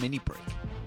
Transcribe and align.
Mini 0.00 0.18
Break, 0.18 0.38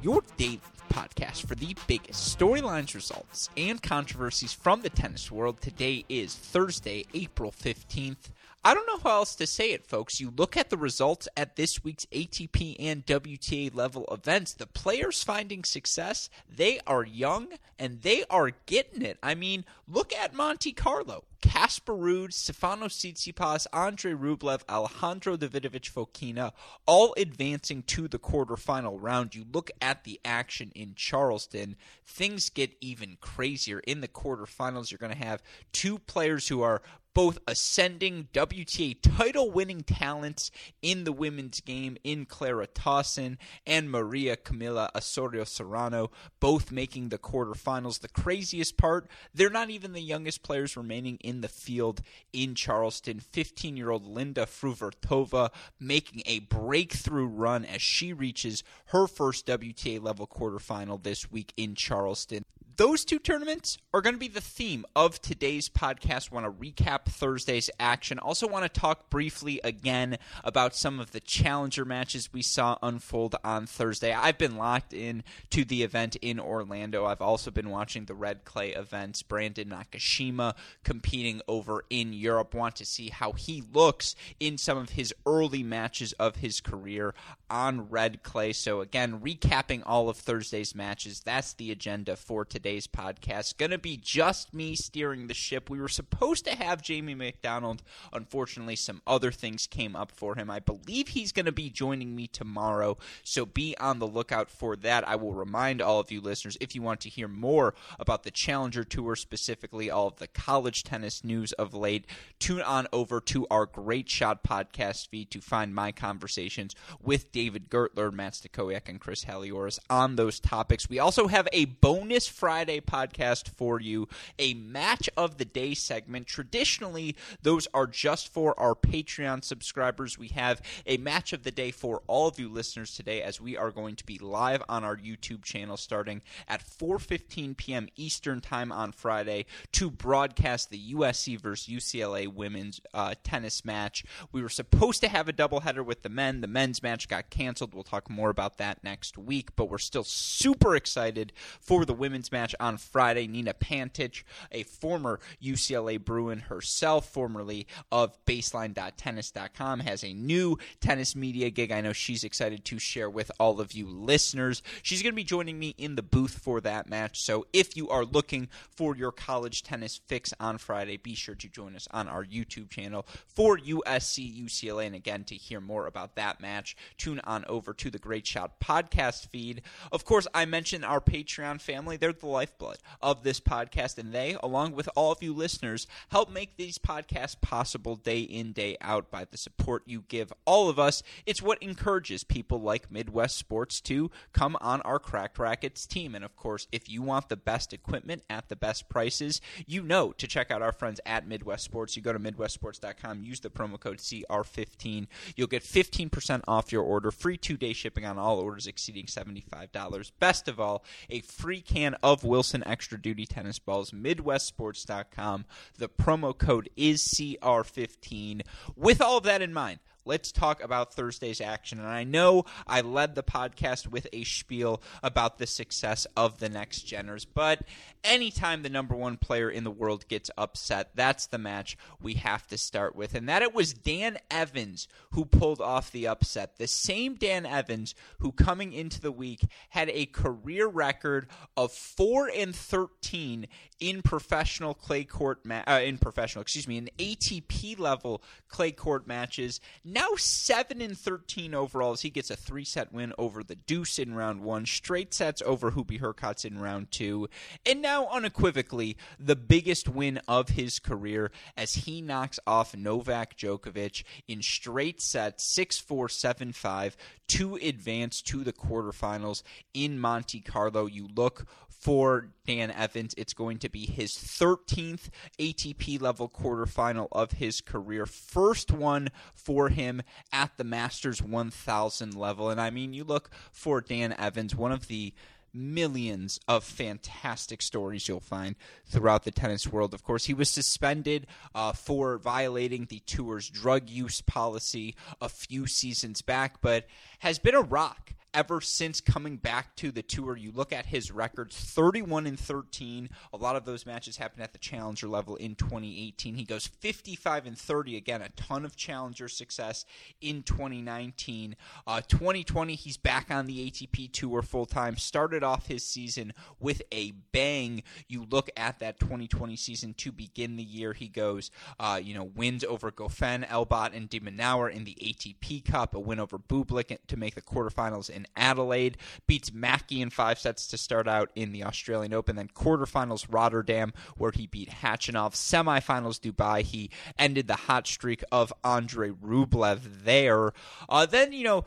your 0.01 0.21
daily 0.37 0.61
podcast 0.91 1.45
for 1.45 1.55
the 1.55 1.75
biggest 1.87 2.37
storylines, 2.37 2.93
results, 2.93 3.49
and 3.55 3.81
controversies 3.81 4.53
from 4.53 4.81
the 4.81 4.89
tennis 4.89 5.31
world. 5.31 5.61
Today 5.61 6.05
is 6.09 6.35
Thursday, 6.35 7.05
April 7.13 7.51
15th. 7.51 8.29
I 8.63 8.75
don't 8.75 8.85
know 8.85 8.99
how 8.99 9.17
else 9.17 9.33
to 9.35 9.47
say 9.47 9.71
it, 9.71 9.87
folks. 9.87 10.19
You 10.19 10.31
look 10.35 10.55
at 10.55 10.69
the 10.69 10.77
results 10.77 11.27
at 11.35 11.55
this 11.55 11.83
week's 11.83 12.05
ATP 12.07 12.75
and 12.79 13.03
WTA 13.05 13.73
level 13.73 14.05
events, 14.11 14.53
the 14.53 14.67
players 14.67 15.23
finding 15.23 15.63
success, 15.63 16.29
they 16.47 16.79
are 16.85 17.03
young 17.03 17.47
and 17.79 18.03
they 18.03 18.23
are 18.29 18.51
getting 18.67 19.01
it. 19.01 19.17
I 19.23 19.33
mean, 19.33 19.65
look 19.87 20.13
at 20.13 20.35
Monte 20.35 20.73
Carlo. 20.73 21.23
Casper 21.41 21.93
Ruud, 21.93 22.33
Stefano 22.33 22.85
Tsitsipas, 22.85 23.65
Andrey 23.73 24.13
Rublev, 24.13 24.61
Alejandro 24.69 25.35
Davidovich 25.35 25.91
Fokina, 25.91 26.51
all 26.85 27.15
advancing 27.17 27.81
to 27.83 28.07
the 28.07 28.19
quarterfinal 28.19 28.97
round. 29.01 29.33
You 29.33 29.45
look 29.51 29.71
at 29.81 30.03
the 30.03 30.19
action 30.23 30.71
in 30.75 30.93
Charleston, 30.95 31.75
things 32.05 32.49
get 32.49 32.77
even 32.79 33.17
crazier. 33.19 33.79
In 33.79 34.01
the 34.01 34.07
quarterfinals, 34.07 34.91
you're 34.91 34.99
going 34.99 35.11
to 35.11 35.17
have 35.17 35.41
two 35.71 35.97
players 35.97 36.47
who 36.47 36.61
are 36.61 36.83
both 37.13 37.37
ascending 37.47 38.27
WTA 38.33 38.97
title 39.01 39.51
winning 39.51 39.81
talents 39.81 40.51
in 40.81 41.03
the 41.03 41.11
women's 41.11 41.59
game 41.61 41.97
in 42.03 42.25
Clara 42.25 42.67
Tauson 42.67 43.37
and 43.65 43.91
Maria 43.91 44.37
Camila 44.37 44.89
Osorio 44.95 45.43
Serrano, 45.43 46.11
both 46.39 46.71
making 46.71 47.09
the 47.09 47.17
quarterfinals. 47.17 47.99
The 47.99 48.07
craziest 48.07 48.77
part, 48.77 49.07
they're 49.33 49.49
not 49.49 49.69
even 49.69 49.93
the 49.93 50.01
youngest 50.01 50.43
players 50.43 50.77
remaining 50.77 51.17
in 51.17 51.41
the 51.41 51.47
field 51.47 52.01
in 52.31 52.55
Charleston. 52.55 53.19
15 53.19 53.77
year 53.77 53.89
old 53.89 54.05
Linda 54.05 54.45
Fruhvirtova 54.45 55.49
making 55.79 56.23
a 56.25 56.39
breakthrough 56.39 57.27
run 57.27 57.65
as 57.65 57.81
she 57.81 58.13
reaches 58.13 58.63
her 58.87 59.07
first 59.07 59.45
WTA 59.47 60.01
level 60.01 60.27
quarterfinal 60.27 61.01
this 61.01 61.31
week 61.31 61.53
in 61.57 61.75
Charleston 61.75 62.45
those 62.81 63.05
two 63.05 63.19
tournaments 63.19 63.77
are 63.93 64.01
going 64.01 64.15
to 64.15 64.19
be 64.19 64.27
the 64.27 64.41
theme 64.41 64.85
of 64.95 65.21
today's 65.21 65.69
podcast. 65.69 66.31
Want 66.31 66.47
to 66.47 66.51
recap 66.51 67.05
Thursday's 67.05 67.69
action. 67.79 68.17
Also, 68.17 68.47
want 68.47 68.63
to 68.63 68.79
talk 68.81 69.07
briefly 69.11 69.61
again 69.63 70.17
about 70.43 70.75
some 70.75 70.99
of 70.99 71.11
the 71.11 71.19
challenger 71.19 71.85
matches 71.85 72.33
we 72.33 72.41
saw 72.41 72.79
unfold 72.81 73.35
on 73.43 73.67
Thursday. 73.67 74.11
I've 74.11 74.39
been 74.39 74.57
locked 74.57 74.93
in 74.93 75.23
to 75.51 75.63
the 75.63 75.83
event 75.83 76.15
in 76.23 76.39
Orlando. 76.39 77.05
I've 77.05 77.21
also 77.21 77.51
been 77.51 77.69
watching 77.69 78.05
the 78.05 78.15
red 78.15 78.45
clay 78.45 78.71
events. 78.71 79.21
Brandon 79.21 79.69
Nakashima 79.69 80.55
competing 80.83 81.39
over 81.47 81.85
in 81.91 82.13
Europe. 82.13 82.55
Want 82.55 82.77
to 82.77 82.85
see 82.85 83.09
how 83.09 83.33
he 83.33 83.61
looks 83.71 84.15
in 84.39 84.57
some 84.57 84.79
of 84.79 84.89
his 84.89 85.13
early 85.27 85.61
matches 85.61 86.13
of 86.13 86.37
his 86.37 86.59
career 86.59 87.13
on 87.47 87.89
red 87.91 88.23
clay. 88.23 88.53
So 88.53 88.81
again, 88.81 89.19
recapping 89.19 89.83
all 89.85 90.09
of 90.09 90.17
Thursday's 90.17 90.73
matches. 90.73 91.19
That's 91.19 91.53
the 91.53 91.71
agenda 91.71 92.15
for 92.15 92.43
today 92.43 92.70
today's 92.71 92.87
podcast. 92.87 93.57
Going 93.57 93.71
to 93.71 93.77
be 93.77 93.97
just 93.97 94.53
me 94.53 94.75
steering 94.75 95.27
the 95.27 95.33
ship. 95.33 95.69
We 95.69 95.81
were 95.81 95.89
supposed 95.89 96.45
to 96.45 96.55
have 96.55 96.81
Jamie 96.81 97.15
McDonald. 97.15 97.83
Unfortunately, 98.13 98.77
some 98.77 99.01
other 99.05 99.29
things 99.29 99.67
came 99.67 99.93
up 99.93 100.09
for 100.09 100.35
him. 100.35 100.49
I 100.49 100.59
believe 100.59 101.09
he's 101.09 101.33
going 101.33 101.47
to 101.47 101.51
be 101.51 101.69
joining 101.69 102.15
me 102.15 102.27
tomorrow, 102.27 102.97
so 103.25 103.45
be 103.45 103.75
on 103.77 103.99
the 103.99 104.07
lookout 104.07 104.49
for 104.49 104.77
that. 104.77 105.05
I 105.05 105.17
will 105.17 105.33
remind 105.33 105.81
all 105.81 105.99
of 105.99 106.13
you 106.13 106.21
listeners 106.21 106.57
if 106.61 106.73
you 106.73 106.81
want 106.81 107.01
to 107.01 107.09
hear 107.09 107.27
more 107.27 107.73
about 107.99 108.23
the 108.23 108.31
Challenger 108.31 108.85
Tour, 108.85 109.17
specifically 109.17 109.91
all 109.91 110.07
of 110.07 110.15
the 110.15 110.27
college 110.27 110.85
tennis 110.85 111.25
news 111.25 111.51
of 111.53 111.73
late, 111.73 112.05
tune 112.39 112.61
on 112.61 112.87
over 112.93 113.19
to 113.19 113.45
our 113.51 113.65
Great 113.65 114.09
Shot 114.09 114.45
podcast 114.45 115.09
feed 115.09 115.29
to 115.31 115.41
find 115.41 115.75
my 115.75 115.91
conversations 115.91 116.73
with 117.01 117.33
David 117.33 117.69
Gertler, 117.69 118.13
Matt 118.13 118.31
Stakoyak, 118.31 118.87
and 118.87 119.01
Chris 119.01 119.25
Halioris 119.25 119.77
on 119.89 120.15
those 120.15 120.39
topics. 120.39 120.89
We 120.89 120.99
also 120.99 121.27
have 121.27 121.49
a 121.51 121.65
bonus 121.65 122.29
Friday 122.29 122.50
Friday 122.51 122.81
podcast 122.81 123.47
for 123.47 123.79
you, 123.79 124.09
a 124.37 124.53
match 124.55 125.09
of 125.15 125.37
the 125.37 125.45
day 125.45 125.73
segment. 125.73 126.27
Traditionally, 126.27 127.15
those 127.41 127.65
are 127.73 127.87
just 127.87 128.27
for 128.27 128.59
our 128.59 128.75
Patreon 128.75 129.41
subscribers. 129.45 130.17
We 130.17 130.27
have 130.27 130.61
a 130.85 130.97
match 130.97 131.31
of 131.31 131.43
the 131.43 131.51
day 131.51 131.71
for 131.71 132.01
all 132.07 132.27
of 132.27 132.37
you 132.37 132.49
listeners 132.49 132.93
today 132.93 133.21
as 133.21 133.39
we 133.39 133.55
are 133.55 133.71
going 133.71 133.95
to 133.95 134.05
be 134.05 134.17
live 134.17 134.61
on 134.67 134.83
our 134.83 134.97
YouTube 134.97 135.43
channel 135.43 135.77
starting 135.77 136.21
at 136.45 136.61
4:15 136.61 137.55
p.m. 137.55 137.87
Eastern 137.95 138.41
Time 138.41 138.73
on 138.73 138.91
Friday 138.91 139.45
to 139.71 139.89
broadcast 139.89 140.71
the 140.71 140.93
USC 140.93 141.39
versus 141.39 141.73
UCLA 141.73 142.27
women's 142.27 142.81
uh, 142.93 143.13
tennis 143.23 143.63
match. 143.63 144.03
We 144.33 144.41
were 144.41 144.49
supposed 144.49 144.99
to 145.03 145.07
have 145.07 145.29
a 145.29 145.33
doubleheader 145.33 145.85
with 145.85 146.01
the 146.01 146.09
men. 146.09 146.41
The 146.41 146.47
men's 146.47 146.83
match 146.83 147.07
got 147.07 147.29
canceled. 147.29 147.73
We'll 147.73 147.83
talk 147.83 148.09
more 148.09 148.29
about 148.29 148.57
that 148.57 148.83
next 148.83 149.17
week, 149.17 149.55
but 149.55 149.69
we're 149.69 149.77
still 149.77 150.03
super 150.03 150.75
excited 150.75 151.31
for 151.61 151.85
the 151.85 151.93
women's 151.93 152.29
match 152.29 152.40
match 152.41 152.55
on 152.59 152.77
Friday. 152.77 153.27
Nina 153.27 153.53
Pantic, 153.53 154.23
a 154.51 154.63
former 154.63 155.19
UCLA 155.43 156.03
Bruin 156.03 156.39
herself, 156.39 157.07
formerly 157.07 157.67
of 157.91 158.17
baseline.tennis.com, 158.25 159.81
has 159.81 160.03
a 160.03 160.13
new 160.13 160.57
tennis 160.79 161.15
media 161.15 161.51
gig. 161.51 161.71
I 161.71 161.81
know 161.81 161.93
she's 161.93 162.23
excited 162.23 162.65
to 162.65 162.79
share 162.79 163.11
with 163.11 163.31
all 163.39 163.61
of 163.61 163.73
you 163.73 163.87
listeners. 163.87 164.63
She's 164.81 165.03
going 165.03 165.13
to 165.13 165.15
be 165.15 165.23
joining 165.23 165.59
me 165.59 165.75
in 165.77 165.95
the 165.95 166.01
booth 166.01 166.39
for 166.39 166.59
that 166.61 166.89
match. 166.89 167.21
So 167.21 167.45
if 167.53 167.77
you 167.77 167.89
are 167.89 168.05
looking 168.05 168.49
for 168.71 168.95
your 168.95 169.11
college 169.11 169.61
tennis 169.61 170.01
fix 170.07 170.33
on 170.39 170.57
Friday, 170.57 170.97
be 170.97 171.13
sure 171.13 171.35
to 171.35 171.47
join 171.47 171.75
us 171.75 171.87
on 171.91 172.07
our 172.07 172.25
YouTube 172.25 172.71
channel 172.71 173.05
for 173.27 173.55
USC 173.59 174.43
UCLA. 174.43 174.87
And 174.87 174.95
again, 174.95 175.25
to 175.25 175.35
hear 175.35 175.61
more 175.61 175.85
about 175.85 176.15
that 176.15 176.41
match, 176.41 176.75
tune 176.97 177.21
on 177.23 177.45
over 177.45 177.71
to 177.75 177.91
the 177.91 177.99
Great 177.99 178.25
Shot 178.25 178.59
podcast 178.59 179.27
feed. 179.27 179.61
Of 179.91 180.05
course, 180.05 180.25
I 180.33 180.45
mentioned 180.45 180.83
our 180.83 180.99
Patreon 180.99 181.61
family. 181.61 181.97
They're 181.97 182.13
the 182.13 182.30
lifeblood 182.31 182.77
of 183.01 183.23
this 183.23 183.39
podcast, 183.39 183.97
and 183.97 184.13
they, 184.13 184.35
along 184.41 184.73
with 184.73 184.89
all 184.95 185.11
of 185.11 185.21
you 185.21 185.33
listeners, 185.33 185.87
help 186.09 186.31
make 186.31 186.57
these 186.57 186.77
podcasts 186.77 187.39
possible 187.39 187.95
day 187.95 188.21
in, 188.21 188.51
day 188.51 188.77
out 188.81 189.11
by 189.11 189.25
the 189.25 189.37
support 189.37 189.83
you 189.85 190.03
give 190.07 190.33
all 190.45 190.69
of 190.69 190.79
us. 190.79 191.03
It's 191.25 191.41
what 191.41 191.61
encourages 191.61 192.23
people 192.23 192.61
like 192.61 192.91
Midwest 192.91 193.37
Sports 193.37 193.81
to 193.81 194.09
come 194.33 194.57
on 194.61 194.81
our 194.81 194.99
Cracked 194.99 195.37
Racquets 195.37 195.85
team. 195.85 196.15
And 196.15 196.25
of 196.25 196.35
course, 196.35 196.67
if 196.71 196.89
you 196.89 197.01
want 197.01 197.29
the 197.29 197.37
best 197.37 197.73
equipment 197.73 198.23
at 198.29 198.49
the 198.49 198.55
best 198.55 198.89
prices, 198.89 199.41
you 199.67 199.83
know 199.83 200.11
to 200.13 200.27
check 200.27 200.51
out 200.51 200.61
our 200.61 200.71
friends 200.71 200.99
at 201.05 201.27
Midwest 201.27 201.63
Sports. 201.63 201.95
You 201.95 202.01
go 202.01 202.13
to 202.13 202.19
MidwestSports.com, 202.19 203.23
use 203.23 203.39
the 203.39 203.49
promo 203.49 203.79
code 203.79 203.97
CR15. 203.97 205.07
You'll 205.35 205.47
get 205.47 205.63
15% 205.63 206.41
off 206.47 206.71
your 206.71 206.83
order, 206.83 207.11
free 207.11 207.37
two 207.37 207.57
day 207.57 207.73
shipping 207.73 208.05
on 208.05 208.17
all 208.17 208.39
orders 208.39 208.67
exceeding 208.67 209.05
$75. 209.05 210.11
Best 210.19 210.47
of 210.47 210.59
all, 210.59 210.83
a 211.09 211.21
free 211.21 211.61
can 211.61 211.95
of 212.03 212.20
Wilson 212.23 212.63
Extra 212.65 213.01
Duty 213.01 213.25
tennis 213.25 213.59
balls, 213.59 213.91
MidwestSports.com. 213.91 215.45
The 215.77 215.89
promo 215.89 216.37
code 216.37 216.69
is 216.75 217.07
CR15. 217.07 218.41
With 218.75 219.01
all 219.01 219.17
of 219.17 219.23
that 219.23 219.41
in 219.41 219.53
mind, 219.53 219.79
let's 220.05 220.31
talk 220.31 220.63
about 220.63 220.93
Thursday's 220.93 221.41
action. 221.41 221.79
And 221.79 221.87
I 221.87 222.03
know 222.03 222.45
I 222.67 222.81
led 222.81 223.15
the 223.15 223.23
podcast 223.23 223.87
with 223.87 224.07
a 224.13 224.23
spiel 224.23 224.81
about 225.03 225.37
the 225.37 225.47
success 225.47 226.07
of 226.15 226.39
the 226.39 226.49
next 226.49 226.87
geners, 226.87 227.25
but 227.31 227.63
anytime 228.03 228.63
the 228.63 228.69
number 228.69 228.95
one 228.95 229.17
player 229.17 229.49
in 229.49 229.63
the 229.63 229.71
world 229.71 230.07
gets 230.07 230.31
upset, 230.37 230.91
that's 230.95 231.27
the 231.27 231.37
match 231.37 231.77
we 232.01 232.15
have 232.15 232.47
to 232.47 232.57
start 232.57 232.95
with. 232.95 233.15
And 233.15 233.29
that 233.29 233.41
it 233.41 233.53
was 233.53 233.73
Dan 233.73 234.17
Evans 234.29 234.87
who 235.11 235.25
pulled 235.25 235.61
off 235.61 235.91
the 235.91 236.07
upset. 236.07 236.57
The 236.57 236.67
same 236.67 237.15
Dan 237.15 237.45
Evans 237.45 237.95
who 238.19 238.31
coming 238.31 238.73
into 238.73 239.01
the 239.01 239.11
week 239.11 239.45
had 239.69 239.89
a 239.89 240.05
career 240.05 240.67
record 240.67 241.27
of 241.55 241.71
4 241.71 242.29
and 242.35 242.55
13 242.55 243.47
in 243.79 244.01
professional 244.01 244.73
clay 244.73 245.03
court 245.03 245.45
ma- 245.45 245.63
uh, 245.67 245.81
in 245.83 245.97
professional, 245.97 246.41
excuse 246.41 246.67
me, 246.67 246.77
in 246.77 246.89
ATP 246.97 247.77
level 247.79 248.21
clay 248.47 248.71
court 248.71 249.07
matches. 249.07 249.59
Now 249.93 250.11
7 250.15 250.79
and 250.79 250.97
13 250.97 251.53
overall 251.53 251.91
as 251.91 251.99
he 251.99 252.09
gets 252.09 252.31
a 252.31 252.37
3-set 252.37 252.93
win 252.93 253.11
over 253.17 253.43
the 253.43 253.57
Deuce 253.57 253.99
in 253.99 254.15
round 254.15 254.39
1, 254.41 254.65
straight 254.65 255.13
sets 255.13 255.41
over 255.45 255.71
Hubie 255.71 255.99
Hurkacz 255.99 256.45
in 256.45 256.59
round 256.59 256.91
2. 256.91 257.27
And 257.65 257.81
now 257.81 258.07
unequivocally 258.07 258.95
the 259.19 259.35
biggest 259.35 259.89
win 259.89 260.21
of 260.29 260.47
his 260.47 260.79
career 260.79 261.29
as 261.57 261.73
he 261.73 262.01
knocks 262.01 262.39
off 262.47 262.73
Novak 262.73 263.35
Djokovic 263.35 264.05
in 264.29 264.41
straight 264.41 265.01
sets 265.01 265.43
6 265.43 265.79
4 265.79 266.07
7 266.07 266.53
5 266.53 266.97
to 267.27 267.55
advance 267.55 268.21
to 268.21 268.45
the 268.45 268.53
quarterfinals 268.53 269.43
in 269.73 269.99
Monte 269.99 270.39
Carlo. 270.39 270.85
You 270.85 271.09
look 271.13 271.45
for 271.81 272.29
Dan 272.45 272.71
Evans. 272.71 273.15
It's 273.17 273.33
going 273.33 273.57
to 273.59 273.69
be 273.69 273.85
his 273.85 274.11
13th 274.13 275.09
ATP 275.39 275.99
level 275.99 276.29
quarterfinal 276.29 277.07
of 277.11 277.33
his 277.33 277.59
career. 277.59 278.05
First 278.05 278.71
one 278.71 279.09
for 279.33 279.69
him 279.69 280.03
at 280.31 280.57
the 280.57 280.63
Masters 280.63 281.21
1000 281.21 282.15
level. 282.15 282.49
And 282.49 282.61
I 282.61 282.69
mean, 282.69 282.93
you 282.93 283.03
look 283.03 283.31
for 283.51 283.81
Dan 283.81 284.13
Evans, 284.17 284.55
one 284.55 284.71
of 284.71 284.87
the 284.87 285.13
millions 285.53 286.39
of 286.47 286.63
fantastic 286.63 287.61
stories 287.61 288.07
you'll 288.07 288.19
find 288.19 288.55
throughout 288.85 289.23
the 289.23 289.31
tennis 289.31 289.67
world. 289.67 289.93
Of 289.93 290.03
course, 290.03 290.25
he 290.25 290.33
was 290.33 290.49
suspended 290.49 291.27
uh, 291.53 291.73
for 291.73 292.17
violating 292.17 292.85
the 292.85 292.99
tour's 292.99 293.49
drug 293.49 293.89
use 293.89 294.21
policy 294.21 294.95
a 295.19 295.29
few 295.29 295.67
seasons 295.67 296.21
back, 296.21 296.61
but 296.61 296.85
has 297.19 297.39
been 297.39 297.55
a 297.55 297.61
rock 297.61 298.13
ever 298.33 298.61
since 298.61 299.01
coming 299.01 299.37
back 299.37 299.75
to 299.75 299.91
the 299.91 300.01
tour. 300.01 300.37
You 300.37 300.51
look 300.51 300.71
at 300.71 300.85
his 300.85 301.11
records 301.11 301.55
31 301.55 302.27
and 302.27 302.39
13. 302.39 303.09
A 303.33 303.37
lot 303.37 303.55
of 303.55 303.65
those 303.65 303.85
matches 303.85 304.17
happened 304.17 304.43
at 304.43 304.53
the 304.53 304.59
challenger 304.59 305.07
level 305.07 305.35
in 305.35 305.55
2018. 305.55 306.35
He 306.35 306.43
goes 306.43 306.67
55 306.67 307.45
and 307.45 307.57
30 307.57 307.97
again, 307.97 308.21
a 308.21 308.29
ton 308.29 308.65
of 308.65 308.75
challenger 308.75 309.27
success 309.27 309.85
in 310.21 310.43
2019. 310.43 311.55
Uh, 311.85 312.01
2020, 312.07 312.75
he's 312.75 312.97
back 312.97 313.29
on 313.29 313.47
the 313.47 313.69
ATP 313.69 314.11
tour 314.11 314.41
full 314.41 314.65
time. 314.65 314.97
Started 314.97 315.43
off 315.43 315.67
his 315.67 315.85
season 315.85 316.33
with 316.59 316.81
a 316.91 317.11
bang. 317.31 317.83
You 318.07 318.25
look 318.29 318.49
at 318.55 318.79
that 318.79 318.99
2020 318.99 319.55
season 319.55 319.93
to 319.95 320.11
begin 320.11 320.55
the 320.55 320.63
year. 320.63 320.93
He 320.93 321.07
goes, 321.07 321.51
uh, 321.79 321.99
you 322.01 322.13
know, 322.13 322.31
wins 322.35 322.63
over 322.63 322.91
Goffin, 322.91 323.47
Albot, 323.47 323.95
and 323.95 324.09
de 324.09 324.19
Minaur 324.19 324.71
in 324.71 324.83
the 324.83 324.95
ATP 325.01 325.65
Cup, 325.65 325.95
a 325.95 325.99
win 325.99 326.19
over 326.19 326.37
Bublik 326.37 326.97
to 327.07 327.17
make 327.17 327.35
the 327.35 327.41
quarterfinals 327.41 328.09
in 328.09 328.20
Adelaide, 328.35 328.97
beats 329.27 329.53
Mackie 329.53 330.01
in 330.01 330.09
five 330.09 330.39
sets 330.39 330.67
to 330.67 330.77
start 330.77 331.07
out 331.07 331.31
in 331.35 331.51
the 331.51 331.63
Australian 331.63 332.13
Open, 332.13 332.35
then 332.35 332.49
quarterfinals 332.49 333.27
Rotterdam, 333.29 333.93
where 334.17 334.31
he 334.31 334.47
beat 334.47 334.69
Khachanov, 334.69 335.33
semifinals 335.33 336.19
Dubai. 336.19 336.61
He 336.61 336.89
ended 337.17 337.47
the 337.47 337.55
hot 337.55 337.87
streak 337.87 338.23
of 338.31 338.53
Andrey 338.63 339.11
Rublev 339.11 340.03
there. 340.03 340.51
Uh, 340.89 341.05
then, 341.05 341.33
you 341.33 341.43
know, 341.43 341.65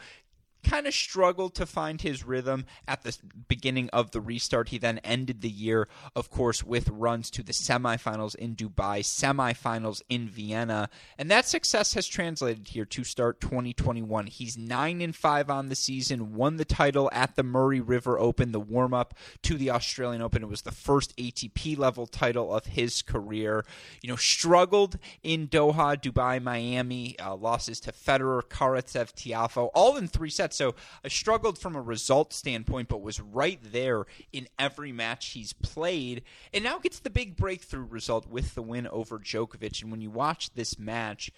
kind 0.65 0.87
of 0.87 0.95
struggled 0.95 1.55
to 1.55 1.67
find 1.67 2.01
his 2.01 2.25
rhythm 2.25 2.67
at 2.89 3.03
the 3.03 3.17
beginning 3.49 3.89
of 3.91 4.11
the 4.11 4.21
restart. 4.21 4.71
He 4.71 4.79
then 4.79 4.99
ended 4.99 5.41
the 5.41 5.51
year, 5.51 5.89
of 6.17 6.31
course, 6.31 6.65
with 6.65 6.89
runs 6.89 7.31
to 7.33 7.43
the 7.43 7.53
semifinals 7.53 8.35
in 8.35 8.57
Dubai, 8.57 9.01
semifinals 9.01 10.03
in 10.09 10.29
Vienna, 10.29 10.89
and 11.19 11.31
that 11.31 11.47
success 11.47 11.95
has 11.95 12.07
translated 12.07 12.69
here 12.69 12.85
to 12.85 13.05
start 13.05 13.41
2021. 13.41 14.27
He's 14.27 14.57
9 14.57 15.01
and 15.01 15.15
5 15.15 15.51
on 15.51 15.69
the 15.69 15.75
season, 15.75 16.35
won 16.35 16.57
the 16.57 16.65
title 16.65 17.09
at 17.13 17.37
the 17.37 17.43
Murray 17.43 17.81
River 17.81 18.19
Open, 18.19 18.53
the 18.53 18.61
warm 18.61 18.95
up 18.95 19.15
to 19.43 19.57
the 19.57 19.71
Australian 19.71 20.23
Open. 20.23 20.43
It 20.43 20.49
was 20.49 20.63
the 20.63 20.73
first 20.73 21.17
ATP 21.17 21.79
level 21.79 22.07
title 22.07 22.55
of 22.55 22.67
his 22.67 23.03
career. 23.03 23.65
You 24.03 24.09
know, 24.09 24.17
struggled 24.17 24.99
in 25.23 25.49
Doha, 25.49 26.01
Dubai, 26.01 26.43
Miami, 26.43 27.19
uh, 27.19 27.35
losses 27.35 27.81
to 27.81 27.93
Federer, 27.93 28.43
Karatsev, 28.43 29.13
Tiafoe, 29.15 29.71
all 29.75 29.97
in 29.97 30.09
three 30.09 30.31
sets. 30.31 30.54
So 30.55 30.75
I 31.05 31.09
struggled 31.09 31.59
from 31.59 31.77
a 31.77 31.83
result 31.83 32.33
standpoint, 32.33 32.89
but 32.89 33.03
was 33.03 33.21
right 33.21 33.61
there 33.63 34.07
in 34.33 34.49
every 34.59 34.93
match 34.93 35.31
he's 35.31 35.53
played. 35.53 36.23
And 36.53 36.65
now 36.65 36.79
gets 36.79 37.01
the 37.01 37.11
big 37.11 37.37
breakthrough 37.37 37.85
result 37.85 38.29
with 38.29 38.55
the 38.55 38.63
win 38.63 38.87
over 38.87 39.19
Djokovic. 39.19 39.83
And 39.83 39.91
when 39.91 40.01
you 40.01 40.11
watch 40.11 40.55
this 40.55 40.79
match, 40.79 41.31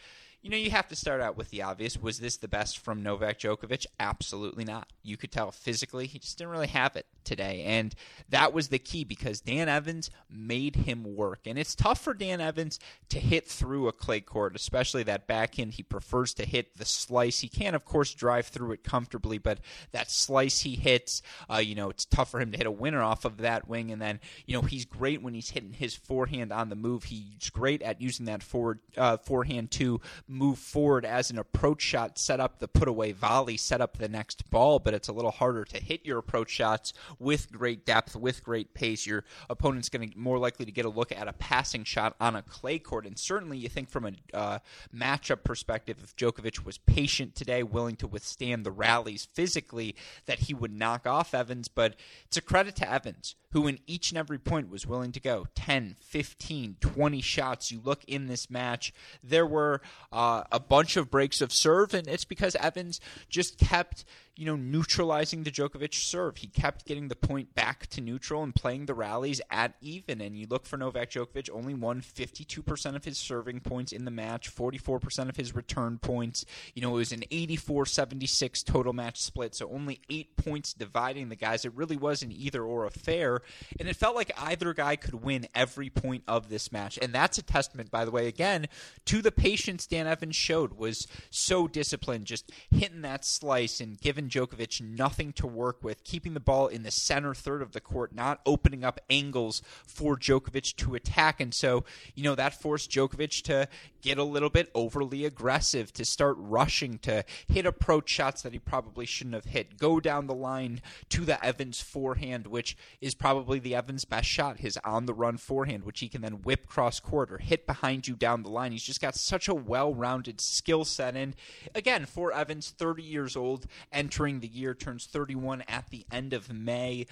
you 0.46 0.50
know, 0.50 0.56
you 0.56 0.70
have 0.70 0.86
to 0.86 0.94
start 0.94 1.20
out 1.20 1.36
with 1.36 1.50
the 1.50 1.62
obvious. 1.62 2.00
Was 2.00 2.20
this 2.20 2.36
the 2.36 2.46
best 2.46 2.78
from 2.78 3.02
Novak 3.02 3.40
Djokovic? 3.40 3.84
Absolutely 3.98 4.64
not. 4.64 4.92
You 5.02 5.16
could 5.16 5.32
tell 5.32 5.50
physically 5.50 6.06
he 6.06 6.20
just 6.20 6.38
didn't 6.38 6.52
really 6.52 6.68
have 6.68 6.94
it 6.94 7.06
today. 7.24 7.64
And 7.66 7.92
that 8.28 8.52
was 8.52 8.68
the 8.68 8.78
key 8.78 9.02
because 9.02 9.40
Dan 9.40 9.68
Evans 9.68 10.08
made 10.30 10.76
him 10.76 11.16
work. 11.16 11.40
And 11.46 11.58
it's 11.58 11.74
tough 11.74 12.00
for 12.00 12.14
Dan 12.14 12.40
Evans 12.40 12.78
to 13.08 13.18
hit 13.18 13.48
through 13.48 13.88
a 13.88 13.92
clay 13.92 14.20
court, 14.20 14.54
especially 14.54 15.02
that 15.02 15.26
backhand. 15.26 15.72
He 15.72 15.82
prefers 15.82 16.32
to 16.34 16.46
hit 16.46 16.78
the 16.78 16.84
slice. 16.84 17.40
He 17.40 17.48
can, 17.48 17.74
of 17.74 17.84
course, 17.84 18.14
drive 18.14 18.46
through 18.46 18.70
it 18.70 18.84
comfortably, 18.84 19.38
but 19.38 19.58
that 19.90 20.12
slice 20.12 20.60
he 20.60 20.76
hits, 20.76 21.22
uh, 21.52 21.56
you 21.56 21.74
know, 21.74 21.90
it's 21.90 22.04
tough 22.04 22.30
for 22.30 22.38
him 22.38 22.52
to 22.52 22.56
hit 22.56 22.68
a 22.68 22.70
winner 22.70 23.02
off 23.02 23.24
of 23.24 23.38
that 23.38 23.66
wing. 23.66 23.90
And 23.90 24.00
then, 24.00 24.20
you 24.46 24.54
know, 24.54 24.62
he's 24.62 24.84
great 24.84 25.22
when 25.22 25.34
he's 25.34 25.50
hitting 25.50 25.72
his 25.72 25.96
forehand 25.96 26.52
on 26.52 26.68
the 26.68 26.76
move. 26.76 27.02
He's 27.02 27.50
great 27.50 27.82
at 27.82 28.00
using 28.00 28.26
that 28.26 28.44
forward 28.44 28.78
uh, 28.96 29.16
forehand 29.16 29.72
to 29.72 30.00
move 30.36 30.58
forward 30.58 31.04
as 31.04 31.30
an 31.30 31.38
approach 31.38 31.82
shot, 31.82 32.18
set 32.18 32.40
up 32.40 32.58
the 32.58 32.68
put 32.68 32.88
away 32.88 33.12
volley, 33.12 33.56
set 33.56 33.80
up 33.80 33.96
the 33.96 34.08
next 34.08 34.48
ball, 34.50 34.78
but 34.78 34.94
it's 34.94 35.08
a 35.08 35.12
little 35.12 35.30
harder 35.30 35.64
to 35.64 35.82
hit 35.82 36.04
your 36.04 36.18
approach 36.18 36.50
shots 36.50 36.92
with 37.18 37.50
great 37.50 37.86
depth, 37.86 38.14
with 38.14 38.44
great 38.44 38.74
pace. 38.74 39.06
Your 39.06 39.24
opponent's 39.48 39.88
going 39.88 40.10
to 40.10 40.18
more 40.18 40.38
likely 40.38 40.66
to 40.66 40.72
get 40.72 40.84
a 40.84 40.90
look 40.90 41.12
at 41.12 41.28
a 41.28 41.32
passing 41.32 41.84
shot 41.84 42.14
on 42.20 42.36
a 42.36 42.42
clay 42.42 42.78
court. 42.78 43.06
And 43.06 43.18
certainly, 43.18 43.58
you 43.58 43.68
think 43.68 43.88
from 43.88 44.06
a 44.06 44.12
uh, 44.36 44.58
matchup 44.94 45.42
perspective, 45.42 45.98
if 46.02 46.14
Djokovic 46.16 46.64
was 46.64 46.78
patient 46.78 47.34
today, 47.34 47.62
willing 47.62 47.96
to 47.96 48.06
withstand 48.06 48.64
the 48.64 48.70
rallies 48.70 49.26
physically, 49.32 49.96
that 50.26 50.40
he 50.40 50.54
would 50.54 50.72
knock 50.72 51.06
off 51.06 51.34
Evans. 51.34 51.68
But 51.68 51.96
it's 52.26 52.36
a 52.36 52.42
credit 52.42 52.76
to 52.76 52.90
Evans, 52.90 53.36
who 53.52 53.66
in 53.66 53.78
each 53.86 54.10
and 54.10 54.18
every 54.18 54.38
point 54.38 54.70
was 54.70 54.86
willing 54.86 55.12
to 55.12 55.20
go 55.20 55.46
10, 55.54 55.96
15, 56.00 56.76
20 56.80 57.20
shots. 57.20 57.72
You 57.72 57.80
look 57.82 58.04
in 58.04 58.26
this 58.26 58.50
match, 58.50 58.92
there 59.22 59.46
were. 59.46 59.80
Uh, 60.12 60.15
uh, 60.16 60.44
a 60.50 60.58
bunch 60.58 60.96
of 60.96 61.10
breaks 61.10 61.42
of 61.42 61.52
serve, 61.52 61.92
and 61.92 62.08
it's 62.08 62.24
because 62.24 62.56
Evans 62.56 63.00
just 63.28 63.58
kept 63.58 64.04
you 64.36 64.44
know, 64.44 64.56
neutralizing 64.56 65.42
the 65.42 65.50
Djokovic 65.50 65.94
serve. 65.94 66.36
He 66.36 66.46
kept 66.46 66.84
getting 66.84 67.08
the 67.08 67.16
point 67.16 67.54
back 67.54 67.86
to 67.88 68.02
neutral 68.02 68.42
and 68.42 68.54
playing 68.54 68.84
the 68.84 68.92
rallies 68.92 69.40
at 69.50 69.74
even. 69.80 70.20
And 70.20 70.36
you 70.36 70.46
look 70.48 70.66
for 70.66 70.76
Novak 70.76 71.10
Djokovic, 71.10 71.48
only 71.50 71.72
won 71.72 72.02
52% 72.02 72.94
of 72.94 73.04
his 73.04 73.16
serving 73.16 73.60
points 73.60 73.92
in 73.92 74.04
the 74.04 74.10
match, 74.10 74.54
44% 74.54 75.30
of 75.30 75.36
his 75.36 75.54
return 75.54 75.98
points. 75.98 76.44
You 76.74 76.82
know, 76.82 76.90
it 76.90 76.98
was 76.98 77.12
an 77.12 77.24
84 77.30 77.86
76 77.86 78.62
total 78.62 78.92
match 78.92 79.22
split, 79.22 79.54
so 79.54 79.70
only 79.70 80.00
eight 80.10 80.36
points 80.36 80.74
dividing 80.74 81.30
the 81.30 81.36
guys. 81.36 81.64
It 81.64 81.72
really 81.74 81.96
was 81.96 82.22
an 82.22 82.30
either 82.30 82.62
or 82.62 82.84
affair. 82.84 83.40
And 83.80 83.88
it 83.88 83.96
felt 83.96 84.16
like 84.16 84.30
either 84.38 84.74
guy 84.74 84.96
could 84.96 85.14
win 85.14 85.46
every 85.54 85.88
point 85.88 86.24
of 86.28 86.50
this 86.50 86.70
match. 86.70 86.98
And 87.00 87.14
that's 87.14 87.38
a 87.38 87.42
testament, 87.42 87.90
by 87.90 88.04
the 88.04 88.10
way, 88.10 88.26
again, 88.26 88.66
to 89.06 89.22
the 89.22 89.32
patience 89.32 89.86
Dan 89.86 90.06
Evans 90.06 90.36
showed, 90.36 90.74
was 90.74 91.06
so 91.30 91.66
disciplined, 91.66 92.26
just 92.26 92.52
hitting 92.70 93.00
that 93.00 93.24
slice 93.24 93.80
and 93.80 93.98
giving 93.98 94.25
Djokovic 94.28 94.80
nothing 94.80 95.32
to 95.34 95.46
work 95.46 95.82
with, 95.82 96.04
keeping 96.04 96.34
the 96.34 96.40
ball 96.40 96.66
in 96.66 96.82
the 96.82 96.90
center 96.90 97.34
third 97.34 97.62
of 97.62 97.72
the 97.72 97.80
court, 97.80 98.14
not 98.14 98.40
opening 98.46 98.84
up 98.84 99.00
angles 99.10 99.62
for 99.84 100.16
Djokovic 100.16 100.76
to 100.76 100.94
attack. 100.94 101.40
And 101.40 101.52
so, 101.52 101.84
you 102.14 102.24
know, 102.24 102.34
that 102.34 102.60
forced 102.60 102.90
Djokovic 102.90 103.42
to 103.42 103.68
get 104.02 104.18
a 104.18 104.24
little 104.24 104.50
bit 104.50 104.70
overly 104.74 105.24
aggressive, 105.24 105.92
to 105.92 106.04
start 106.04 106.36
rushing, 106.38 106.98
to 106.98 107.24
hit 107.48 107.66
approach 107.66 108.08
shots 108.08 108.42
that 108.42 108.52
he 108.52 108.58
probably 108.58 109.04
shouldn't 109.04 109.34
have 109.34 109.46
hit, 109.46 109.78
go 109.78 109.98
down 109.98 110.26
the 110.26 110.34
line 110.34 110.80
to 111.08 111.24
the 111.24 111.44
Evans 111.44 111.80
forehand, 111.80 112.46
which 112.46 112.76
is 113.00 113.14
probably 113.14 113.58
the 113.58 113.74
Evans' 113.74 114.04
best 114.04 114.28
shot, 114.28 114.60
his 114.60 114.78
on 114.84 115.06
the 115.06 115.14
run 115.14 115.36
forehand, 115.36 115.84
which 115.84 116.00
he 116.00 116.08
can 116.08 116.22
then 116.22 116.42
whip 116.42 116.66
cross 116.66 117.00
court 117.00 117.32
or 117.32 117.38
hit 117.38 117.66
behind 117.66 118.06
you 118.06 118.14
down 118.14 118.42
the 118.42 118.48
line. 118.48 118.72
He's 118.72 118.84
just 118.84 119.00
got 119.00 119.14
such 119.16 119.48
a 119.48 119.54
well 119.54 119.92
rounded 119.92 120.40
skill 120.40 120.84
set. 120.84 121.16
And 121.16 121.34
again, 121.74 122.06
for 122.06 122.32
Evans, 122.32 122.70
30 122.70 123.02
years 123.02 123.36
old, 123.36 123.66
and 123.90 124.10
entering 124.16 124.40
the 124.40 124.48
year, 124.48 124.72
turns 124.72 125.04
31 125.04 125.62
at 125.68 125.90
the 125.90 126.06
end 126.10 126.32
of 126.32 126.50
May 126.50 127.06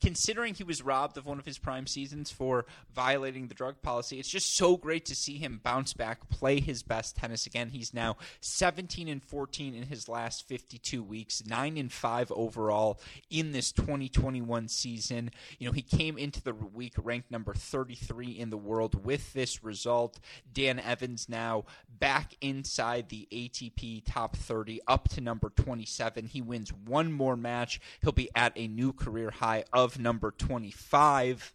considering 0.00 0.54
he 0.54 0.64
was 0.64 0.82
robbed 0.82 1.16
of 1.16 1.26
one 1.26 1.38
of 1.38 1.46
his 1.46 1.58
prime 1.58 1.86
seasons 1.86 2.30
for 2.30 2.66
violating 2.94 3.48
the 3.48 3.54
drug 3.54 3.80
policy, 3.82 4.18
it's 4.18 4.28
just 4.28 4.56
so 4.56 4.76
great 4.76 5.04
to 5.06 5.14
see 5.14 5.38
him 5.38 5.60
bounce 5.62 5.92
back, 5.92 6.28
play 6.28 6.60
his 6.60 6.82
best 6.82 7.16
tennis 7.16 7.46
again. 7.46 7.70
He's 7.70 7.94
now 7.94 8.16
17 8.40 9.08
and 9.08 9.22
14 9.22 9.74
in 9.74 9.84
his 9.84 10.08
last 10.08 10.46
52 10.48 11.02
weeks, 11.02 11.44
9 11.46 11.76
and 11.76 11.92
5 11.92 12.32
overall 12.32 13.00
in 13.30 13.52
this 13.52 13.72
2021 13.72 14.68
season. 14.68 15.30
You 15.58 15.66
know, 15.66 15.72
he 15.72 15.82
came 15.82 16.18
into 16.18 16.42
the 16.42 16.54
week 16.54 16.94
ranked 16.96 17.30
number 17.30 17.54
33 17.54 18.30
in 18.30 18.50
the 18.50 18.56
world 18.56 19.04
with 19.04 19.32
this 19.32 19.62
result. 19.62 20.18
Dan 20.52 20.78
Evans 20.78 21.28
now 21.28 21.64
back 21.98 22.34
inside 22.40 23.08
the 23.08 23.28
ATP 23.32 24.02
top 24.04 24.36
30 24.36 24.80
up 24.86 25.08
to 25.10 25.20
number 25.20 25.50
27. 25.50 26.26
He 26.26 26.40
wins 26.40 26.72
one 26.72 27.12
more 27.12 27.36
match, 27.36 27.80
he'll 28.02 28.12
be 28.12 28.30
at 28.34 28.52
a 28.56 28.68
new 28.68 28.92
career 28.92 29.30
high 29.30 29.64
of 29.72 29.98
number 29.98 30.30
25. 30.30 31.54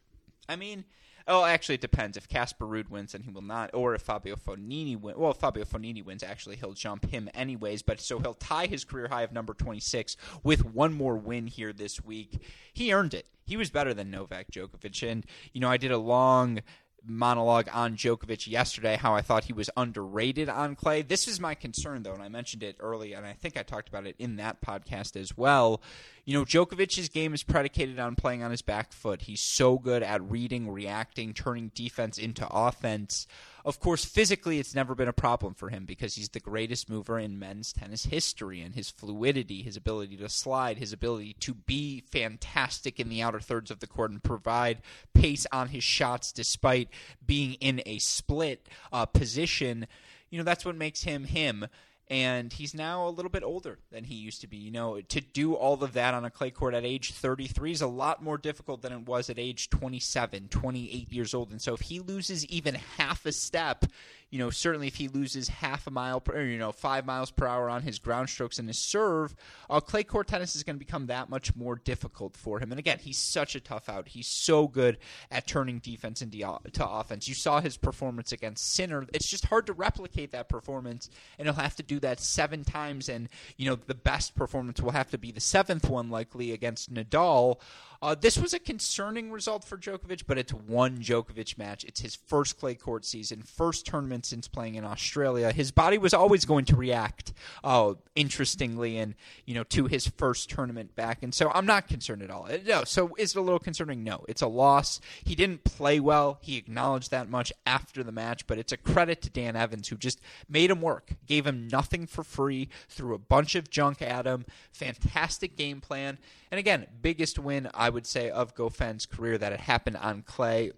I 0.49 0.55
mean, 0.55 0.85
oh, 1.27 1.45
actually, 1.45 1.75
it 1.75 1.81
depends. 1.81 2.17
If 2.17 2.27
Casper 2.27 2.65
Ruud 2.65 2.89
wins, 2.89 3.13
then 3.13 3.23
he 3.23 3.29
will 3.29 3.41
not. 3.41 3.71
Or 3.73 3.95
if 3.95 4.01
Fabio 4.01 4.35
Fognini 4.35 4.99
wins. 4.99 5.17
Well, 5.17 5.31
if 5.31 5.37
Fabio 5.37 5.63
Fognini 5.63 6.03
wins, 6.03 6.23
actually, 6.23 6.57
he'll 6.57 6.73
jump 6.73 7.09
him 7.09 7.29
anyways. 7.33 7.81
But 7.81 7.99
so 7.99 8.19
he'll 8.19 8.33
tie 8.33 8.67
his 8.67 8.83
career 8.83 9.07
high 9.07 9.23
of 9.23 9.31
number 9.31 9.53
26 9.53 10.17
with 10.43 10.65
one 10.65 10.93
more 10.93 11.17
win 11.17 11.47
here 11.47 11.73
this 11.73 12.03
week. 12.03 12.41
He 12.73 12.93
earned 12.93 13.13
it. 13.13 13.27
He 13.45 13.57
was 13.57 13.69
better 13.69 13.93
than 13.93 14.11
Novak 14.11 14.51
Djokovic. 14.51 15.09
And, 15.09 15.25
you 15.51 15.61
know, 15.61 15.69
I 15.69 15.77
did 15.77 15.91
a 15.91 15.97
long 15.97 16.61
monologue 17.05 17.67
on 17.73 17.95
Djokovic 17.95 18.47
yesterday, 18.47 18.95
how 18.95 19.13
I 19.13 19.21
thought 19.21 19.45
he 19.45 19.53
was 19.53 19.69
underrated 19.75 20.49
on 20.49 20.75
clay. 20.75 21.01
This 21.01 21.27
is 21.27 21.39
my 21.39 21.53
concern, 21.55 22.03
though, 22.03 22.13
and 22.13 22.23
I 22.23 22.29
mentioned 22.29 22.63
it 22.63 22.77
early, 22.79 23.13
and 23.13 23.25
I 23.25 23.33
think 23.33 23.57
I 23.57 23.63
talked 23.63 23.89
about 23.89 24.07
it 24.07 24.15
in 24.19 24.37
that 24.37 24.61
podcast 24.61 25.19
as 25.19 25.35
well. 25.37 25.81
You 26.25 26.37
know, 26.37 26.45
Djokovic's 26.45 27.09
game 27.09 27.33
is 27.33 27.43
predicated 27.43 27.99
on 27.99 28.15
playing 28.15 28.43
on 28.43 28.51
his 28.51 28.61
back 28.61 28.93
foot. 28.93 29.23
He's 29.23 29.41
so 29.41 29.77
good 29.77 30.01
at 30.03 30.21
reading, 30.21 30.71
reacting, 30.71 31.33
turning 31.33 31.71
defense 31.75 32.17
into 32.17 32.47
offense. 32.49 33.27
Of 33.65 33.81
course, 33.81 34.05
physically, 34.05 34.57
it's 34.57 34.73
never 34.73 34.95
been 34.95 35.09
a 35.09 35.13
problem 35.13 35.53
for 35.53 35.67
him 35.67 35.83
because 35.83 36.15
he's 36.15 36.29
the 36.29 36.39
greatest 36.39 36.89
mover 36.89 37.19
in 37.19 37.39
men's 37.39 37.73
tennis 37.73 38.05
history, 38.05 38.61
and 38.61 38.73
his 38.73 38.89
fluidity, 38.89 39.63
his 39.63 39.75
ability 39.75 40.15
to 40.17 40.29
slide, 40.29 40.77
his 40.77 40.93
ability 40.93 41.35
to 41.41 41.53
be 41.53 42.03
fantastic 42.09 43.01
in 43.01 43.09
the 43.09 43.21
outer 43.21 43.41
thirds 43.41 43.69
of 43.69 43.81
the 43.81 43.87
court 43.87 44.11
and 44.11 44.23
provide 44.23 44.81
pace 45.13 45.45
on 45.51 45.69
his 45.69 45.83
shots 45.83 46.31
despite 46.31 46.87
being 47.25 47.55
in 47.55 47.81
a 47.85 47.99
split 47.99 48.69
uh, 48.93 49.05
position. 49.05 49.87
You 50.29 50.37
know, 50.37 50.45
that's 50.45 50.65
what 50.65 50.77
makes 50.77 51.03
him 51.03 51.25
him. 51.25 51.67
And 52.13 52.53
he's 52.53 52.75
now 52.75 53.07
a 53.07 53.09
little 53.09 53.31
bit 53.31 53.41
older 53.41 53.79
than 53.91 54.03
he 54.03 54.13
used 54.13 54.39
to 54.41 54.47
be. 54.47 54.57
You 54.57 54.69
know, 54.69 55.01
to 55.01 55.19
do 55.19 55.55
all 55.55 55.83
of 55.83 55.93
that 55.93 56.13
on 56.13 56.23
a 56.23 56.29
clay 56.29 56.51
court 56.51 56.75
at 56.75 56.85
age 56.85 57.11
33 57.11 57.71
is 57.71 57.81
a 57.81 57.87
lot 57.87 58.21
more 58.21 58.37
difficult 58.37 58.83
than 58.83 58.93
it 58.93 59.07
was 59.07 59.31
at 59.31 59.39
age 59.39 59.71
27, 59.71 60.47
28 60.49 61.11
years 61.11 61.33
old. 61.33 61.49
And 61.49 61.59
so 61.59 61.73
if 61.73 61.81
he 61.81 61.99
loses 61.99 62.45
even 62.45 62.75
half 62.97 63.25
a 63.25 63.31
step, 63.31 63.85
you 64.33 64.39
know, 64.39 64.49
certainly 64.49 64.87
if 64.87 64.95
he 64.95 65.07
loses 65.09 65.47
half 65.47 65.85
a 65.85 65.91
mile 65.91 66.19
per, 66.19 66.41
you 66.41 66.57
know, 66.57 66.71
five 66.71 67.05
miles 67.05 67.29
per 67.29 67.45
hour 67.45 67.69
on 67.69 67.83
his 67.83 67.99
ground 67.99 68.27
strokes 68.27 68.57
and 68.57 68.67
his 68.67 68.79
serve, 68.79 69.35
uh, 69.69 69.79
clay 69.79 70.03
court 70.03 70.27
tennis 70.27 70.55
is 70.55 70.63
going 70.63 70.75
to 70.75 70.83
become 70.83 71.05
that 71.05 71.29
much 71.29 71.55
more 71.55 71.75
difficult 71.75 72.35
for 72.35 72.59
him. 72.59 72.71
And 72.71 72.79
again, 72.79 72.97
he's 72.99 73.19
such 73.19 73.53
a 73.53 73.59
tough 73.59 73.89
out. 73.89 74.07
He's 74.07 74.25
so 74.25 74.67
good 74.67 74.97
at 75.29 75.45
turning 75.45 75.77
defense 75.77 76.23
into 76.23 76.39
offense. 76.81 77.27
You 77.27 77.35
saw 77.35 77.61
his 77.61 77.77
performance 77.77 78.31
against 78.31 78.73
Sinner. 78.73 79.05
It's 79.13 79.29
just 79.29 79.45
hard 79.45 79.67
to 79.67 79.73
replicate 79.73 80.31
that 80.31 80.49
performance, 80.49 81.11
and 81.37 81.47
he'll 81.47 81.53
have 81.53 81.75
to 81.75 81.83
do 81.83 81.99
that 81.99 82.19
seven 82.19 82.63
times. 82.63 83.09
And 83.09 83.29
you 83.57 83.69
know, 83.69 83.75
the 83.75 83.93
best 83.93 84.33
performance 84.33 84.81
will 84.81 84.93
have 84.93 85.11
to 85.11 85.19
be 85.19 85.31
the 85.31 85.41
seventh 85.41 85.87
one, 85.87 86.09
likely 86.09 86.53
against 86.53 86.91
Nadal. 86.91 87.59
Uh, 88.03 88.13
this 88.13 88.37
was 88.37 88.53
a 88.53 88.59
concerning 88.59 89.31
result 89.31 89.63
for 89.63 89.77
Djokovic, 89.77 90.23
but 90.27 90.37
it's 90.37 90.53
one 90.53 90.97
Djokovic 90.97 91.57
match. 91.57 91.85
It's 91.85 92.01
his 92.01 92.15
first 92.15 92.59
clay 92.59 92.75
court 92.75 93.05
season, 93.05 93.41
first 93.41 93.85
tournament 93.85 94.25
since 94.25 94.45
playing 94.45 94.75
in 94.75 94.83
Australia. 94.83 95.53
His 95.53 95.71
body 95.71 95.97
was 95.97 96.13
always 96.13 96.43
going 96.43 96.65
to 96.65 96.75
react, 96.75 97.31
uh, 97.63 97.93
interestingly, 98.13 98.97
and 98.97 99.15
you 99.45 99.53
know, 99.53 99.63
to 99.63 99.85
his 99.85 100.05
first 100.05 100.49
tournament 100.49 100.97
back. 100.97 101.23
And 101.23 101.33
so 101.33 101.49
I'm 101.53 101.65
not 101.65 101.87
concerned 101.87 102.23
at 102.23 102.29
all. 102.29 102.45
Uh, 102.51 102.57
no, 102.67 102.83
so 102.83 103.15
is 103.17 103.37
it 103.37 103.39
a 103.39 103.41
little 103.41 103.57
concerning? 103.57 104.03
No, 104.03 104.25
it's 104.27 104.41
a 104.41 104.47
loss. 104.47 104.99
He 105.23 105.33
didn't 105.33 105.63
play 105.63 106.01
well. 106.01 106.39
He 106.41 106.57
acknowledged 106.57 107.09
that 107.11 107.29
much 107.29 107.53
after 107.65 108.03
the 108.03 108.11
match, 108.11 108.47
but 108.47 108.57
it's 108.57 108.73
a 108.73 108.77
credit 108.77 109.21
to 109.21 109.29
Dan 109.29 109.55
Evans 109.55 109.87
who 109.87 109.95
just 109.95 110.19
made 110.49 110.69
him 110.69 110.81
work, 110.81 111.11
gave 111.25 111.47
him 111.47 111.69
nothing 111.69 112.05
for 112.07 112.25
free, 112.25 112.67
threw 112.89 113.15
a 113.15 113.17
bunch 113.17 113.55
of 113.55 113.69
junk 113.69 114.01
at 114.01 114.25
him. 114.25 114.45
Fantastic 114.73 115.55
game 115.55 115.79
plan. 115.79 116.17
And 116.51 116.59
again, 116.59 116.85
biggest 117.01 117.39
win 117.39 117.69
I 117.73 117.92
would 117.93 118.07
say 118.07 118.29
of 118.29 118.55
Goffin's 118.55 119.05
career 119.05 119.37
that 119.37 119.53
it 119.53 119.61
happened 119.61 119.97
on 119.97 120.23
clay 120.23 120.71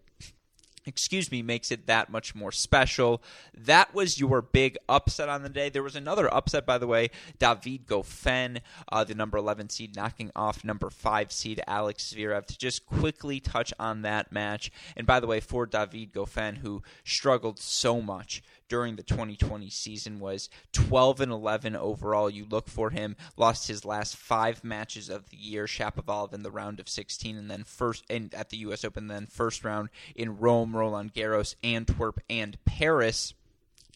excuse 0.86 1.32
me, 1.32 1.42
makes 1.42 1.72
it 1.72 1.88
that 1.88 2.10
much 2.10 2.36
more 2.36 2.52
special. 2.52 3.22
That 3.56 3.94
was 3.94 4.20
your 4.20 4.42
big 4.42 4.78
upset 4.88 5.30
on 5.30 5.44
the 5.44 5.50
day. 5.50 5.70
There 5.70 5.84
was 5.84 5.96
another 5.96 6.32
upset, 6.34 6.66
by 6.66 6.78
the 6.78 6.88
way. 6.88 7.10
David 7.40 7.88
Goffin, 7.88 8.62
uh, 8.92 9.04
the 9.04 9.16
number 9.16 9.38
11 9.38 9.70
seed, 9.70 9.96
knocking 9.96 10.32
off 10.36 10.64
number 10.64 10.90
5 10.90 11.32
seed 11.32 11.62
Alex 11.68 12.14
Zverev. 12.14 12.46
To 12.46 12.58
just 12.58 12.86
quickly 12.86 13.40
touch 13.40 13.74
on 13.80 14.04
that 14.04 14.32
match. 14.32 14.72
And 14.96 15.08
by 15.08 15.20
the 15.20 15.28
way, 15.28 15.40
for 15.40 15.66
David 15.66 16.14
Goffin, 16.14 16.58
who 16.58 16.84
struggled 17.04 17.60
so 17.60 18.02
much 18.02 18.44
during 18.68 18.96
the 18.96 19.04
2020 19.04 19.70
season 19.70 20.20
was 20.20 20.50
12 20.74 21.22
and 21.22 21.32
11 21.32 21.76
overall. 21.76 22.30
You 22.30 22.46
look 22.50 22.68
for 22.68 22.90
him. 22.90 23.16
Lost 23.38 23.68
his 23.68 23.86
last 23.86 24.16
five 24.16 24.64
matches 24.64 25.10
of 25.10 25.30
the 25.30 25.38
year. 25.38 25.66
Shapovalov 25.66 26.34
in 26.34 26.44
the 26.44 26.52
round 26.52 26.80
of 26.80 26.90
16, 26.90 27.38
and 27.38 27.50
then 27.50 27.64
first 27.64 28.04
and 28.10 28.34
at 28.34 28.50
the 28.50 28.58
U.S. 28.58 28.84
Open, 28.84 29.08
then 29.08 29.28
first 29.28 29.64
round 29.64 29.90
in 30.16 30.38
Rome, 30.38 30.76
Roland 30.76 31.14
Garros, 31.14 31.56
Antwerp, 31.64 32.20
and 32.30 32.58
Paris. 32.66 33.34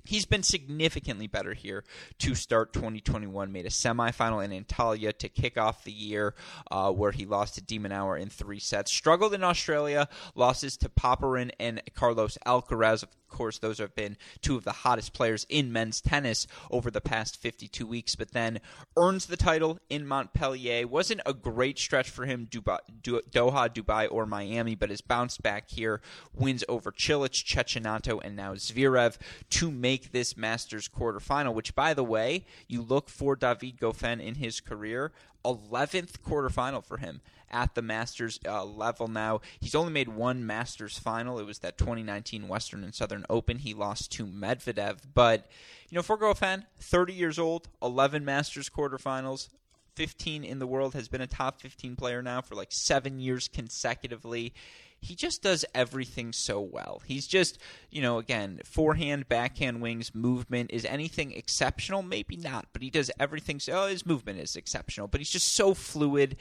He's 0.05 0.25
been 0.25 0.43
significantly 0.43 1.27
better 1.27 1.53
here 1.53 1.83
to 2.19 2.33
start 2.33 2.73
2021. 2.73 3.51
Made 3.51 3.67
a 3.67 3.69
semifinal 3.69 4.43
in 4.43 4.63
Antalya 4.63 5.15
to 5.17 5.29
kick 5.29 5.55
off 5.55 5.83
the 5.83 5.91
year, 5.91 6.33
uh, 6.71 6.91
where 6.91 7.11
he 7.11 7.25
lost 7.25 7.55
to 7.55 7.61
de 7.61 7.77
Minaur 7.77 8.19
in 8.19 8.29
three 8.29 8.59
sets. 8.59 8.91
Struggled 8.91 9.33
in 9.33 9.43
Australia, 9.43 10.09
losses 10.33 10.77
to 10.77 10.89
Popyrin 10.89 11.51
and 11.59 11.81
Carlos 11.93 12.39
Alcaraz. 12.45 13.03
Course, 13.29 13.59
those 13.59 13.77
have 13.77 13.95
been 13.95 14.17
two 14.41 14.57
of 14.57 14.63
the 14.63 14.71
hottest 14.71 15.13
players 15.13 15.45
in 15.49 15.71
men's 15.71 16.01
tennis 16.01 16.47
over 16.69 16.91
the 16.91 17.01
past 17.01 17.37
52 17.37 17.85
weeks. 17.85 18.15
But 18.15 18.31
then 18.31 18.59
earns 18.97 19.27
the 19.27 19.37
title 19.37 19.79
in 19.89 20.05
Montpellier. 20.05 20.87
Wasn't 20.87 21.21
a 21.25 21.33
great 21.33 21.79
stretch 21.79 22.09
for 22.09 22.25
him, 22.25 22.47
Dubai, 22.49 22.79
Doha, 23.01 23.69
Dubai, 23.69 24.07
or 24.11 24.25
Miami, 24.25 24.75
but 24.75 24.89
has 24.89 25.01
bounced 25.01 25.41
back 25.41 25.69
here. 25.69 26.01
Wins 26.33 26.63
over 26.67 26.91
Cilic, 26.91 27.31
Cecchinato, 27.31 28.19
and 28.23 28.35
now 28.35 28.53
Zverev 28.55 29.17
to 29.51 29.71
make 29.71 30.11
this 30.11 30.35
Masters 30.35 30.89
quarterfinal, 30.89 31.53
which, 31.53 31.75
by 31.75 31.93
the 31.93 32.03
way, 32.03 32.45
you 32.67 32.81
look 32.81 33.09
for 33.09 33.35
David 33.35 33.79
Goffin 33.79 34.21
in 34.21 34.35
his 34.35 34.59
career, 34.59 35.11
11th 35.45 36.19
quarterfinal 36.19 36.83
for 36.83 36.97
him 36.97 37.21
at 37.51 37.75
the 37.75 37.81
Masters 37.81 38.39
uh, 38.47 38.63
level 38.63 39.07
now. 39.07 39.41
He's 39.59 39.75
only 39.75 39.91
made 39.91 40.09
one 40.09 40.45
Masters 40.45 40.97
final. 40.97 41.39
It 41.39 41.45
was 41.45 41.59
that 41.59 41.77
2019 41.77 42.47
Western 42.47 42.83
and 42.83 42.93
Southern 42.93 43.25
Open. 43.29 43.59
He 43.59 43.73
lost 43.73 44.11
to 44.13 44.25
Medvedev. 44.25 44.99
But, 45.13 45.47
you 45.89 45.95
know, 45.95 46.01
for 46.01 46.17
Goffin, 46.17 46.65
30 46.79 47.13
years 47.13 47.39
old, 47.39 47.69
11 47.81 48.23
Masters 48.25 48.69
quarterfinals, 48.69 49.49
15 49.95 50.43
in 50.43 50.59
the 50.59 50.67
world, 50.67 50.93
has 50.93 51.07
been 51.07 51.21
a 51.21 51.27
top 51.27 51.59
15 51.61 51.95
player 51.95 52.21
now 52.21 52.41
for 52.41 52.55
like 52.55 52.71
seven 52.71 53.19
years 53.19 53.47
consecutively 53.47 54.53
he 55.01 55.15
just 55.15 55.41
does 55.41 55.65
everything 55.73 56.33
so 56.33 56.59
well. 56.59 57.01
He's 57.05 57.27
just, 57.27 57.57
you 57.89 58.01
know, 58.01 58.17
again, 58.17 58.61
forehand, 58.65 59.29
backhand 59.29 59.81
wings, 59.81 60.13
movement. 60.13 60.71
Is 60.71 60.85
anything 60.85 61.31
exceptional? 61.31 62.01
Maybe 62.01 62.35
not, 62.35 62.67
but 62.73 62.81
he 62.81 62.89
does 62.89 63.11
everything. 63.19 63.59
So, 63.59 63.83
oh, 63.83 63.87
his 63.87 64.05
movement 64.05 64.39
is 64.39 64.55
exceptional, 64.55 65.07
but 65.07 65.21
he's 65.21 65.29
just 65.29 65.53
so 65.53 65.73
fluid. 65.73 66.37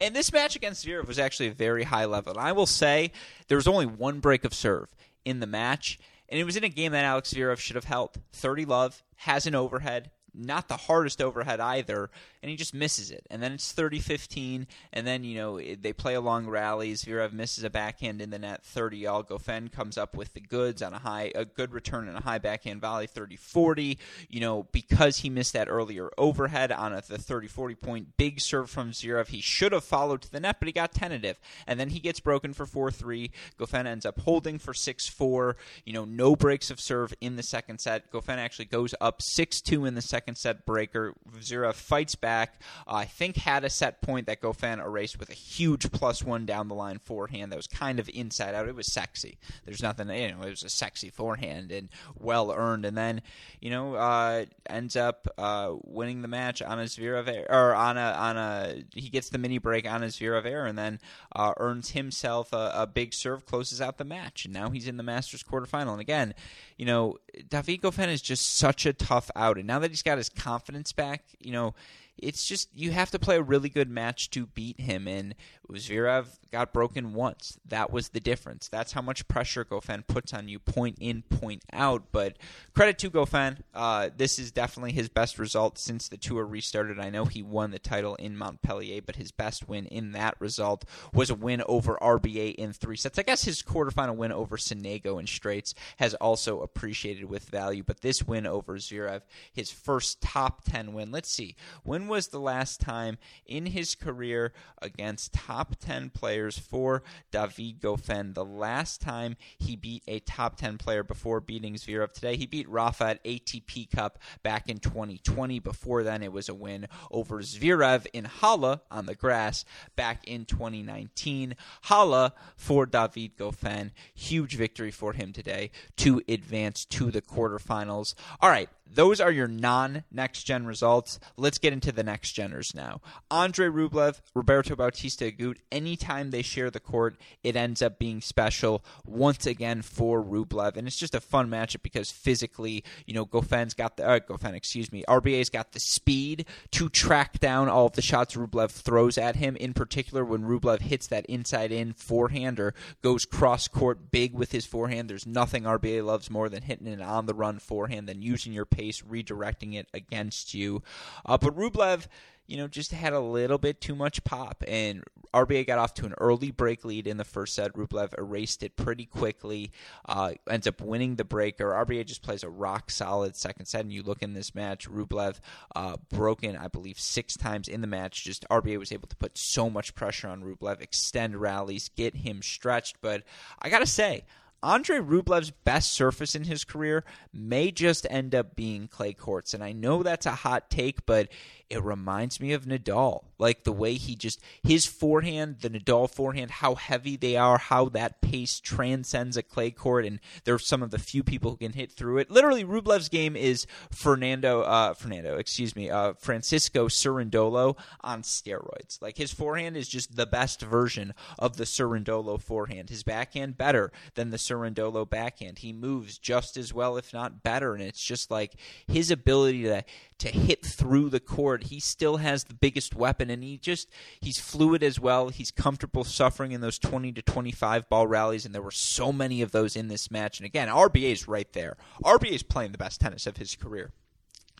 And 0.00 0.14
this 0.14 0.32
match 0.32 0.56
against 0.56 0.86
Zverev 0.86 1.06
was 1.06 1.18
actually 1.18 1.48
a 1.48 1.52
very 1.52 1.84
high 1.84 2.04
level. 2.04 2.32
And 2.32 2.40
I 2.40 2.52
will 2.52 2.66
say 2.66 3.12
there 3.48 3.56
was 3.56 3.68
only 3.68 3.86
one 3.86 4.20
break 4.20 4.44
of 4.44 4.54
serve 4.54 4.94
in 5.24 5.40
the 5.40 5.46
match, 5.46 5.98
and 6.28 6.38
it 6.38 6.44
was 6.44 6.56
in 6.56 6.64
a 6.64 6.68
game 6.68 6.92
that 6.92 7.04
Alex 7.04 7.32
Zverev 7.32 7.58
should 7.58 7.76
have 7.76 7.84
held. 7.84 8.18
30 8.32 8.64
love, 8.64 9.02
has 9.16 9.46
an 9.46 9.54
overhead, 9.54 10.10
not 10.34 10.68
the 10.68 10.76
hardest 10.76 11.20
overhead 11.20 11.60
either, 11.60 12.10
and 12.42 12.50
he 12.50 12.56
just 12.56 12.74
misses 12.74 13.10
it. 13.10 13.26
And 13.30 13.42
then 13.42 13.52
it's 13.52 13.72
30-15, 13.72 14.66
and 14.92 15.06
then, 15.06 15.22
you 15.22 15.36
know, 15.36 15.58
they 15.58 15.92
play 15.92 16.14
along 16.14 16.48
rallies. 16.48 17.04
Zverev 17.04 17.32
misses 17.32 17.64
a 17.64 17.70
backhand 17.70 18.20
in 18.20 18.30
the 18.30 18.38
net 18.38 18.64
30 18.64 19.06
all. 19.06 19.22
Goffin 19.22 19.70
comes 19.70 19.96
up 19.96 20.16
with 20.16 20.34
the 20.34 20.40
goods 20.40 20.82
on 20.82 20.94
a 20.94 20.98
high, 20.98 21.30
a 21.34 21.44
good 21.44 21.72
return 21.72 22.08
and 22.08 22.16
a 22.16 22.22
high 22.22 22.38
backhand 22.38 22.80
volley 22.80 23.06
30-40. 23.06 23.98
You 24.28 24.40
know, 24.40 24.66
because 24.72 25.18
he 25.18 25.30
missed 25.30 25.52
that 25.52 25.68
earlier 25.68 26.10
overhead 26.18 26.72
on 26.72 26.92
a, 26.92 27.02
the 27.02 27.18
30-40 27.18 27.80
point 27.80 28.16
big 28.16 28.40
serve 28.40 28.70
from 28.70 28.92
Zverev, 28.92 29.28
he 29.28 29.40
should 29.40 29.72
have 29.72 29.84
followed 29.84 30.22
to 30.22 30.32
the 30.32 30.40
net, 30.40 30.56
but 30.58 30.66
he 30.66 30.72
got 30.72 30.92
tentative. 30.92 31.38
And 31.66 31.78
then 31.78 31.90
he 31.90 32.00
gets 32.00 32.20
broken 32.20 32.52
for 32.52 32.66
4-3. 32.66 33.30
Goffin 33.58 33.86
ends 33.86 34.06
up 34.06 34.20
holding 34.20 34.58
for 34.58 34.72
6-4. 34.72 35.54
You 35.84 35.92
know, 35.92 36.04
no 36.04 36.34
breaks 36.34 36.70
of 36.70 36.80
serve 36.80 37.14
in 37.20 37.36
the 37.36 37.42
second 37.42 37.80
set. 37.80 38.10
Goffin 38.10 38.38
actually 38.38 38.64
goes 38.64 38.94
up 39.00 39.20
6-2 39.20 39.86
in 39.86 39.94
the 39.94 40.02
second 40.02 40.22
second 40.22 40.36
set 40.36 40.66
breaker. 40.66 41.14
Zverev 41.40 41.74
fights 41.74 42.14
back. 42.14 42.31
Uh, 42.32 42.46
I 42.86 43.04
think 43.04 43.36
had 43.36 43.64
a 43.64 43.70
set 43.70 44.00
point 44.00 44.26
that 44.26 44.40
Goffin 44.40 44.84
erased 44.84 45.18
with 45.18 45.30
a 45.30 45.34
huge 45.34 45.90
plus 45.92 46.22
one 46.22 46.46
down 46.46 46.68
the 46.68 46.74
line 46.74 46.98
forehand 46.98 47.52
that 47.52 47.56
was 47.56 47.66
kind 47.66 48.00
of 48.00 48.08
inside 48.12 48.54
out. 48.54 48.68
It 48.68 48.74
was 48.74 48.92
sexy. 48.92 49.38
There's 49.64 49.82
nothing, 49.82 50.08
you 50.08 50.32
know, 50.32 50.42
it 50.42 50.50
was 50.50 50.62
a 50.62 50.68
sexy 50.68 51.10
forehand 51.10 51.70
and 51.72 51.88
well 52.18 52.52
earned. 52.52 52.84
And 52.84 52.96
then, 52.96 53.22
you 53.60 53.70
know, 53.70 53.94
uh, 53.94 54.46
ends 54.68 54.96
up 54.96 55.28
uh, 55.38 55.74
winning 55.84 56.22
the 56.22 56.28
match 56.28 56.62
on 56.62 56.78
a 56.78 56.84
Zverev 56.84 57.46
or 57.48 57.74
on 57.74 57.96
a 57.96 58.12
on 58.12 58.36
a 58.36 58.84
he 58.94 59.08
gets 59.08 59.28
the 59.28 59.38
mini 59.38 59.58
break 59.58 59.88
on 59.88 60.02
a 60.02 60.06
Zverev 60.06 60.44
error 60.44 60.66
and 60.66 60.78
then 60.78 60.98
uh, 61.34 61.52
earns 61.56 61.90
himself 61.90 62.52
a, 62.52 62.72
a 62.74 62.86
big 62.86 63.14
serve, 63.14 63.46
closes 63.46 63.80
out 63.80 63.98
the 63.98 64.04
match, 64.04 64.44
and 64.44 64.54
now 64.54 64.70
he's 64.70 64.88
in 64.88 64.96
the 64.96 65.02
Masters 65.02 65.42
quarterfinal. 65.42 65.92
And 65.92 66.00
again, 66.00 66.34
you 66.76 66.86
know, 66.86 67.18
David 67.48 67.82
Goffin 67.82 68.08
is 68.08 68.22
just 68.22 68.56
such 68.56 68.86
a 68.86 68.92
tough 68.92 69.30
out, 69.36 69.58
and 69.58 69.66
now 69.66 69.78
that 69.78 69.90
he's 69.90 70.02
got 70.02 70.18
his 70.18 70.28
confidence 70.28 70.92
back, 70.92 71.24
you 71.40 71.52
know, 71.52 71.74
it's 72.18 72.46
just 72.46 72.68
you 72.74 72.90
have 72.92 73.10
to 73.10 73.18
play 73.18 73.36
a 73.36 73.42
really 73.42 73.68
good 73.68 73.90
match 73.90 74.30
to 74.30 74.46
beat 74.46 74.80
him. 74.80 75.08
And 75.08 75.34
Zverev 75.70 76.26
got 76.50 76.72
broken 76.72 77.14
once. 77.14 77.58
That 77.66 77.90
was 77.90 78.10
the 78.10 78.20
difference. 78.20 78.68
That's 78.68 78.92
how 78.92 79.02
much 79.02 79.26
pressure 79.28 79.64
Goffin 79.64 80.06
puts 80.06 80.32
on 80.34 80.48
you, 80.48 80.58
point 80.58 80.98
in, 81.00 81.22
point 81.22 81.64
out. 81.72 82.04
But 82.12 82.36
credit 82.74 82.98
to 82.98 83.10
Goffin. 83.10 83.58
Uh, 83.74 84.10
this 84.14 84.38
is 84.38 84.52
definitely 84.52 84.92
his 84.92 85.08
best 85.08 85.38
result 85.38 85.78
since 85.78 86.08
the 86.08 86.16
tour 86.16 86.44
restarted. 86.44 87.00
I 87.00 87.10
know 87.10 87.24
he 87.24 87.42
won 87.42 87.70
the 87.70 87.78
title 87.78 88.14
in 88.16 88.36
Montpellier, 88.36 89.00
but 89.02 89.16
his 89.16 89.32
best 89.32 89.68
win 89.68 89.86
in 89.86 90.12
that 90.12 90.40
result 90.40 90.84
was 91.12 91.30
a 91.30 91.34
win 91.34 91.62
over 91.66 91.98
RBA 92.00 92.54
in 92.54 92.72
three 92.72 92.96
sets. 92.96 93.18
I 93.18 93.22
guess 93.22 93.44
his 93.44 93.62
quarterfinal 93.62 94.16
win 94.16 94.32
over 94.32 94.56
Sonego 94.56 95.18
in 95.18 95.26
straights 95.26 95.74
has 95.96 96.14
also 96.14 96.60
appreciated 96.60 97.24
with 97.24 97.48
value. 97.48 97.82
But 97.82 98.02
this 98.02 98.22
win 98.22 98.46
over 98.46 98.76
Zverev, 98.76 99.22
his 99.52 99.70
first 99.70 100.20
top 100.20 100.64
10 100.64 100.92
win. 100.92 101.10
Let's 101.10 101.30
see. 101.30 101.56
When 101.82 102.01
when 102.02 102.08
was 102.08 102.28
the 102.28 102.40
last 102.40 102.80
time 102.80 103.16
in 103.46 103.66
his 103.66 103.94
career 103.94 104.52
against 104.80 105.32
top 105.32 105.76
10 105.76 106.10
players 106.10 106.58
for 106.58 107.04
David 107.30 107.80
Goffin? 107.80 108.34
The 108.34 108.44
last 108.44 109.00
time 109.00 109.36
he 109.56 109.76
beat 109.76 110.02
a 110.08 110.18
top 110.18 110.56
10 110.56 110.78
player 110.78 111.04
before 111.04 111.40
beating 111.40 111.74
Zverev 111.74 112.12
today, 112.12 112.36
he 112.36 112.46
beat 112.46 112.68
Rafa 112.68 113.04
at 113.04 113.24
ATP 113.24 113.88
Cup 113.92 114.18
back 114.42 114.68
in 114.68 114.78
2020. 114.78 115.60
Before 115.60 116.02
then, 116.02 116.24
it 116.24 116.32
was 116.32 116.48
a 116.48 116.54
win 116.54 116.88
over 117.12 117.40
Zverev 117.40 118.06
in 118.12 118.24
Halle 118.24 118.80
on 118.90 119.06
the 119.06 119.14
grass 119.14 119.64
back 119.94 120.24
in 120.24 120.44
2019. 120.44 121.54
Halle 121.82 122.32
for 122.56 122.84
David 122.84 123.36
Goffin. 123.36 123.92
Huge 124.14 124.56
victory 124.56 124.90
for 124.90 125.12
him 125.12 125.32
today 125.32 125.70
to 125.98 126.20
advance 126.28 126.84
to 126.86 127.12
the 127.12 127.22
quarterfinals. 127.22 128.14
All 128.40 128.50
right, 128.50 128.68
those 128.94 129.20
are 129.20 129.30
your 129.30 129.48
non 129.48 130.04
next 130.10 130.44
gen 130.44 130.66
results. 130.66 131.18
Let's 131.36 131.58
get 131.58 131.72
into 131.72 131.92
the 131.92 132.02
next 132.02 132.36
geners 132.36 132.74
now. 132.74 133.00
Andrey 133.30 133.70
Rublev, 133.70 134.20
Roberto 134.34 134.76
Bautista 134.76 135.24
Agut, 135.24 135.56
anytime 135.70 136.30
they 136.30 136.42
share 136.42 136.70
the 136.70 136.80
court, 136.80 137.16
it 137.42 137.56
ends 137.56 137.82
up 137.82 137.98
being 137.98 138.20
special 138.20 138.84
once 139.04 139.46
again 139.46 139.82
for 139.82 140.22
Rublev. 140.22 140.76
And 140.76 140.86
it's 140.86 140.98
just 140.98 141.14
a 141.14 141.20
fun 141.20 141.48
matchup 141.48 141.82
because 141.82 142.10
physically, 142.10 142.84
you 143.06 143.14
know, 143.14 143.26
Goffin's 143.26 143.74
got 143.74 143.96
the, 143.96 144.08
uh, 144.08 144.20
Goffin, 144.20 144.54
excuse 144.54 144.92
me, 144.92 145.04
RBA's 145.08 145.50
got 145.50 145.72
the 145.72 145.80
speed 145.80 146.46
to 146.72 146.88
track 146.88 147.40
down 147.40 147.68
all 147.68 147.86
of 147.86 147.92
the 147.92 148.02
shots 148.02 148.34
Rublev 148.34 148.70
throws 148.70 149.18
at 149.18 149.36
him, 149.36 149.56
in 149.56 149.74
particular 149.74 150.24
when 150.24 150.42
Rublev 150.42 150.80
hits 150.80 151.06
that 151.08 151.26
inside 151.26 151.72
in 151.72 151.92
forehand 151.92 152.60
or 152.60 152.74
goes 153.02 153.24
cross 153.24 153.68
court 153.68 154.10
big 154.10 154.34
with 154.34 154.52
his 154.52 154.66
forehand. 154.66 155.08
There's 155.08 155.26
nothing 155.26 155.64
RBA 155.64 156.04
loves 156.04 156.30
more 156.30 156.48
than 156.48 156.62
hitting 156.62 156.88
an 156.88 157.00
on 157.00 157.26
the 157.26 157.34
run 157.34 157.58
forehand 157.58 158.08
than 158.08 158.22
using 158.22 158.52
your 158.52 158.66
pace, 158.66 158.81
redirecting 158.90 159.74
it 159.74 159.88
against 159.94 160.54
you. 160.54 160.82
Uh, 161.24 161.38
but 161.38 161.56
Rublev, 161.56 162.06
you 162.46 162.56
know, 162.56 162.68
just 162.68 162.92
had 162.92 163.12
a 163.12 163.20
little 163.20 163.58
bit 163.58 163.80
too 163.80 163.94
much 163.94 164.24
pop, 164.24 164.64
and 164.66 165.04
RBA 165.32 165.66
got 165.66 165.78
off 165.78 165.94
to 165.94 166.06
an 166.06 166.14
early 166.18 166.50
break 166.50 166.84
lead 166.84 167.06
in 167.06 167.16
the 167.16 167.24
first 167.24 167.54
set. 167.54 167.72
Rublev 167.74 168.12
erased 168.18 168.62
it 168.62 168.76
pretty 168.76 169.06
quickly, 169.06 169.70
uh, 170.06 170.32
ends 170.50 170.66
up 170.66 170.80
winning 170.80 171.16
the 171.16 171.24
breaker. 171.24 171.70
RBA 171.70 172.04
just 172.04 172.22
plays 172.22 172.42
a 172.42 172.50
rock 172.50 172.90
solid 172.90 173.36
second 173.36 173.66
set, 173.66 173.82
and 173.82 173.92
you 173.92 174.02
look 174.02 174.22
in 174.22 174.34
this 174.34 174.54
match, 174.54 174.90
Rublev 174.90 175.38
uh, 175.74 175.96
broken, 176.10 176.56
I 176.56 176.68
believe, 176.68 176.98
six 176.98 177.36
times 177.36 177.68
in 177.68 177.80
the 177.80 177.86
match. 177.86 178.24
Just 178.24 178.46
RBA 178.50 178.78
was 178.78 178.92
able 178.92 179.08
to 179.08 179.16
put 179.16 179.38
so 179.38 179.70
much 179.70 179.94
pressure 179.94 180.28
on 180.28 180.42
Rublev, 180.42 180.80
extend 180.80 181.40
rallies, 181.40 181.88
get 181.96 182.16
him 182.16 182.42
stretched. 182.42 182.96
But 183.00 183.22
I 183.60 183.70
gotta 183.70 183.86
say, 183.86 184.24
Andrey 184.62 185.00
Rublev's 185.00 185.50
best 185.50 185.92
surface 185.92 186.34
in 186.34 186.44
his 186.44 186.64
career 186.64 187.04
may 187.32 187.70
just 187.70 188.06
end 188.10 188.34
up 188.34 188.54
being 188.54 188.88
clay 188.88 189.12
courts. 189.12 189.54
And 189.54 189.62
I 189.62 189.72
know 189.72 190.02
that's 190.02 190.26
a 190.26 190.32
hot 190.32 190.70
take, 190.70 191.04
but 191.04 191.28
it 191.72 191.82
reminds 191.82 192.38
me 192.38 192.52
of 192.52 192.66
Nadal. 192.66 193.24
Like 193.38 193.64
the 193.64 193.72
way 193.72 193.94
he 193.94 194.14
just, 194.14 194.40
his 194.62 194.86
forehand, 194.86 195.56
the 195.62 195.70
Nadal 195.70 196.08
forehand, 196.08 196.50
how 196.50 196.74
heavy 196.74 197.16
they 197.16 197.36
are, 197.36 197.58
how 197.58 197.88
that 197.88 198.20
pace 198.20 198.60
transcends 198.60 199.36
a 199.36 199.42
clay 199.42 199.70
court. 199.70 200.04
And 200.04 200.20
they're 200.44 200.58
some 200.58 200.82
of 200.82 200.90
the 200.90 200.98
few 200.98 201.22
people 201.24 201.50
who 201.50 201.56
can 201.56 201.72
hit 201.72 201.90
through 201.90 202.18
it. 202.18 202.30
Literally, 202.30 202.62
Rublev's 202.62 203.08
game 203.08 203.34
is 203.34 203.66
Fernando, 203.90 204.60
uh, 204.60 204.94
Fernando, 204.94 205.38
excuse 205.38 205.74
me, 205.74 205.90
uh, 205.90 206.12
Francisco 206.12 206.88
Cerundolo 206.88 207.76
on 208.02 208.22
steroids. 208.22 209.00
Like 209.00 209.16
his 209.16 209.32
forehand 209.32 209.76
is 209.76 209.88
just 209.88 210.14
the 210.14 210.26
best 210.26 210.60
version 210.60 211.14
of 211.38 211.56
the 211.56 211.64
Cerundolo 211.64 212.40
forehand. 212.40 212.90
His 212.90 213.02
backhand 213.02 213.56
better 213.56 213.90
than 214.14 214.30
the 214.30 214.36
Cerundolo 214.36 215.08
backhand. 215.08 215.60
He 215.60 215.72
moves 215.72 216.18
just 216.18 216.56
as 216.56 216.72
well, 216.72 216.96
if 216.96 217.12
not 217.12 217.42
better. 217.42 217.74
And 217.74 217.82
it's 217.82 218.04
just 218.04 218.30
like 218.30 218.52
his 218.86 219.10
ability 219.10 219.64
to 219.64 219.84
to 220.22 220.28
hit 220.28 220.64
through 220.64 221.10
the 221.10 221.18
court. 221.18 221.61
He 221.66 221.80
still 221.80 222.18
has 222.18 222.44
the 222.44 222.54
biggest 222.54 222.94
weapon, 222.94 223.30
and 223.30 223.42
he 223.42 223.58
just 223.58 223.88
he's 224.20 224.38
fluid 224.38 224.82
as 224.82 224.98
well. 224.98 225.28
He's 225.28 225.50
comfortable 225.50 226.04
suffering 226.04 226.52
in 226.52 226.60
those 226.60 226.78
twenty 226.78 227.12
to 227.12 227.22
twenty 227.22 227.52
five 227.52 227.88
ball 227.88 228.06
rallies, 228.06 228.44
and 228.44 228.54
there 228.54 228.62
were 228.62 228.70
so 228.70 229.12
many 229.12 229.42
of 229.42 229.52
those 229.52 229.76
in 229.76 229.88
this 229.88 230.10
match. 230.10 230.38
And 230.38 230.46
again, 230.46 230.68
RBA 230.68 231.12
is 231.12 231.28
right 231.28 231.52
there. 231.52 231.76
RBA 232.04 232.32
is 232.32 232.42
playing 232.42 232.72
the 232.72 232.78
best 232.78 233.00
tennis 233.00 233.26
of 233.26 233.36
his 233.36 233.54
career. 233.56 233.92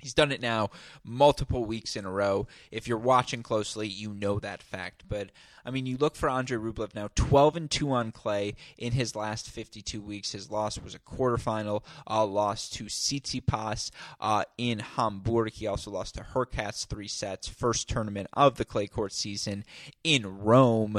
He's 0.02 0.14
done 0.14 0.32
it 0.32 0.42
now 0.42 0.70
multiple 1.04 1.64
weeks 1.64 1.94
in 1.94 2.04
a 2.04 2.10
row. 2.10 2.48
If 2.72 2.88
you're 2.88 2.98
watching 2.98 3.44
closely, 3.44 3.86
you 3.86 4.12
know 4.12 4.40
that 4.40 4.60
fact. 4.60 5.04
But 5.08 5.30
I 5.64 5.70
mean, 5.70 5.86
you 5.86 5.96
look 5.96 6.16
for 6.16 6.28
Andrey 6.28 6.58
Rublev 6.58 6.92
now, 6.92 7.08
12 7.14 7.56
and 7.56 7.70
2 7.70 7.92
on 7.92 8.10
clay 8.10 8.56
in 8.76 8.92
his 8.92 9.14
last 9.14 9.48
52 9.48 10.00
weeks. 10.00 10.32
His 10.32 10.50
loss 10.50 10.76
was 10.76 10.96
a 10.96 10.98
quarterfinal 10.98 11.84
uh, 12.10 12.26
loss 12.26 12.68
to 12.70 12.84
Tsitsipas 12.84 13.92
uh, 14.20 14.42
in 14.58 14.80
Hamburg. 14.80 15.52
He 15.52 15.68
also 15.68 15.92
lost 15.92 16.16
to 16.16 16.22
Hurkacz 16.22 16.84
three 16.86 17.06
sets, 17.06 17.46
first 17.46 17.88
tournament 17.88 18.26
of 18.32 18.56
the 18.56 18.64
clay 18.64 18.88
court 18.88 19.12
season 19.12 19.64
in 20.02 20.40
Rome. 20.40 20.98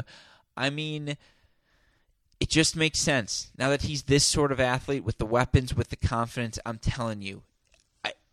I 0.56 0.69
mean, 0.69 1.17
it 2.39 2.49
just 2.49 2.77
makes 2.77 2.99
sense 2.99 3.51
now 3.58 3.69
that 3.69 3.82
he's 3.82 4.04
this 4.04 4.23
sort 4.23 4.54
of 4.54 4.62
athlete 4.62 5.04
with 5.04 5.17
the 5.17 5.25
weapons, 5.25 5.75
with 5.75 5.89
the 5.89 5.97
confidence. 5.97 6.58
I'm 6.65 6.77
telling 6.77 7.21
you, 7.21 7.43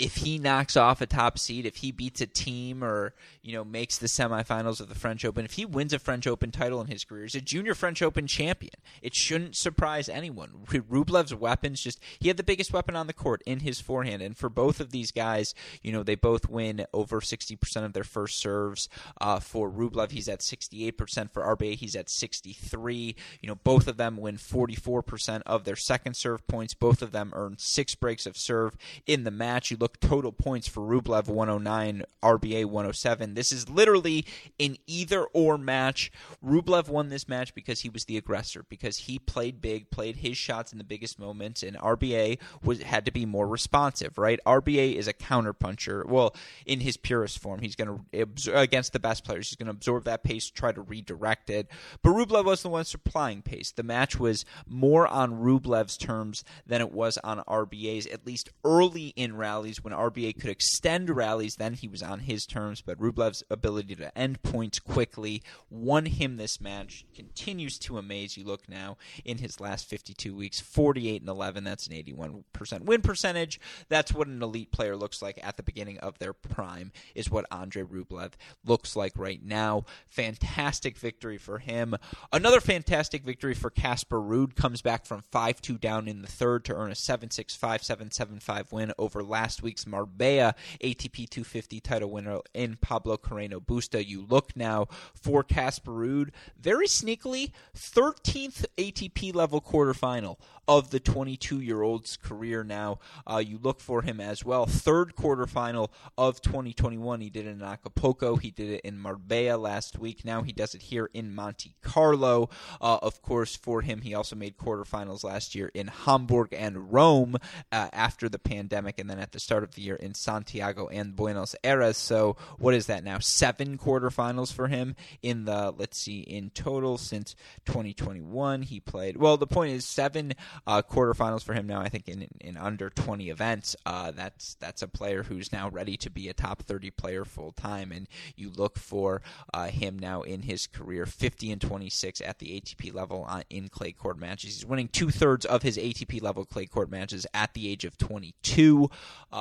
if 0.01 0.17
he 0.17 0.39
knocks 0.39 0.79
off 0.79 1.03
a 1.03 1.07
top 1.07 1.39
seed, 1.39 1.67
if 1.67 1.77
he 1.77 1.93
beats 1.93 2.23
a 2.23 2.27
team 2.27 2.83
or 2.83 3.13
you 3.43 3.53
know 3.53 3.63
makes 3.63 3.99
the 3.99 4.07
semifinals 4.07 4.81
of 4.81 4.89
the 4.89 4.95
French 4.95 5.27
Open, 5.27 5.45
if 5.45 5.53
he 5.53 5.67
wins 5.67 5.93
a 5.93 5.99
French 5.99 6.27
Open 6.27 6.51
title 6.51 6.81
in 6.81 6.87
his 6.87 7.05
career, 7.05 7.25
he's 7.25 7.35
a 7.35 7.41
junior 7.41 7.75
French 7.75 8.01
Open 8.01 8.27
champion. 8.27 8.73
It 9.03 9.15
shouldn't 9.15 9.57
surprise 9.57 10.09
anyone. 10.09 10.53
Rublev's 10.67 11.35
weapons 11.35 11.83
just 11.83 12.01
he 12.19 12.29
had 12.29 12.39
the 12.39 12.43
biggest 12.43 12.73
weapon 12.73 12.97
on 12.97 13.09
the 13.09 13.13
court 13.13 13.43
in 13.45 13.61
his 13.61 13.81
forehand, 13.81 14.23
and 14.23 14.37
for 14.37 14.49
both 14.49 14.81
of 14.81 14.91
these 14.91 15.13
guys, 15.13 15.55
you 15.83 15.93
know 15.93 16.03
they 16.03 16.15
both 16.15 16.49
win 16.49 16.87
over 16.95 17.21
sixty 17.21 17.55
percent 17.55 17.85
of 17.85 17.93
their 17.93 18.03
first 18.03 18.39
serves. 18.41 18.89
Uh, 19.21 19.39
for 19.39 19.71
Rublev, 19.71 20.13
he's 20.13 20.29
at 20.31 20.41
sixty 20.41 20.87
eight 20.87 20.97
percent. 20.97 21.31
For 21.31 21.43
RBA, 21.43 21.75
he's 21.75 21.95
at 21.95 22.09
sixty 22.09 22.55
three. 22.55 23.17
You 23.43 23.49
know 23.49 23.57
both 23.57 23.87
of 23.87 23.99
them 23.99 24.17
win 24.17 24.39
forty 24.39 24.77
four 24.77 25.03
percent 25.03 25.43
of 25.45 25.65
their 25.65 25.77
second 25.77 26.15
serve 26.15 26.47
points. 26.47 26.73
Both 26.73 27.03
of 27.03 27.13
them 27.13 27.33
earn 27.35 27.57
six 27.59 27.95
breaks 27.95 28.25
of 28.25 28.39
serve 28.39 28.79
in 29.07 29.25
the 29.25 29.31
match. 29.31 29.71
You 29.71 29.77
look 29.77 29.90
total 29.99 30.33
points 30.33 30.69
for 30.69 30.81
Rublev 30.81 31.29
109, 31.29 32.05
RBA 32.23 32.65
107. 32.67 33.35
This 33.35 33.53
is 33.53 33.69
literally 33.69 34.25
an 34.59 34.77
either 34.87 35.25
or 35.27 35.59
match. 35.59 36.13
Rublev 36.45 36.89
won 36.89 37.09
this 37.09 37.29
match 37.29 37.55
because 37.55 37.81
he 37.81 37.89
was 37.89 38.05
the 38.05 38.17
aggressor, 38.17 38.65
because 38.69 38.99
he 38.99 39.19
played 39.19 39.61
big, 39.61 39.91
played 39.91 40.17
his 40.17 40.37
shots 40.37 40.73
in 40.73 40.79
the 40.79 40.85
biggest 40.85 41.19
moments, 41.19 41.63
and 41.63 41.77
RBA 41.77 42.39
was 42.63 42.83
had 42.83 43.05
to 43.05 43.13
be 43.13 43.27
more 43.27 43.47
responsive, 43.47 44.19
right? 44.19 44.41
RBA 44.47 44.95
is 44.95 45.09
a 45.09 45.13
counterpuncher. 45.13 46.07
Well, 46.07 46.35
in 46.67 46.81
his 46.81 46.97
purest 46.97 47.39
form, 47.39 47.61
he's 47.61 47.77
going 47.77 48.05
to 48.13 48.29
against 48.55 48.93
the 48.93 49.01
best 49.01 49.25
players, 49.25 49.49
he's 49.49 49.57
going 49.57 49.67
to 49.67 49.73
absorb 49.73 50.05
that 50.05 50.23
pace, 50.23 50.51
try 50.51 50.73
to 50.73 50.81
redirect 50.81 51.51
it. 51.51 51.69
But 52.03 52.11
Rublev 52.11 52.45
was 52.45 52.63
the 52.63 52.69
one 52.69 52.85
supplying 52.85 53.43
pace. 53.43 53.71
The 53.73 53.83
match 53.83 54.19
was 54.19 54.45
more 54.67 55.07
on 55.07 55.41
Rublev's 55.41 55.97
terms 55.97 56.45
than 56.67 56.81
it 56.81 56.93
was 56.93 57.19
on 57.19 57.39
RBA's, 57.49 58.07
at 58.07 58.27
least 58.27 58.51
early 58.65 59.09
in 59.17 59.37
rallies 59.37 59.80
when 59.83 59.95
RBA 59.95 60.41
could 60.41 60.51
extend 60.51 61.11
rallies, 61.11 61.57
then 61.57 61.75
he 61.75 61.89
was 61.89 62.03
on 62.03 62.21
his 62.21 62.47
terms. 62.47 62.81
But 62.81 62.99
Rublev's 62.99 63.43
ability 63.51 63.95
to 63.97 64.17
end 64.17 64.43
points 64.43 64.79
quickly 64.79 65.43
won 65.71 66.07
him 66.07 66.37
this 66.37 66.61
match. 66.61 67.05
Continues 67.15 67.79
to 67.81 67.99
amaze. 67.99 68.37
You 68.37 68.45
look 68.45 68.69
now 68.69 68.97
in 69.25 69.39
his 69.39 69.61
last 69.61 69.89
52 69.89 70.35
weeks, 70.35 70.61
48 70.61 71.23
and 71.23 71.29
11. 71.29 71.65
That's 71.65 71.87
an 71.87 71.95
81% 71.95 72.81
win 72.83 73.03
percentage. 73.03 73.61
That's 73.89 74.13
what 74.13 74.29
an 74.29 74.43
elite 74.43 74.73
player 74.73 74.97
looks 74.97 75.23
like 75.23 75.39
at 75.43 75.57
the 75.57 75.63
beginning 75.63 75.99
of 75.99 76.19
their 76.19 76.33
prime. 76.33 76.93
Is 77.15 77.31
what 77.31 77.47
Andrey 77.51 77.85
Rublev 77.85 78.33
looks 78.65 78.97
like 78.97 79.13
right 79.17 79.43
now. 79.43 79.85
Fantastic 80.07 80.97
victory 80.97 81.39
for 81.39 81.59
him. 81.59 81.97
Another 82.33 82.61
fantastic 82.61 83.25
victory 83.25 83.55
for 83.55 83.71
Casper 83.71 84.21
Ruud. 84.21 84.55
Comes 84.55 84.83
back 84.83 85.07
from 85.07 85.23
5-2 85.33 85.81
down 85.81 86.09
in 86.09 86.23
the 86.23 86.29
third 86.29 86.65
to 86.67 86.75
earn 86.75 86.91
a 86.91 86.95
7-6, 86.95 87.59
5-7, 87.59 88.11
7-5 88.11 88.73
win 88.73 88.93
over 88.99 89.23
last 89.23 89.63
week's 89.71 89.87
Marbella 89.87 90.57
ATP 90.83 91.31
250 91.31 91.79
title 91.79 92.11
winner 92.11 92.41
in 92.53 92.77
Pablo 92.81 93.17
Carreno 93.17 93.65
Busta. 93.65 94.05
You 94.05 94.27
look 94.29 94.57
now 94.57 94.89
for 95.15 95.45
Casper 95.45 95.93
Ruud, 95.93 96.31
very 96.59 96.89
sneakily 96.89 97.53
13th 97.77 98.65
ATP 98.77 99.33
level 99.33 99.61
quarterfinal 99.61 100.39
of 100.71 100.91
the 100.91 101.01
22 101.01 101.61
year 101.61 101.83
old's 101.83 102.17
career 102.17 102.63
now. 102.63 103.01
Uh, 103.29 103.39
you 103.45 103.59
look 103.61 103.81
for 103.81 104.03
him 104.03 104.21
as 104.21 104.45
well. 104.45 104.67
Third 104.67 105.17
quarterfinal 105.17 105.89
of 106.17 106.41
2021. 106.41 107.21
He 107.21 107.29
did 107.29 107.47
it 107.47 107.51
in 107.51 107.63
Acapulco. 107.63 108.37
He 108.37 108.53
did 108.53 108.71
it 108.71 108.81
in 108.83 108.97
Marbella 108.97 109.57
last 109.57 109.99
week. 109.99 110.25
Now 110.25 110.43
he 110.43 110.53
does 110.53 110.75
it 110.75 110.83
here 110.83 111.11
in 111.13 111.35
Monte 111.35 111.75
Carlo. 111.83 112.51
Uh, 112.81 112.99
of 113.03 113.21
course, 113.21 113.57
for 113.57 113.83
him, 113.83 114.03
he 114.03 114.15
also 114.15 114.37
made 114.37 114.57
quarterfinals 114.57 115.25
last 115.25 115.57
year 115.57 115.73
in 115.75 115.89
Hamburg 115.89 116.49
and 116.53 116.93
Rome 116.93 117.37
uh, 117.73 117.89
after 117.93 118.29
the 118.29 118.39
pandemic, 118.39 119.01
and 119.01 119.11
then 119.11 119.19
at 119.19 119.33
the 119.33 119.41
start 119.41 119.60
start 119.61 119.69
of 119.69 119.75
the 119.75 119.83
year 119.83 119.97
in 119.97 120.15
Santiago 120.15 120.89
and 120.89 121.15
Buenos 121.15 121.55
Aires. 121.63 121.99
So 121.99 122.37
what 122.59 122.73
is 122.73 122.87
that 122.87 123.05
now? 123.05 123.19
Seven 123.19 123.77
quarterfinals 123.77 124.53
for 124.53 124.69
him 124.69 124.97
in 125.23 125.45
the 125.45 125.75
let's 125.77 125.99
see 125.99 126.21
in 126.21 126.49
total 126.51 126.97
since 126.97 127.35
2021 127.67 128.63
he 128.63 128.81
played. 128.81 129.19
Well, 129.19 129.37
the 129.37 129.47
point 129.47 129.73
is 129.73 129.85
seven 129.85 130.33
uh, 130.67 130.81
quarterfinals 130.81 131.43
for 131.43 131.53
him 131.53 131.67
now. 131.67 131.81
I 131.81 131.91
think 131.91 132.09
in 132.09 132.27
in 132.41 132.57
under 132.57 132.89
20 132.89 133.29
events. 133.29 133.77
Uh, 133.85 134.13
that's 134.13 134.55
that's 134.55 134.81
a 134.81 134.89
player 134.89 135.25
who's 135.25 135.53
now 135.53 135.69
ready 135.69 135.99
to 135.99 136.09
be 136.09 136.29
a 136.29 136.33
top 136.33 136.63
30 136.63 136.91
player 136.93 137.27
full 137.27 137.53
time, 137.53 137.93
and 137.93 138.09
you 138.37 138.51
look 138.51 138.79
for 138.79 139.21
uh, 139.53 139.67
him 139.67 139.99
now 139.99 140.23
in 140.23 140.43
his 140.43 140.67
career 140.67 141.05
50 141.05 141.53
and 141.53 141.61
26 141.61 142.23
at 142.23 142.39
the 142.39 142.59
ATP 142.59 142.95
level 142.95 143.25
on, 143.25 143.43
in 143.51 143.69
clay 143.69 143.93
court 143.93 144.19
matches. 144.19 144.55
He's 144.55 144.67
winning 144.67 144.89
two 144.89 145.11
thirds 145.11 145.45
of 145.45 145.63
his 145.63 145.77
ATP 145.77 146.23
level 146.23 146.47
clay 146.47 146.65
court 146.65 146.91
matches 146.91 147.27
at 147.35 147.53
the 147.53 147.69
age 147.69 147.85
of 147.85 147.99
22. 147.99 148.89
Uh, 149.33 149.37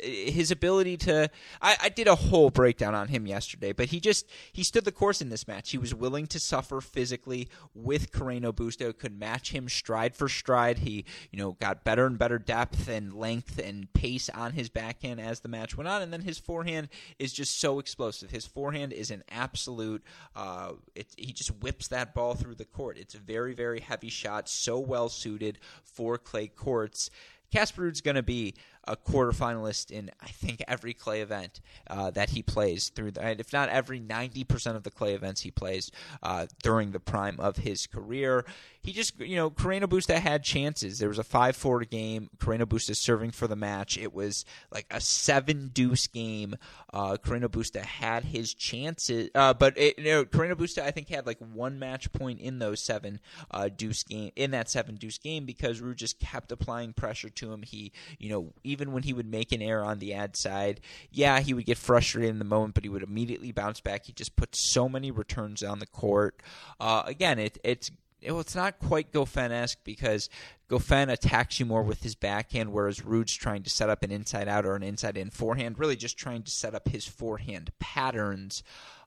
his 0.00 0.50
ability 0.50 0.96
to 0.96 1.30
I, 1.60 1.76
I, 1.82 1.88
did 1.88 2.08
a 2.08 2.14
whole 2.14 2.50
breakdown 2.50 2.94
on 2.94 3.08
him 3.08 3.26
yesterday, 3.26 3.72
but 3.72 3.86
he 3.86 4.00
just 4.00 4.28
he 4.52 4.62
stood 4.62 4.84
the 4.84 4.92
course 4.92 5.20
in 5.20 5.28
this 5.28 5.46
match. 5.46 5.70
He 5.70 5.78
was 5.78 5.94
willing 5.94 6.26
to 6.28 6.40
suffer 6.40 6.80
physically 6.80 7.48
with 7.74 8.10
Carreno 8.12 8.52
Busta 8.52 8.96
could 8.96 9.18
match 9.18 9.52
him 9.52 9.68
stride 9.68 10.14
for 10.14 10.28
stride. 10.28 10.78
He, 10.78 11.04
you 11.30 11.38
know, 11.38 11.52
got 11.60 11.84
better 11.84 12.06
and 12.06 12.18
better 12.18 12.38
depth 12.38 12.88
and 12.88 13.12
length 13.12 13.58
and 13.58 13.92
pace 13.92 14.28
on 14.28 14.52
his 14.52 14.68
backhand 14.68 15.20
as 15.20 15.40
the 15.40 15.48
match 15.48 15.76
went 15.76 15.88
on, 15.88 16.02
and 16.02 16.12
then 16.12 16.22
his 16.22 16.38
forehand 16.38 16.88
is 17.18 17.32
just 17.32 17.60
so 17.60 17.78
explosive. 17.78 18.30
His 18.30 18.46
forehand 18.46 18.92
is 18.92 19.10
an 19.10 19.22
absolute 19.30 20.02
uh, 20.34 20.72
it, 20.94 21.08
he 21.16 21.32
just 21.32 21.50
whips 21.62 21.88
that 21.88 22.14
ball 22.14 22.34
through 22.34 22.54
the 22.54 22.64
court. 22.64 22.98
It's 22.98 23.14
a 23.14 23.18
very, 23.18 23.54
very 23.54 23.80
heavy 23.80 24.08
shot, 24.08 24.48
so 24.48 24.78
well 24.78 25.08
suited 25.08 25.58
for 25.84 26.18
clay 26.18 26.48
courts. 26.48 27.10
Casper 27.52 27.82
Ruud's 27.82 28.00
going 28.00 28.14
to 28.16 28.22
be 28.22 28.54
a 28.86 28.96
quarterfinalist 28.96 29.90
in 29.90 30.10
I 30.20 30.28
think 30.28 30.62
every 30.66 30.94
clay 30.94 31.20
event 31.20 31.60
uh, 31.88 32.10
that 32.12 32.30
he 32.30 32.42
plays 32.42 32.88
through. 32.88 33.12
The, 33.12 33.40
if 33.40 33.52
not 33.52 33.68
every, 33.68 34.00
ninety 34.00 34.44
percent 34.44 34.76
of 34.76 34.82
the 34.82 34.90
clay 34.90 35.14
events 35.14 35.42
he 35.42 35.50
plays 35.50 35.90
uh, 36.22 36.46
during 36.62 36.92
the 36.92 37.00
prime 37.00 37.38
of 37.38 37.58
his 37.58 37.86
career. 37.86 38.44
He 38.82 38.92
just, 38.92 39.18
you 39.20 39.36
know, 39.36 39.50
Carreno 39.50 39.84
Busta 39.84 40.18
had 40.18 40.42
chances. 40.42 40.98
There 40.98 41.08
was 41.08 41.18
a 41.18 41.24
five-four 41.24 41.84
game. 41.84 42.30
Carreno 42.38 42.64
Busta 42.64 42.96
serving 42.96 43.30
for 43.30 43.46
the 43.46 43.56
match. 43.56 43.96
It 43.96 44.12
was 44.12 44.44
like 44.70 44.86
a 44.90 45.00
seven-deuce 45.00 46.06
game. 46.08 46.56
Uh, 46.92 47.16
Carreno 47.16 47.48
Busta 47.48 47.80
had 47.80 48.24
his 48.24 48.54
chances, 48.54 49.30
uh, 49.34 49.54
but 49.54 49.78
it, 49.78 49.98
you 49.98 50.04
know, 50.04 50.24
Carreno 50.24 50.54
Busta 50.54 50.82
I 50.82 50.90
think 50.90 51.08
had 51.08 51.26
like 51.26 51.38
one 51.38 51.78
match 51.78 52.12
point 52.12 52.40
in 52.40 52.58
those 52.58 52.80
seven 52.80 53.20
uh, 53.50 53.68
deuce 53.74 54.02
game 54.02 54.30
in 54.36 54.50
that 54.50 54.68
seven 54.68 54.96
deuce 54.96 55.18
game 55.18 55.46
because 55.46 55.80
Ruud 55.80 55.96
just 55.96 56.20
kept 56.20 56.52
applying 56.52 56.92
pressure 56.92 57.30
to 57.30 57.52
him. 57.52 57.62
He, 57.62 57.92
you 58.18 58.30
know 58.30 58.52
even 58.64 58.92
when 58.92 59.02
he 59.02 59.12
would 59.12 59.26
make 59.26 59.52
an 59.52 59.62
error 59.62 59.84
on 59.84 59.98
the 59.98 60.14
ad 60.14 60.36
side, 60.36 60.80
yeah, 61.10 61.40
he 61.40 61.54
would 61.54 61.66
get 61.66 61.78
frustrated 61.78 62.30
in 62.30 62.38
the 62.38 62.44
moment, 62.44 62.74
but 62.74 62.84
he 62.84 62.88
would 62.90 63.02
immediately 63.02 63.52
bounce 63.52 63.80
back. 63.80 64.04
He 64.04 64.12
just 64.12 64.36
put 64.36 64.54
so 64.54 64.88
many 64.88 65.10
returns 65.10 65.62
on 65.62 65.78
the 65.78 65.86
court. 65.86 66.42
Uh, 66.80 67.02
again, 67.06 67.38
it, 67.38 67.58
it's 67.64 67.90
well, 68.24 68.40
it's 68.40 68.54
not 68.54 68.78
quite 68.78 69.12
Goffin 69.12 69.50
esque 69.50 69.78
because 69.84 70.28
Goffin 70.68 71.10
attacks 71.10 71.60
you 71.60 71.66
more 71.66 71.82
with 71.82 72.02
his 72.02 72.14
backhand, 72.14 72.72
whereas 72.72 73.04
Ruud's 73.04 73.34
trying 73.34 73.62
to 73.62 73.70
set 73.70 73.90
up 73.90 74.02
an 74.02 74.10
inside 74.10 74.48
out 74.48 74.64
or 74.64 74.74
an 74.74 74.82
inside 74.82 75.16
in 75.16 75.30
forehand, 75.30 75.78
really 75.78 75.96
just 75.96 76.16
trying 76.16 76.42
to 76.42 76.50
set 76.50 76.74
up 76.74 76.88
his 76.88 77.06
forehand 77.06 77.72
patterns. 77.78 78.62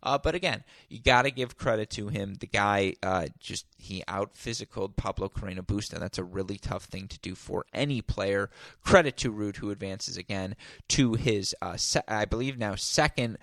Uh, 0.05 0.17
but 0.19 0.35
again, 0.35 0.63
you 0.87 0.99
got 0.99 1.23
to 1.23 1.31
give 1.31 1.57
credit 1.57 1.89
to 1.91 2.09
him. 2.09 2.35
The 2.35 2.47
guy 2.47 2.95
uh, 3.01 3.27
just 3.39 3.65
he 3.77 4.03
out 4.07 4.35
physicaled 4.35 4.95
Pablo 4.95 5.29
Carreno 5.29 5.65
Busta. 5.65 5.99
That's 5.99 6.19
a 6.19 6.23
really 6.23 6.57
tough 6.57 6.85
thing 6.85 7.07
to 7.07 7.19
do 7.19 7.33
for 7.35 7.65
any 7.73 8.01
player. 8.01 8.49
Credit 8.83 9.17
to 9.17 9.33
Ruud 9.33 9.57
who 9.57 9.71
advances 9.71 10.15
again 10.17 10.55
to 10.89 11.13
his 11.13 11.55
uh, 11.61 11.75
se- 11.75 12.03
I 12.07 12.25
believe 12.25 12.57
now 12.57 12.75
second 12.75 13.37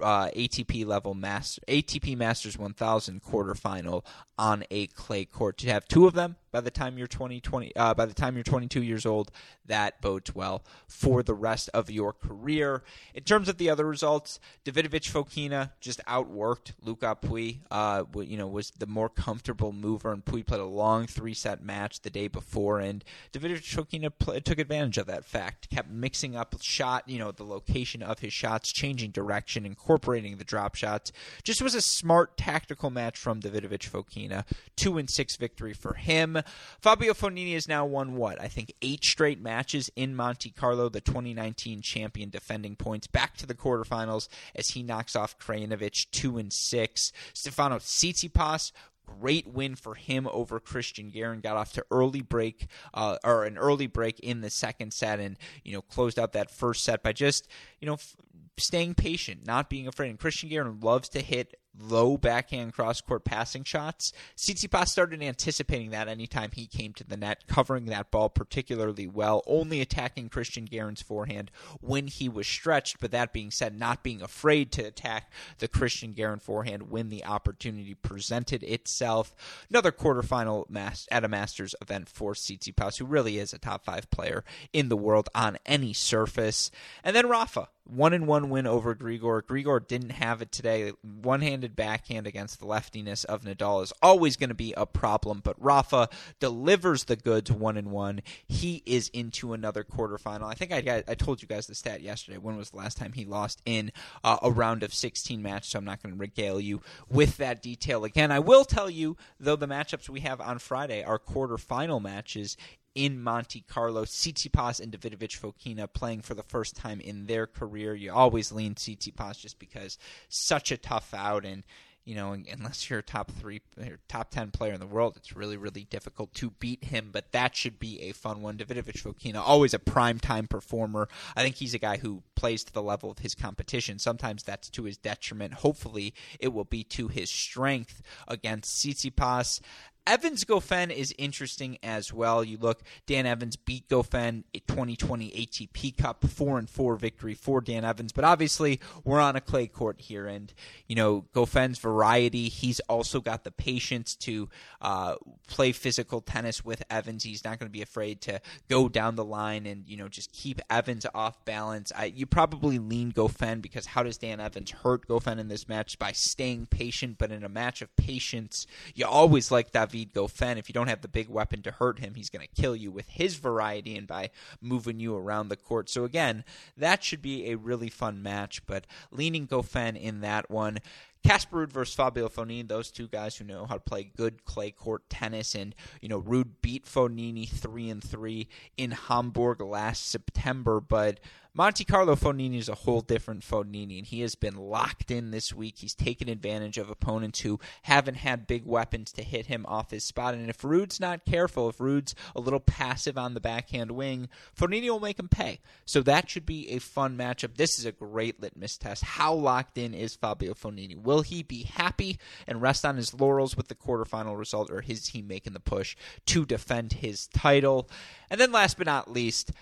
uh, 0.00 0.28
ATP 0.28 0.86
level 0.86 1.14
master 1.14 1.60
ATP 1.68 2.16
Masters 2.16 2.56
1000 2.56 3.22
quarterfinal 3.22 4.04
on 4.38 4.64
a 4.70 4.86
clay 4.88 5.24
court. 5.24 5.58
To 5.58 5.68
have 5.68 5.86
two 5.88 6.06
of 6.06 6.14
them 6.14 6.36
by 6.54 6.60
the 6.60 6.70
time 6.70 6.96
you're 6.96 7.08
20, 7.08 7.40
20 7.40 7.74
uh, 7.74 7.94
by 7.94 8.06
the 8.06 8.14
time 8.14 8.36
you're 8.36 8.44
22 8.44 8.80
years 8.80 9.04
old, 9.04 9.32
that 9.66 10.00
bodes 10.00 10.36
well 10.36 10.62
for 10.86 11.20
the 11.24 11.34
rest 11.34 11.68
of 11.74 11.90
your 11.90 12.12
career. 12.12 12.84
In 13.12 13.24
terms 13.24 13.48
of 13.48 13.58
the 13.58 13.68
other 13.68 13.84
results, 13.84 14.38
Davidovich 14.64 15.10
Fokina 15.10 15.72
just 15.80 16.00
outworked 16.06 16.74
Luca 16.80 17.16
Pouille. 17.20 17.58
Uh, 17.72 18.04
you 18.20 18.36
know, 18.36 18.46
was 18.46 18.70
the 18.78 18.86
more 18.86 19.08
comfortable 19.08 19.72
mover, 19.72 20.12
and 20.12 20.24
Pouille 20.24 20.46
played 20.46 20.60
a 20.60 20.64
long 20.64 21.08
three 21.08 21.34
set 21.34 21.60
match 21.60 22.02
the 22.02 22.10
day 22.10 22.28
before, 22.28 22.78
and 22.78 23.04
Davidovich 23.32 23.74
Fokina 23.74 24.44
took 24.44 24.60
advantage 24.60 24.98
of 24.98 25.06
that 25.06 25.24
fact. 25.24 25.70
Kept 25.70 25.90
mixing 25.90 26.36
up 26.36 26.54
shot, 26.60 27.08
you 27.08 27.18
know, 27.18 27.32
the 27.32 27.42
location 27.42 28.00
of 28.00 28.20
his 28.20 28.32
shots, 28.32 28.70
changing 28.70 29.10
direction, 29.10 29.66
incorporating 29.66 30.36
the 30.36 30.44
drop 30.44 30.76
shots. 30.76 31.10
Just 31.42 31.60
was 31.60 31.74
a 31.74 31.80
smart 31.80 32.36
tactical 32.36 32.90
match 32.90 33.18
from 33.18 33.40
Davidovich 33.40 33.90
Fokina. 33.90 34.44
Two 34.76 34.98
and 34.98 35.10
six 35.10 35.34
victory 35.34 35.72
for 35.72 35.94
him. 35.94 36.38
Fabio 36.80 37.12
Fognini 37.12 37.54
has 37.54 37.68
now 37.68 37.84
won 37.84 38.16
what? 38.16 38.40
I 38.40 38.48
think 38.48 38.72
eight 38.82 39.04
straight 39.04 39.40
matches 39.40 39.90
in 39.96 40.14
Monte 40.14 40.50
Carlo, 40.50 40.88
the 40.88 41.00
2019 41.00 41.80
champion 41.82 42.30
defending 42.30 42.76
points 42.76 43.06
back 43.06 43.36
to 43.38 43.46
the 43.46 43.54
quarterfinals 43.54 44.28
as 44.54 44.70
he 44.70 44.82
knocks 44.82 45.16
off 45.16 45.38
Krajinovic 45.38 46.10
2 46.10 46.38
and 46.38 46.52
6. 46.52 47.12
Stefano 47.32 47.78
Tsitsipas 47.78 48.72
Great 49.06 49.46
win 49.46 49.74
for 49.74 49.94
him 49.94 50.28
over 50.32 50.58
Christian 50.58 51.10
Garin. 51.10 51.40
Got 51.40 51.56
off 51.56 51.72
to 51.74 51.84
early 51.90 52.22
break 52.22 52.66
uh, 52.94 53.18
or 53.22 53.44
an 53.44 53.58
early 53.58 53.86
break 53.86 54.18
in 54.20 54.40
the 54.40 54.48
second 54.48 54.92
set, 54.94 55.20
and 55.20 55.36
you 55.62 55.74
know 55.74 55.82
closed 55.82 56.18
out 56.18 56.32
that 56.32 56.50
first 56.50 56.84
set 56.84 57.02
by 57.02 57.12
just 57.12 57.46
you 57.80 57.86
know 57.86 57.94
f- 57.94 58.16
staying 58.56 58.94
patient, 58.94 59.46
not 59.46 59.68
being 59.68 59.86
afraid. 59.86 60.08
And 60.08 60.18
Christian 60.18 60.48
Garin 60.48 60.80
loves 60.80 61.10
to 61.10 61.20
hit 61.20 61.54
low 61.78 62.16
backhand 62.16 62.72
cross 62.72 63.00
court 63.00 63.24
passing 63.24 63.64
shots. 63.64 64.12
Tsitsipas 64.36 64.88
started 64.88 65.22
anticipating 65.22 65.90
that 65.90 66.08
anytime 66.08 66.50
he 66.52 66.66
came 66.66 66.92
to 66.94 67.04
the 67.04 67.16
net, 67.16 67.44
covering 67.46 67.86
that 67.86 68.10
ball 68.10 68.28
particularly 68.28 69.06
well, 69.06 69.42
only 69.46 69.80
attacking 69.80 70.28
Christian 70.28 70.64
Garin's 70.64 71.02
forehand 71.02 71.50
when 71.80 72.06
he 72.06 72.28
was 72.28 72.46
stretched. 72.46 73.00
But 73.00 73.10
that 73.10 73.32
being 73.32 73.50
said, 73.50 73.78
not 73.78 74.02
being 74.02 74.22
afraid 74.22 74.72
to 74.72 74.82
attack 74.82 75.30
the 75.58 75.68
Christian 75.68 76.12
Garin 76.12 76.38
forehand 76.38 76.90
when 76.90 77.08
the 77.08 77.24
opportunity 77.24 77.94
presented 77.94 78.62
itself. 78.62 79.34
Another 79.70 79.92
quarterfinal 79.92 80.68
mas- 80.68 81.08
at 81.10 81.24
a 81.24 81.28
Masters 81.28 81.74
event 81.80 82.08
for 82.08 82.34
Tsitsipas, 82.34 82.98
who 82.98 83.04
really 83.04 83.38
is 83.38 83.52
a 83.52 83.58
top 83.58 83.84
five 83.84 84.10
player 84.10 84.44
in 84.72 84.88
the 84.88 84.96
world 84.96 85.28
on 85.34 85.58
any 85.66 85.92
surface. 85.92 86.70
And 87.02 87.14
then 87.14 87.28
Rafa, 87.28 87.68
one 87.84 88.12
and 88.12 88.26
one 88.26 88.48
win 88.50 88.66
over 88.66 88.94
Grigor. 88.94 89.42
Grigor 89.42 89.86
didn't 89.86 90.10
have 90.10 90.40
it 90.40 90.50
today. 90.50 90.92
One 91.02 91.42
handed 91.42 91.63
backhand 91.68 92.26
against 92.26 92.58
the 92.58 92.66
leftiness 92.66 93.24
of 93.24 93.42
Nadal 93.42 93.82
is 93.82 93.92
always 94.02 94.36
going 94.36 94.48
to 94.48 94.54
be 94.54 94.72
a 94.76 94.86
problem, 94.86 95.40
but 95.42 95.56
Rafa 95.58 96.08
delivers 96.40 97.04
the 97.04 97.16
goods 97.16 97.50
one 97.50 97.76
and 97.76 97.90
one. 97.90 98.22
He 98.46 98.82
is 98.86 99.08
into 99.08 99.52
another 99.52 99.84
quarterfinal. 99.84 100.44
I 100.44 100.54
think 100.54 100.72
I 100.72 101.02
I 101.06 101.14
told 101.14 101.42
you 101.42 101.48
guys 101.48 101.66
the 101.66 101.74
stat 101.74 102.00
yesterday. 102.00 102.38
When 102.38 102.56
was 102.56 102.70
the 102.70 102.76
last 102.76 102.98
time 102.98 103.12
he 103.12 103.24
lost 103.24 103.62
in 103.64 103.92
uh, 104.22 104.38
a 104.42 104.50
round 104.50 104.82
of 104.82 104.94
16 104.94 105.42
match? 105.42 105.68
So 105.68 105.78
I'm 105.78 105.84
not 105.84 106.02
going 106.02 106.14
to 106.14 106.20
regale 106.20 106.60
you 106.60 106.82
with 107.08 107.36
that 107.38 107.62
detail 107.62 108.04
again. 108.04 108.30
I 108.30 108.38
will 108.38 108.64
tell 108.64 108.90
you 108.90 109.16
though 109.38 109.56
the 109.56 109.68
matchups 109.68 110.08
we 110.08 110.20
have 110.20 110.40
on 110.40 110.58
Friday 110.58 111.02
are 111.02 111.18
quarterfinal 111.18 112.02
matches 112.02 112.56
in 112.94 113.20
Monte 113.20 113.64
Carlo. 113.68 114.04
Tsitsipas 114.04 114.80
and 114.80 114.92
Davidovich 114.92 115.38
Fokina 115.40 115.92
playing 115.92 116.22
for 116.22 116.34
the 116.34 116.42
first 116.42 116.76
time 116.76 117.00
in 117.00 117.26
their 117.26 117.46
career. 117.46 117.94
You 117.94 118.12
always 118.12 118.52
lean 118.52 118.74
Tsitsipas 118.74 119.40
just 119.40 119.58
because 119.58 119.98
such 120.28 120.70
a 120.70 120.76
tough 120.76 121.12
out 121.14 121.44
and 121.44 121.64
you 122.04 122.14
know, 122.14 122.32
unless 122.32 122.88
you're 122.90 122.98
a 122.98 123.02
top 123.02 123.30
three, 123.30 123.62
or 123.78 123.98
top 124.08 124.30
ten 124.30 124.50
player 124.50 124.74
in 124.74 124.80
the 124.80 124.86
world, 124.86 125.16
it's 125.16 125.34
really, 125.34 125.56
really 125.56 125.84
difficult 125.84 126.34
to 126.34 126.50
beat 126.50 126.84
him. 126.84 127.08
But 127.10 127.32
that 127.32 127.56
should 127.56 127.78
be 127.78 128.02
a 128.02 128.12
fun 128.12 128.42
one. 128.42 128.58
Davidovich 128.58 129.02
Fokina, 129.02 129.36
always 129.36 129.72
a 129.72 129.78
prime 129.78 130.18
time 130.18 130.46
performer. 130.46 131.08
I 131.34 131.42
think 131.42 131.56
he's 131.56 131.72
a 131.72 131.78
guy 131.78 131.96
who 131.96 132.22
plays 132.34 132.62
to 132.64 132.72
the 132.72 132.82
level 132.82 133.10
of 133.10 133.20
his 133.20 133.34
competition. 133.34 133.98
Sometimes 133.98 134.42
that's 134.42 134.68
to 134.70 134.84
his 134.84 134.98
detriment. 134.98 135.54
Hopefully, 135.54 136.12
it 136.38 136.52
will 136.52 136.64
be 136.64 136.84
to 136.84 137.08
his 137.08 137.30
strength 137.30 138.02
against 138.28 138.84
Tsitsipas. 138.84 139.60
Evans 140.06 140.44
Goffin 140.44 140.90
is 140.90 141.14
interesting 141.16 141.78
as 141.82 142.12
well. 142.12 142.44
You 142.44 142.58
look, 142.58 142.82
Dan 143.06 143.24
Evans 143.24 143.56
beat 143.56 143.88
Goffin 143.88 144.44
2020 144.52 145.30
ATP 145.30 145.96
Cup 145.96 146.26
four 146.26 146.58
and 146.58 146.68
four 146.68 146.96
victory 146.96 147.32
for 147.32 147.62
Dan 147.62 147.86
Evans, 147.86 148.12
but 148.12 148.22
obviously 148.22 148.80
we're 149.02 149.20
on 149.20 149.34
a 149.34 149.40
clay 149.40 149.66
court 149.66 150.02
here, 150.02 150.26
and 150.26 150.52
you 150.86 150.94
know 150.94 151.24
Goffin's 151.34 151.78
variety. 151.78 152.50
He's 152.50 152.80
also 152.80 153.22
got 153.22 153.44
the 153.44 153.50
patience 153.50 154.14
to 154.16 154.50
uh, 154.82 155.14
play 155.48 155.72
physical 155.72 156.20
tennis 156.20 156.62
with 156.62 156.82
Evans. 156.90 157.24
He's 157.24 157.42
not 157.42 157.58
going 157.58 157.68
to 157.68 157.72
be 157.72 157.82
afraid 157.82 158.20
to 158.22 158.42
go 158.68 158.90
down 158.90 159.16
the 159.16 159.24
line 159.24 159.64
and 159.64 159.88
you 159.88 159.96
know 159.96 160.08
just 160.08 160.32
keep 160.32 160.60
Evans 160.68 161.06
off 161.14 161.42
balance. 161.46 161.92
I, 161.96 162.06
you 162.06 162.26
probably 162.26 162.78
lean 162.78 163.12
Goffin 163.12 163.62
because 163.62 163.86
how 163.86 164.02
does 164.02 164.18
Dan 164.18 164.38
Evans 164.38 164.70
hurt 164.70 165.08
Goffin 165.08 165.38
in 165.38 165.48
this 165.48 165.66
match 165.66 165.98
by 165.98 166.12
staying 166.12 166.66
patient? 166.66 167.16
But 167.16 167.32
in 167.32 167.42
a 167.42 167.48
match 167.48 167.80
of 167.80 167.94
patience, 167.96 168.66
you 168.94 169.06
always 169.06 169.50
like 169.50 169.70
that 169.72 169.93
Goffin. 170.02 170.58
If 170.58 170.68
you 170.68 170.72
don't 170.72 170.88
have 170.88 171.02
the 171.02 171.08
big 171.08 171.28
weapon 171.28 171.62
to 171.62 171.70
hurt 171.70 171.98
him, 171.98 172.14
he's 172.14 172.30
going 172.30 172.46
to 172.46 172.60
kill 172.62 172.74
you 172.74 172.90
with 172.90 173.08
his 173.08 173.36
variety 173.36 173.96
and 173.96 174.06
by 174.06 174.30
moving 174.60 174.98
you 174.98 175.16
around 175.16 175.48
the 175.48 175.56
court. 175.56 175.88
So 175.88 176.04
again, 176.04 176.44
that 176.76 177.04
should 177.04 177.22
be 177.22 177.50
a 177.50 177.56
really 177.56 177.90
fun 177.90 178.22
match. 178.22 178.66
But 178.66 178.86
leaning 179.10 179.46
Goffin 179.46 180.00
in 180.00 180.20
that 180.22 180.50
one. 180.50 180.78
Casper 181.24 181.66
Ruud 181.66 181.72
versus 181.72 181.94
Fabio 181.94 182.28
Fognini, 182.28 182.68
those 182.68 182.90
two 182.90 183.08
guys 183.08 183.36
who 183.36 183.46
know 183.46 183.64
how 183.64 183.74
to 183.74 183.80
play 183.80 184.04
good 184.14 184.44
clay 184.44 184.70
court 184.70 185.08
tennis, 185.08 185.54
and 185.54 185.74
you 186.02 186.08
know 186.08 186.20
Ruud 186.20 186.48
beat 186.60 186.84
Fognini 186.84 187.48
three 187.48 187.88
and 187.88 188.04
three 188.04 188.46
in 188.76 188.90
Hamburg 188.90 189.62
last 189.62 190.10
September, 190.10 190.82
but 190.82 191.20
Monte 191.56 191.84
Carlo 191.84 192.16
Fognini 192.16 192.58
is 192.58 192.68
a 192.68 192.74
whole 192.74 193.00
different 193.00 193.42
Fognini, 193.42 193.98
and 193.98 194.06
he 194.08 194.22
has 194.22 194.34
been 194.34 194.56
locked 194.56 195.12
in 195.12 195.30
this 195.30 195.54
week. 195.54 195.76
He's 195.78 195.94
taken 195.94 196.28
advantage 196.28 196.78
of 196.78 196.90
opponents 196.90 197.42
who 197.42 197.60
haven't 197.82 198.16
had 198.16 198.48
big 198.48 198.66
weapons 198.66 199.12
to 199.12 199.22
hit 199.22 199.46
him 199.46 199.64
off 199.68 199.92
his 199.92 200.02
spot. 200.02 200.34
And 200.34 200.50
if 200.50 200.64
Ruud's 200.64 200.98
not 200.98 201.24
careful, 201.24 201.68
if 201.68 201.78
Ruud's 201.78 202.16
a 202.34 202.40
little 202.40 202.58
passive 202.58 203.16
on 203.16 203.34
the 203.34 203.40
backhand 203.40 203.92
wing, 203.92 204.28
Fognini 204.58 204.90
will 204.90 204.98
make 204.98 205.20
him 205.20 205.28
pay. 205.28 205.60
So 205.84 206.02
that 206.02 206.28
should 206.28 206.44
be 206.44 206.70
a 206.70 206.80
fun 206.80 207.16
matchup. 207.16 207.56
This 207.56 207.78
is 207.78 207.84
a 207.84 207.92
great 207.92 208.42
litmus 208.42 208.76
test. 208.76 209.04
How 209.04 209.32
locked 209.32 209.78
in 209.78 209.94
is 209.94 210.16
Fabio 210.16 210.54
Fognini? 210.54 211.00
Will 211.00 211.22
he 211.22 211.44
be 211.44 211.62
happy 211.62 212.18
and 212.48 212.62
rest 212.62 212.84
on 212.84 212.96
his 212.96 213.14
laurels 213.14 213.56
with 213.56 213.68
the 213.68 213.76
quarterfinal 213.76 214.36
result, 214.36 214.72
or 214.72 214.82
is 214.88 215.06
he 215.06 215.22
making 215.22 215.52
the 215.52 215.60
push 215.60 215.94
to 216.26 216.44
defend 216.44 216.94
his 216.94 217.28
title? 217.28 217.88
And 218.28 218.40
then 218.40 218.50
last 218.50 218.76
but 218.76 218.88
not 218.88 219.12
least, 219.12 219.52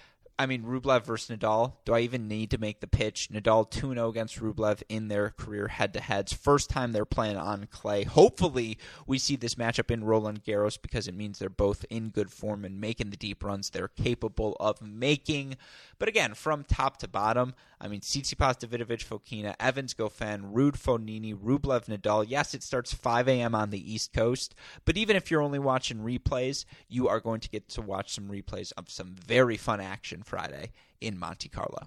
I 0.43 0.47
mean, 0.47 0.65
Rublev 0.65 1.05
versus 1.05 1.37
Nadal. 1.37 1.75
Do 1.85 1.95
I 1.95 2.01
even 2.01 2.27
need 2.27 2.51
to 2.51 2.59
make 2.59 2.81
the 2.81 2.89
pitch? 2.89 3.29
Nadal 3.33 3.71
2 3.71 3.95
0 3.95 4.09
against 4.09 4.41
Rublev 4.41 4.83
in 4.89 5.07
their 5.07 5.31
career 5.31 5.69
head 5.69 5.93
to 5.93 6.01
heads. 6.01 6.33
First 6.33 6.69
time 6.69 6.91
they're 6.91 7.05
playing 7.05 7.37
on 7.37 7.69
clay. 7.71 8.03
Hopefully, 8.03 8.77
we 9.07 9.19
see 9.19 9.37
this 9.37 9.55
matchup 9.55 9.93
in 9.93 10.03
Roland 10.03 10.43
Garros 10.43 10.83
because 10.83 11.07
it 11.07 11.15
means 11.15 11.39
they're 11.39 11.49
both 11.49 11.85
in 11.91 12.09
good 12.09 12.33
form 12.33 12.65
and 12.65 12.81
making 12.81 13.11
the 13.11 13.17
deep 13.17 13.45
runs 13.45 13.71
they're 13.71 13.87
capable 13.87 14.57
of 14.59 14.83
making. 14.83 15.55
But 16.01 16.09
again, 16.09 16.35
from 16.35 16.65
top 16.65 16.97
to 16.97 17.07
bottom, 17.07 17.55
I 17.81 17.89
mean, 17.89 18.01
Tsitsipas, 18.01 18.59
Davidovich, 18.59 19.05
Fokina, 19.05 19.55
Evans, 19.59 19.93
Goffin, 19.93 20.53
Ruud, 20.53 20.73
Fognini, 20.73 21.35
Rublev, 21.35 21.87
Nadal. 21.87 22.25
Yes, 22.29 22.55
it 22.55 22.63
starts 22.63 22.95
5 22.95 23.29
a.m. 23.29 23.55
on 23.55 23.71
the 23.71 23.93
East 23.93 24.13
Coast, 24.13 24.55
but 24.85 24.97
even 24.97 25.17
if 25.17 25.31
you're 25.31 25.43
only 25.43 25.59
watching 25.59 25.99
replays, 25.99 26.65
you 26.89 27.09
are 27.09 27.21
going 27.21 27.41
to 27.41 27.49
get 27.49 27.69
to 27.71 27.81
watch 27.81 28.13
some 28.13 28.29
replays 28.29 28.73
of 28.77 28.89
some 28.89 29.17
very 29.27 29.57
fun 29.57 29.81
action 29.81 30.23
Friday 30.33 30.73
in 31.03 31.19
Monte 31.19 31.51
Carlo. 31.51 31.87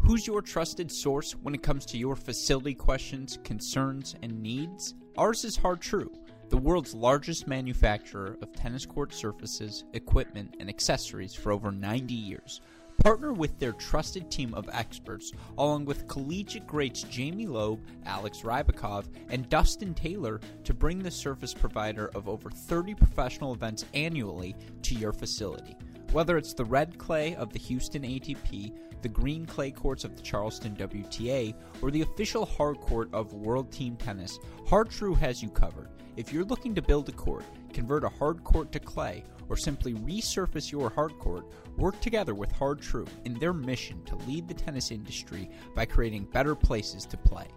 Who's 0.00 0.26
your 0.26 0.42
trusted 0.42 0.90
source 0.90 1.36
when 1.36 1.54
it 1.54 1.62
comes 1.62 1.86
to 1.86 1.98
your 1.98 2.16
facility 2.16 2.74
questions, 2.74 3.38
concerns, 3.44 4.16
and 4.24 4.42
needs? 4.42 4.96
Ours 5.16 5.44
is 5.44 5.56
Har-Tru 5.56 6.10
the 6.48 6.56
world's 6.56 6.94
largest 6.94 7.46
manufacturer 7.46 8.38
of 8.40 8.52
tennis 8.54 8.86
court 8.86 9.12
surfaces, 9.12 9.84
equipment, 9.92 10.56
and 10.58 10.68
accessories 10.68 11.34
for 11.34 11.52
over 11.52 11.70
90 11.70 12.14
years. 12.14 12.62
Partner 13.02 13.32
with 13.32 13.56
their 13.60 13.72
trusted 13.72 14.28
team 14.28 14.52
of 14.54 14.68
experts, 14.72 15.32
along 15.56 15.84
with 15.84 16.08
collegiate 16.08 16.66
greats 16.66 17.04
Jamie 17.04 17.46
Loeb, 17.46 17.78
Alex 18.06 18.40
Rybakov, 18.40 19.04
and 19.30 19.48
Dustin 19.48 19.94
Taylor, 19.94 20.40
to 20.64 20.74
bring 20.74 20.98
the 20.98 21.10
service 21.10 21.54
provider 21.54 22.10
of 22.16 22.28
over 22.28 22.50
30 22.50 22.94
professional 22.94 23.54
events 23.54 23.84
annually 23.94 24.56
to 24.82 24.96
your 24.96 25.12
facility. 25.12 25.76
Whether 26.10 26.36
it's 26.36 26.54
the 26.54 26.64
red 26.64 26.98
clay 26.98 27.36
of 27.36 27.52
the 27.52 27.58
Houston 27.60 28.02
ATP, 28.02 28.72
the 29.02 29.08
green 29.08 29.46
clay 29.46 29.70
courts 29.70 30.02
of 30.02 30.16
the 30.16 30.22
Charleston 30.22 30.74
WTA, 30.74 31.54
or 31.80 31.92
the 31.92 32.02
official 32.02 32.44
hard 32.44 32.80
court 32.80 33.10
of 33.12 33.32
World 33.32 33.70
Team 33.70 33.94
Tennis, 33.94 34.40
Har-Tru 34.66 35.14
has 35.14 35.40
you 35.40 35.50
covered. 35.50 35.88
If 36.16 36.32
you're 36.32 36.44
looking 36.44 36.74
to 36.74 36.82
build 36.82 37.08
a 37.08 37.12
court, 37.12 37.44
convert 37.72 38.02
a 38.02 38.08
hard 38.08 38.42
court 38.42 38.72
to 38.72 38.80
clay, 38.80 39.22
or 39.48 39.56
simply 39.56 39.94
resurface 39.94 40.70
your 40.70 40.90
hard 40.90 41.18
court, 41.18 41.46
work 41.76 42.00
together 42.00 42.34
with 42.34 42.52
Hard 42.52 42.80
in 43.24 43.34
their 43.34 43.52
mission 43.52 44.02
to 44.04 44.16
lead 44.26 44.48
the 44.48 44.54
tennis 44.54 44.90
industry 44.90 45.50
by 45.74 45.84
creating 45.84 46.24
better 46.24 46.54
places 46.54 47.04
to 47.06 47.16
play. 47.16 47.48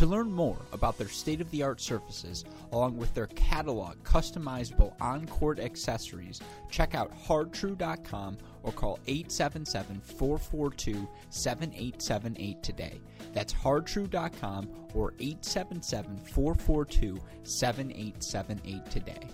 To 0.00 0.06
learn 0.06 0.32
more 0.32 0.56
about 0.72 0.96
their 0.96 1.08
state 1.08 1.42
of 1.42 1.50
the 1.50 1.62
art 1.62 1.78
surfaces, 1.78 2.44
along 2.72 2.96
with 2.96 3.12
their 3.12 3.26
catalog 3.26 4.02
customizable 4.02 4.94
on 4.98 5.26
court 5.26 5.60
accessories, 5.60 6.40
check 6.70 6.94
out 6.94 7.12
hartru.com 7.26 8.38
or 8.62 8.72
call 8.72 8.98
877 9.06 10.00
442 10.00 11.06
7878 11.28 12.62
today. 12.62 13.00
That's 13.34 13.52
hartru.com 13.52 14.70
or 14.94 15.12
877 15.18 16.18
442 16.18 17.18
7878 17.42 18.90
today. 18.90 19.28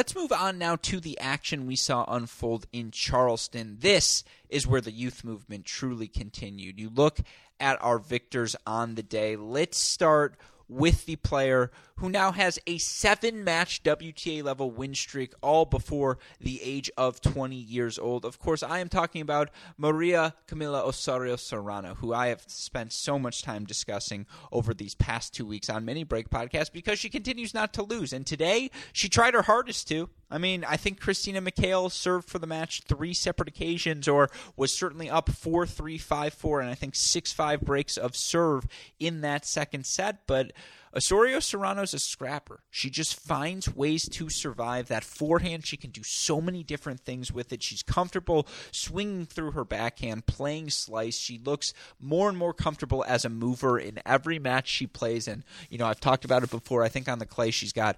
Let's 0.00 0.16
move 0.16 0.32
on 0.32 0.56
now 0.56 0.76
to 0.76 0.98
the 0.98 1.20
action 1.20 1.66
we 1.66 1.76
saw 1.76 2.06
unfold 2.08 2.66
in 2.72 2.90
Charleston. 2.90 3.76
This 3.80 4.24
is 4.48 4.66
where 4.66 4.80
the 4.80 4.90
youth 4.90 5.24
movement 5.24 5.66
truly 5.66 6.08
continued. 6.08 6.80
You 6.80 6.88
look 6.88 7.18
at 7.60 7.76
our 7.84 7.98
victors 7.98 8.56
on 8.66 8.94
the 8.94 9.02
day. 9.02 9.36
Let's 9.36 9.76
start 9.76 10.38
with 10.70 11.04
the 11.04 11.16
player 11.16 11.70
who 12.00 12.08
now 12.08 12.32
has 12.32 12.58
a 12.66 12.78
seven 12.78 13.44
match 13.44 13.82
WTA 13.82 14.42
level 14.42 14.70
win 14.70 14.94
streak, 14.94 15.34
all 15.42 15.66
before 15.66 16.18
the 16.40 16.60
age 16.62 16.90
of 16.96 17.20
20 17.20 17.54
years 17.54 17.98
old. 17.98 18.24
Of 18.24 18.38
course, 18.38 18.62
I 18.62 18.78
am 18.78 18.88
talking 18.88 19.20
about 19.20 19.50
Maria 19.76 20.34
Camila 20.48 20.82
Osorio 20.82 21.36
Serrano, 21.36 21.94
who 21.96 22.14
I 22.14 22.28
have 22.28 22.42
spent 22.46 22.92
so 22.92 23.18
much 23.18 23.42
time 23.42 23.66
discussing 23.66 24.26
over 24.50 24.72
these 24.72 24.94
past 24.94 25.34
two 25.34 25.44
weeks 25.44 25.68
on 25.68 25.84
Mini 25.84 26.02
Break 26.02 26.30
Podcast 26.30 26.72
because 26.72 26.98
she 26.98 27.10
continues 27.10 27.52
not 27.52 27.74
to 27.74 27.82
lose. 27.82 28.14
And 28.14 28.26
today, 28.26 28.70
she 28.94 29.10
tried 29.10 29.34
her 29.34 29.42
hardest 29.42 29.86
to. 29.88 30.08
I 30.30 30.38
mean, 30.38 30.64
I 30.64 30.76
think 30.76 31.00
Christina 31.00 31.42
McHale 31.42 31.90
served 31.90 32.28
for 32.28 32.38
the 32.38 32.46
match 32.46 32.82
three 32.88 33.12
separate 33.12 33.48
occasions 33.48 34.08
or 34.08 34.30
was 34.56 34.72
certainly 34.72 35.10
up 35.10 35.28
4 35.28 35.66
3 35.66 35.98
5 35.98 36.32
4, 36.32 36.60
and 36.60 36.70
I 36.70 36.74
think 36.74 36.94
6 36.94 37.32
5 37.32 37.60
breaks 37.60 37.96
of 37.96 38.16
serve 38.16 38.66
in 38.98 39.20
that 39.20 39.44
second 39.44 39.84
set. 39.84 40.26
But 40.26 40.52
Osorio 40.94 41.38
Serrano's 41.38 41.94
a 41.94 42.00
scrapper. 42.00 42.60
She 42.68 42.90
just 42.90 43.18
finds 43.18 43.74
ways 43.74 44.08
to 44.08 44.28
survive 44.28 44.88
that 44.88 45.04
forehand. 45.04 45.64
She 45.64 45.76
can 45.76 45.90
do 45.90 46.02
so 46.02 46.40
many 46.40 46.64
different 46.64 47.00
things 47.00 47.32
with 47.32 47.52
it. 47.52 47.62
She's 47.62 47.82
comfortable 47.82 48.46
swinging 48.72 49.26
through 49.26 49.52
her 49.52 49.64
backhand, 49.64 50.26
playing 50.26 50.70
slice. 50.70 51.16
She 51.16 51.38
looks 51.38 51.72
more 52.00 52.28
and 52.28 52.36
more 52.36 52.52
comfortable 52.52 53.04
as 53.06 53.24
a 53.24 53.28
mover 53.28 53.78
in 53.78 54.00
every 54.04 54.40
match 54.40 54.68
she 54.68 54.86
plays. 54.86 55.28
And, 55.28 55.44
you 55.68 55.78
know, 55.78 55.86
I've 55.86 56.00
talked 56.00 56.24
about 56.24 56.42
it 56.42 56.50
before. 56.50 56.82
I 56.82 56.88
think 56.88 57.08
on 57.08 57.20
the 57.20 57.26
clay, 57.26 57.52
she's 57.52 57.72
got 57.72 57.96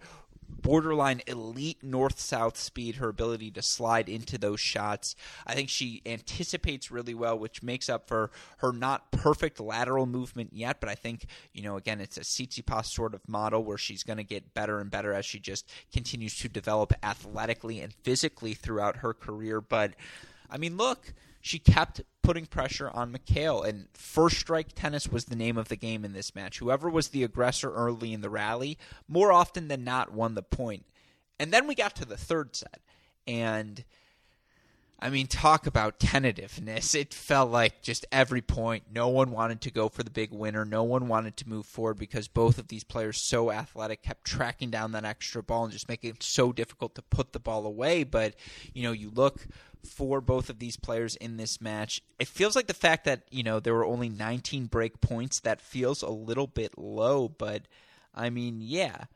borderline 0.61 1.23
elite 1.27 1.83
north 1.83 2.21
south 2.21 2.57
speed, 2.57 2.97
her 2.97 3.09
ability 3.09 3.51
to 3.53 3.63
slide 3.63 4.09
into 4.09 4.39
those 4.39 4.61
shots. 4.61 5.17
I 5.47 5.55
think 5.55 5.69
she 5.69 6.03
anticipates 6.05 6.91
really 6.91 7.15
well, 7.15 7.39
which 7.39 7.63
makes 7.63 7.89
up 7.89 8.07
for 8.07 8.31
her 8.59 8.73
not 8.73 9.11
perfect 9.13 9.61
lateral 9.61 10.07
movement 10.07 10.51
yet. 10.53 10.81
But 10.81 10.89
I 10.89 10.95
think, 10.95 11.27
you 11.53 11.63
know, 11.63 11.77
again, 11.77 12.01
it's 12.01 12.17
a 12.17 12.21
Tsitsipas 12.21 12.87
sort 12.87 13.15
of 13.15 13.29
model 13.29 13.65
where 13.65 13.79
she's 13.79 14.03
going 14.03 14.19
to 14.19 14.25
get 14.25 14.55
better 14.55 14.79
and 14.79 14.91
better 14.91 15.13
as 15.13 15.25
she 15.25 15.39
just 15.39 15.69
continues 15.93 16.37
to 16.39 16.49
develop 16.49 16.93
athletically 17.03 17.81
and 17.81 17.93
physically 17.93 18.55
throughout 18.55 18.99
her 18.99 19.15
career. 19.15 19.61
But 19.61 19.95
I 20.51 20.59
mean, 20.59 20.77
look 20.77 21.15
she 21.43 21.59
kept 21.59 22.01
putting 22.23 22.47
pressure 22.47 22.89
on 22.89 23.13
McHale. 23.13 23.67
And 23.67 23.89
first 23.93 24.39
strike 24.39 24.73
tennis 24.75 25.09
was 25.09 25.27
the 25.27 25.37
name 25.37 25.59
of 25.59 25.69
the 25.69 25.77
game 25.77 26.05
in 26.05 26.13
this 26.13 26.35
match. 26.37 26.61
Whoever 26.61 26.89
was 26.89 27.09
the 27.09 27.25
aggressor 27.25 27.71
early 27.73 28.13
in 28.13 28.21
the 28.21 28.31
rally, 28.31 28.79
more 29.09 29.33
often 29.33 29.67
than 29.67 29.83
not, 29.83 30.13
won 30.13 30.37
the 30.37 30.43
point. 30.43 30.87
And 31.41 31.53
then 31.53 31.67
we 31.67 31.75
got 31.75 31.97
to 31.97 32.05
the 32.05 32.17
third 32.17 32.55
set. 32.55 32.81
And 33.27 33.85
I 35.03 35.11
mean, 35.11 35.27
talk 35.27 35.67
about 35.67 35.99
tentativeness. 35.99 36.95
It 36.95 37.13
felt 37.13 37.51
like 37.51 37.83
just 37.83 38.07
every 38.13 38.41
point, 38.41 38.85
no 38.95 39.09
one 39.09 39.33
wanted 39.33 39.61
to 39.63 39.73
go 39.73 39.89
for 39.89 40.05
the 40.05 40.13
big 40.13 40.31
winner. 40.31 40.65
No 40.65 40.85
one 40.85 41.09
wanted 41.09 41.37
to 41.39 41.49
move 41.49 41.67
forward 41.67 41.99
because 41.99 42.29
both 42.29 42.57
of 42.57 42.69
these 42.69 42.85
players, 42.85 43.21
so 43.21 43.51
athletic, 43.51 44.05
kept 44.05 44.25
tracking 44.25 44.71
down 44.71 44.93
that 44.93 45.05
extra 45.05 45.43
ball 45.43 45.65
and 45.65 45.73
just 45.73 45.89
making 45.89 46.11
it 46.11 46.23
so 46.23 46.53
difficult 46.53 46.95
to 46.95 47.03
put 47.03 47.33
the 47.33 47.41
ball 47.41 47.67
away. 47.67 48.05
But, 48.05 48.37
you 48.75 48.85
know, 48.85 48.93
you 48.93 49.11
look 49.13 49.49
for 49.85 50.21
both 50.21 50.49
of 50.49 50.61
these 50.61 50.77
players 50.77 51.17
in 51.17 51.37
this 51.37 51.61
match. 51.61 52.01
It 52.21 52.29
feels 52.29 52.55
like 52.55 52.69
the 52.69 52.73
fact 52.73 53.05
that, 53.07 53.23
you 53.29 53.43
know, 53.43 53.59
there 53.59 53.75
were 53.75 53.85
only 53.85 54.09
19 54.09 54.67
break 54.67 55.01
points, 55.01 55.41
that 55.41 55.61
feels 55.61 56.03
a 56.03 56.11
little 56.11 56.47
bit 56.47 56.79
low, 56.79 57.29
but 57.29 57.63
I 58.15 58.31
mean, 58.31 58.61
yeah. 58.61 59.07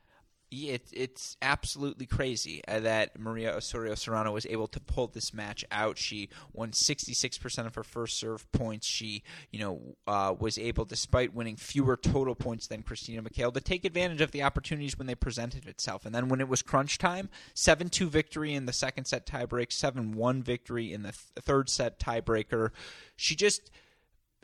It, 0.50 0.88
it's 0.92 1.36
absolutely 1.42 2.06
crazy 2.06 2.62
uh, 2.68 2.80
that 2.80 3.18
Maria 3.18 3.54
Osorio 3.54 3.94
Serrano 3.94 4.32
was 4.32 4.46
able 4.46 4.68
to 4.68 4.80
pull 4.80 5.08
this 5.08 5.34
match 5.34 5.64
out. 5.72 5.98
She 5.98 6.28
won 6.52 6.70
66% 6.70 7.66
of 7.66 7.74
her 7.74 7.82
first 7.82 8.18
serve 8.18 8.50
points. 8.52 8.86
She, 8.86 9.22
you 9.50 9.58
know, 9.58 9.96
uh, 10.06 10.34
was 10.38 10.58
able, 10.58 10.84
despite 10.84 11.34
winning 11.34 11.56
fewer 11.56 11.96
total 11.96 12.34
points 12.34 12.68
than 12.68 12.82
Christina 12.82 13.22
McHale, 13.22 13.52
to 13.54 13.60
take 13.60 13.84
advantage 13.84 14.20
of 14.20 14.30
the 14.30 14.42
opportunities 14.42 14.96
when 14.96 15.06
they 15.06 15.14
presented 15.14 15.66
itself. 15.66 16.06
And 16.06 16.14
then 16.14 16.28
when 16.28 16.40
it 16.40 16.48
was 16.48 16.62
crunch 16.62 16.98
time, 16.98 17.28
7 17.54 17.88
2 17.88 18.08
victory 18.08 18.54
in 18.54 18.66
the 18.66 18.72
second 18.72 19.06
set 19.06 19.26
tiebreak, 19.26 19.72
7 19.72 20.12
1 20.12 20.42
victory 20.42 20.92
in 20.92 21.02
the 21.02 21.12
th- 21.12 21.44
third 21.44 21.68
set 21.68 21.98
tiebreaker. 21.98 22.70
She 23.16 23.34
just 23.34 23.70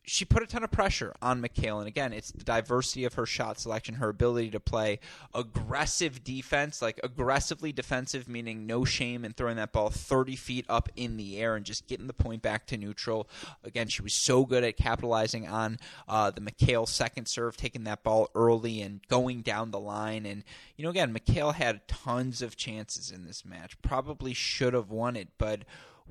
she 0.04 0.24
put 0.24 0.42
a 0.42 0.46
ton 0.46 0.64
of 0.64 0.70
pressure 0.70 1.14
on 1.22 1.40
McHale. 1.40 1.78
And 1.78 1.86
again, 1.86 2.12
it's 2.12 2.32
the 2.32 2.42
diversity 2.42 3.04
of 3.04 3.14
her 3.14 3.24
shot 3.24 3.60
selection, 3.60 3.96
her 3.96 4.08
ability 4.08 4.50
to 4.50 4.60
play 4.60 4.98
aggressive 5.32 6.24
defense, 6.24 6.82
like 6.82 6.98
aggressively 7.04 7.72
defensive, 7.72 8.28
meaning 8.28 8.66
no 8.66 8.84
shame 8.84 9.24
in 9.24 9.32
throwing 9.32 9.56
that 9.56 9.72
ball 9.72 9.90
30 9.90 10.34
feet 10.34 10.66
up 10.68 10.88
in 10.96 11.16
the 11.16 11.38
air 11.38 11.54
and 11.54 11.64
just 11.64 11.86
getting 11.86 12.08
the 12.08 12.12
point 12.12 12.42
back 12.42 12.66
to 12.66 12.76
neutral. 12.76 13.28
Again, 13.62 13.86
she 13.86 14.02
was 14.02 14.12
so 14.12 14.44
good 14.44 14.64
at 14.64 14.76
capitalizing 14.76 15.46
on 15.46 15.78
uh, 16.08 16.32
the 16.32 16.40
McHale 16.40 16.88
second 16.88 17.26
serve, 17.26 17.56
taking 17.56 17.84
that 17.84 18.02
ball 18.02 18.28
early 18.34 18.82
and 18.82 19.06
going 19.08 19.42
down 19.42 19.70
the 19.70 19.80
line. 19.80 20.26
And, 20.26 20.42
you 20.76 20.82
know, 20.82 20.90
again, 20.90 21.14
McHale 21.14 21.54
had 21.54 21.86
tons 21.86 22.42
of 22.42 22.56
chances 22.56 23.12
in 23.12 23.24
this 23.24 23.44
match, 23.44 23.80
probably 23.82 24.34
should 24.34 24.74
have 24.74 24.90
won 24.90 25.14
it, 25.14 25.28
but 25.38 25.60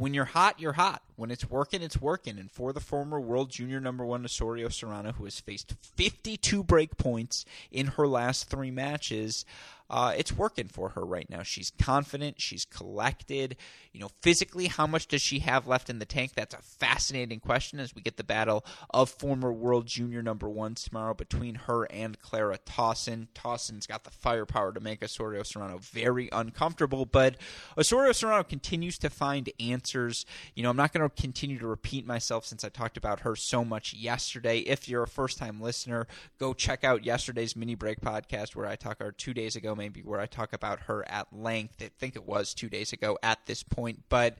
when 0.02 0.16
you're 0.16 0.26
hot, 0.26 0.60
you're 0.60 0.74
hot. 0.74 1.04
When 1.16 1.30
it's 1.30 1.48
working, 1.48 1.84
it's 1.84 2.02
working. 2.02 2.40
And 2.40 2.50
for 2.50 2.74
the 2.74 2.80
former 2.80 3.20
world 3.20 3.52
junior 3.52 3.80
number 3.80 4.04
one 4.04 4.26
Osorio 4.26 4.68
Serrano, 4.68 5.12
who 5.12 5.26
has 5.26 5.40
faced 5.40 5.76
52 5.96 6.64
break 6.64 6.98
points 6.98 7.46
in 7.72 7.86
her 7.86 8.08
last 8.08 8.50
three 8.50 8.72
matches, 8.72 9.46
uh, 9.92 10.14
it's 10.18 10.32
working 10.32 10.70
for 10.70 10.90
her 10.90 11.06
right 11.06 11.30
now. 11.30 11.44
She's 11.44 11.70
confident. 11.70 12.40
She's 12.40 12.64
collected. 12.64 13.58
You 13.92 14.00
know, 14.00 14.10
physically, 14.22 14.68
how 14.68 14.88
much 14.88 15.08
does 15.08 15.22
she 15.22 15.40
have 15.40 15.68
left 15.68 15.90
in 15.90 16.00
the 16.00 16.06
tank? 16.06 16.32
That's 16.34 16.56
a 16.56 16.62
fascinating 16.62 17.42
question 17.42 17.78
as 17.78 17.94
we 17.94 18.02
get 18.02 18.16
the 18.16 18.24
battle 18.24 18.66
of 18.92 19.10
former 19.10 19.52
world 19.52 19.88
junior 19.88 20.22
number 20.22 20.48
one 20.48 20.76
tomorrow 20.76 21.14
between 21.14 21.56
her 21.56 21.84
and 21.92 22.18
Clara 22.22 22.58
Tauson. 22.66 23.28
Tauson's 23.36 23.86
got 23.86 24.06
the 24.06 24.12
firepower 24.12 24.72
to 24.72 24.80
make 24.80 25.04
Osorio 25.04 25.44
Serrano 25.44 25.78
very 25.80 26.30
uncomfortable, 26.32 27.06
but 27.06 27.36
Osorio 27.78 28.14
Serrano 28.14 28.44
continues 28.44 28.98
to 29.00 29.10
find 29.10 29.50
answers. 29.60 30.26
You 30.56 30.64
know, 30.64 30.70
I'm 30.70 30.78
not 30.78 30.94
going 30.94 31.08
to 31.08 31.22
continue 31.22 31.60
to 31.60 31.68
repeat 31.68 32.08
myself 32.08 32.46
since 32.46 32.64
I 32.64 32.70
talked 32.70 32.96
about 32.96 33.20
her 33.22 33.36
so 33.36 33.66
much 33.66 33.94
yesterday. 33.94 34.60
If 34.60 34.88
you're 34.88 35.04
a 35.04 35.08
first 35.08 35.38
time 35.38 35.60
listener, 35.60 36.08
go 36.40 36.54
check 36.54 36.86
out 36.86 37.04
yesterday's 37.04 37.58
mini 37.58 37.76
break 37.76 38.00
podcast 38.00 38.56
where 38.56 38.68
I 38.68 38.78
talk, 38.78 39.02
or 39.02 39.12
two 39.12 39.34
days 39.34 39.58
ago, 39.58 39.76
maybe, 39.82 40.02
where 40.02 40.20
I 40.20 40.28
talk 40.28 40.54
about 40.54 40.82
her 40.82 41.04
at 41.10 41.28
length. 41.34 41.82
I 41.82 41.89
think 41.98 42.15
it 42.15 42.24
was 42.24 42.54
two 42.54 42.70
days 42.70 42.94
ago 42.94 43.17
at 43.24 43.39
this 43.48 43.63
point. 43.63 44.04
But 44.10 44.38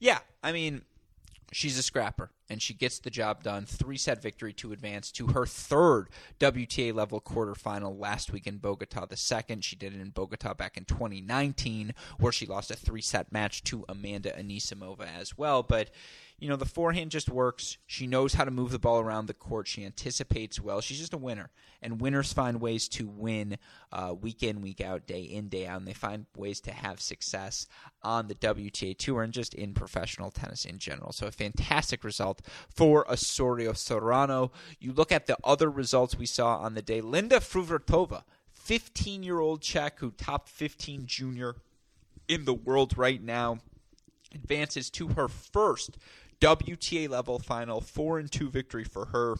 yeah, 0.00 0.18
I 0.42 0.50
mean, 0.50 0.82
she's 1.52 1.78
a 1.78 1.82
scrapper 1.82 2.30
and 2.48 2.60
she 2.60 2.74
gets 2.74 2.98
the 2.98 3.10
job 3.10 3.42
done. 3.42 3.66
Three 3.66 3.96
set 3.96 4.22
victory 4.22 4.52
to 4.54 4.72
advance 4.72 5.10
to 5.12 5.28
her 5.28 5.46
third 5.46 6.08
WTA 6.38 6.94
level 6.94 7.20
quarterfinal 7.20 7.98
last 7.98 8.32
week 8.32 8.46
in 8.46 8.58
Bogota. 8.58 9.06
The 9.06 9.16
second, 9.16 9.64
she 9.64 9.76
did 9.76 9.94
it 9.94 10.00
in 10.00 10.10
Bogota 10.10 10.54
back 10.54 10.76
in 10.76 10.84
2019, 10.84 11.94
where 12.18 12.32
she 12.32 12.46
lost 12.46 12.70
a 12.70 12.76
three 12.76 13.02
set 13.02 13.32
match 13.32 13.64
to 13.64 13.84
Amanda 13.88 14.30
Anisimova 14.32 15.06
as 15.18 15.36
well. 15.36 15.62
But 15.62 15.90
you 16.38 16.48
know, 16.48 16.56
the 16.56 16.64
forehand 16.64 17.10
just 17.10 17.30
works. 17.30 17.78
She 17.86 18.06
knows 18.06 18.34
how 18.34 18.44
to 18.44 18.50
move 18.50 18.70
the 18.70 18.78
ball 18.78 18.98
around 19.00 19.26
the 19.26 19.34
court. 19.34 19.68
She 19.68 19.84
anticipates 19.84 20.60
well. 20.60 20.80
She's 20.80 20.98
just 20.98 21.14
a 21.14 21.18
winner. 21.18 21.50
And 21.80 22.00
winners 22.00 22.32
find 22.32 22.60
ways 22.60 22.88
to 22.90 23.06
win 23.06 23.56
uh, 23.92 24.14
week 24.20 24.42
in, 24.42 24.60
week 24.60 24.80
out, 24.80 25.06
day 25.06 25.22
in, 25.22 25.48
day 25.48 25.66
out. 25.66 25.78
And 25.78 25.86
they 25.86 25.94
find 25.94 26.26
ways 26.36 26.60
to 26.62 26.72
have 26.72 27.00
success 27.00 27.66
on 28.02 28.26
the 28.26 28.34
WTA 28.34 28.98
Tour 28.98 29.22
and 29.22 29.32
just 29.32 29.54
in 29.54 29.74
professional 29.74 30.30
tennis 30.30 30.64
in 30.64 30.78
general. 30.78 31.12
So 31.12 31.26
a 31.26 31.30
fantastic 31.30 32.02
result 32.02 32.33
for 32.68 33.10
Osorio 33.10 33.72
Serrano. 33.72 34.52
You 34.78 34.92
look 34.92 35.12
at 35.12 35.26
the 35.26 35.36
other 35.44 35.70
results 35.70 36.16
we 36.16 36.26
saw 36.26 36.58
on 36.58 36.74
the 36.74 36.82
day. 36.82 37.00
Linda 37.00 37.40
Fruhvirtova, 37.40 38.24
15 38.52 39.22
year 39.22 39.40
old 39.40 39.62
Czech 39.62 39.98
who 40.00 40.10
top 40.10 40.48
15 40.48 41.06
junior 41.06 41.56
in 42.28 42.44
the 42.44 42.54
world 42.54 42.96
right 42.96 43.22
now, 43.22 43.58
advances 44.34 44.90
to 44.90 45.08
her 45.08 45.28
first 45.28 45.98
WTA 46.40 47.08
level 47.08 47.38
final, 47.38 47.80
four 47.80 48.18
and 48.18 48.30
two 48.30 48.50
victory 48.50 48.84
for 48.84 49.06
her 49.06 49.36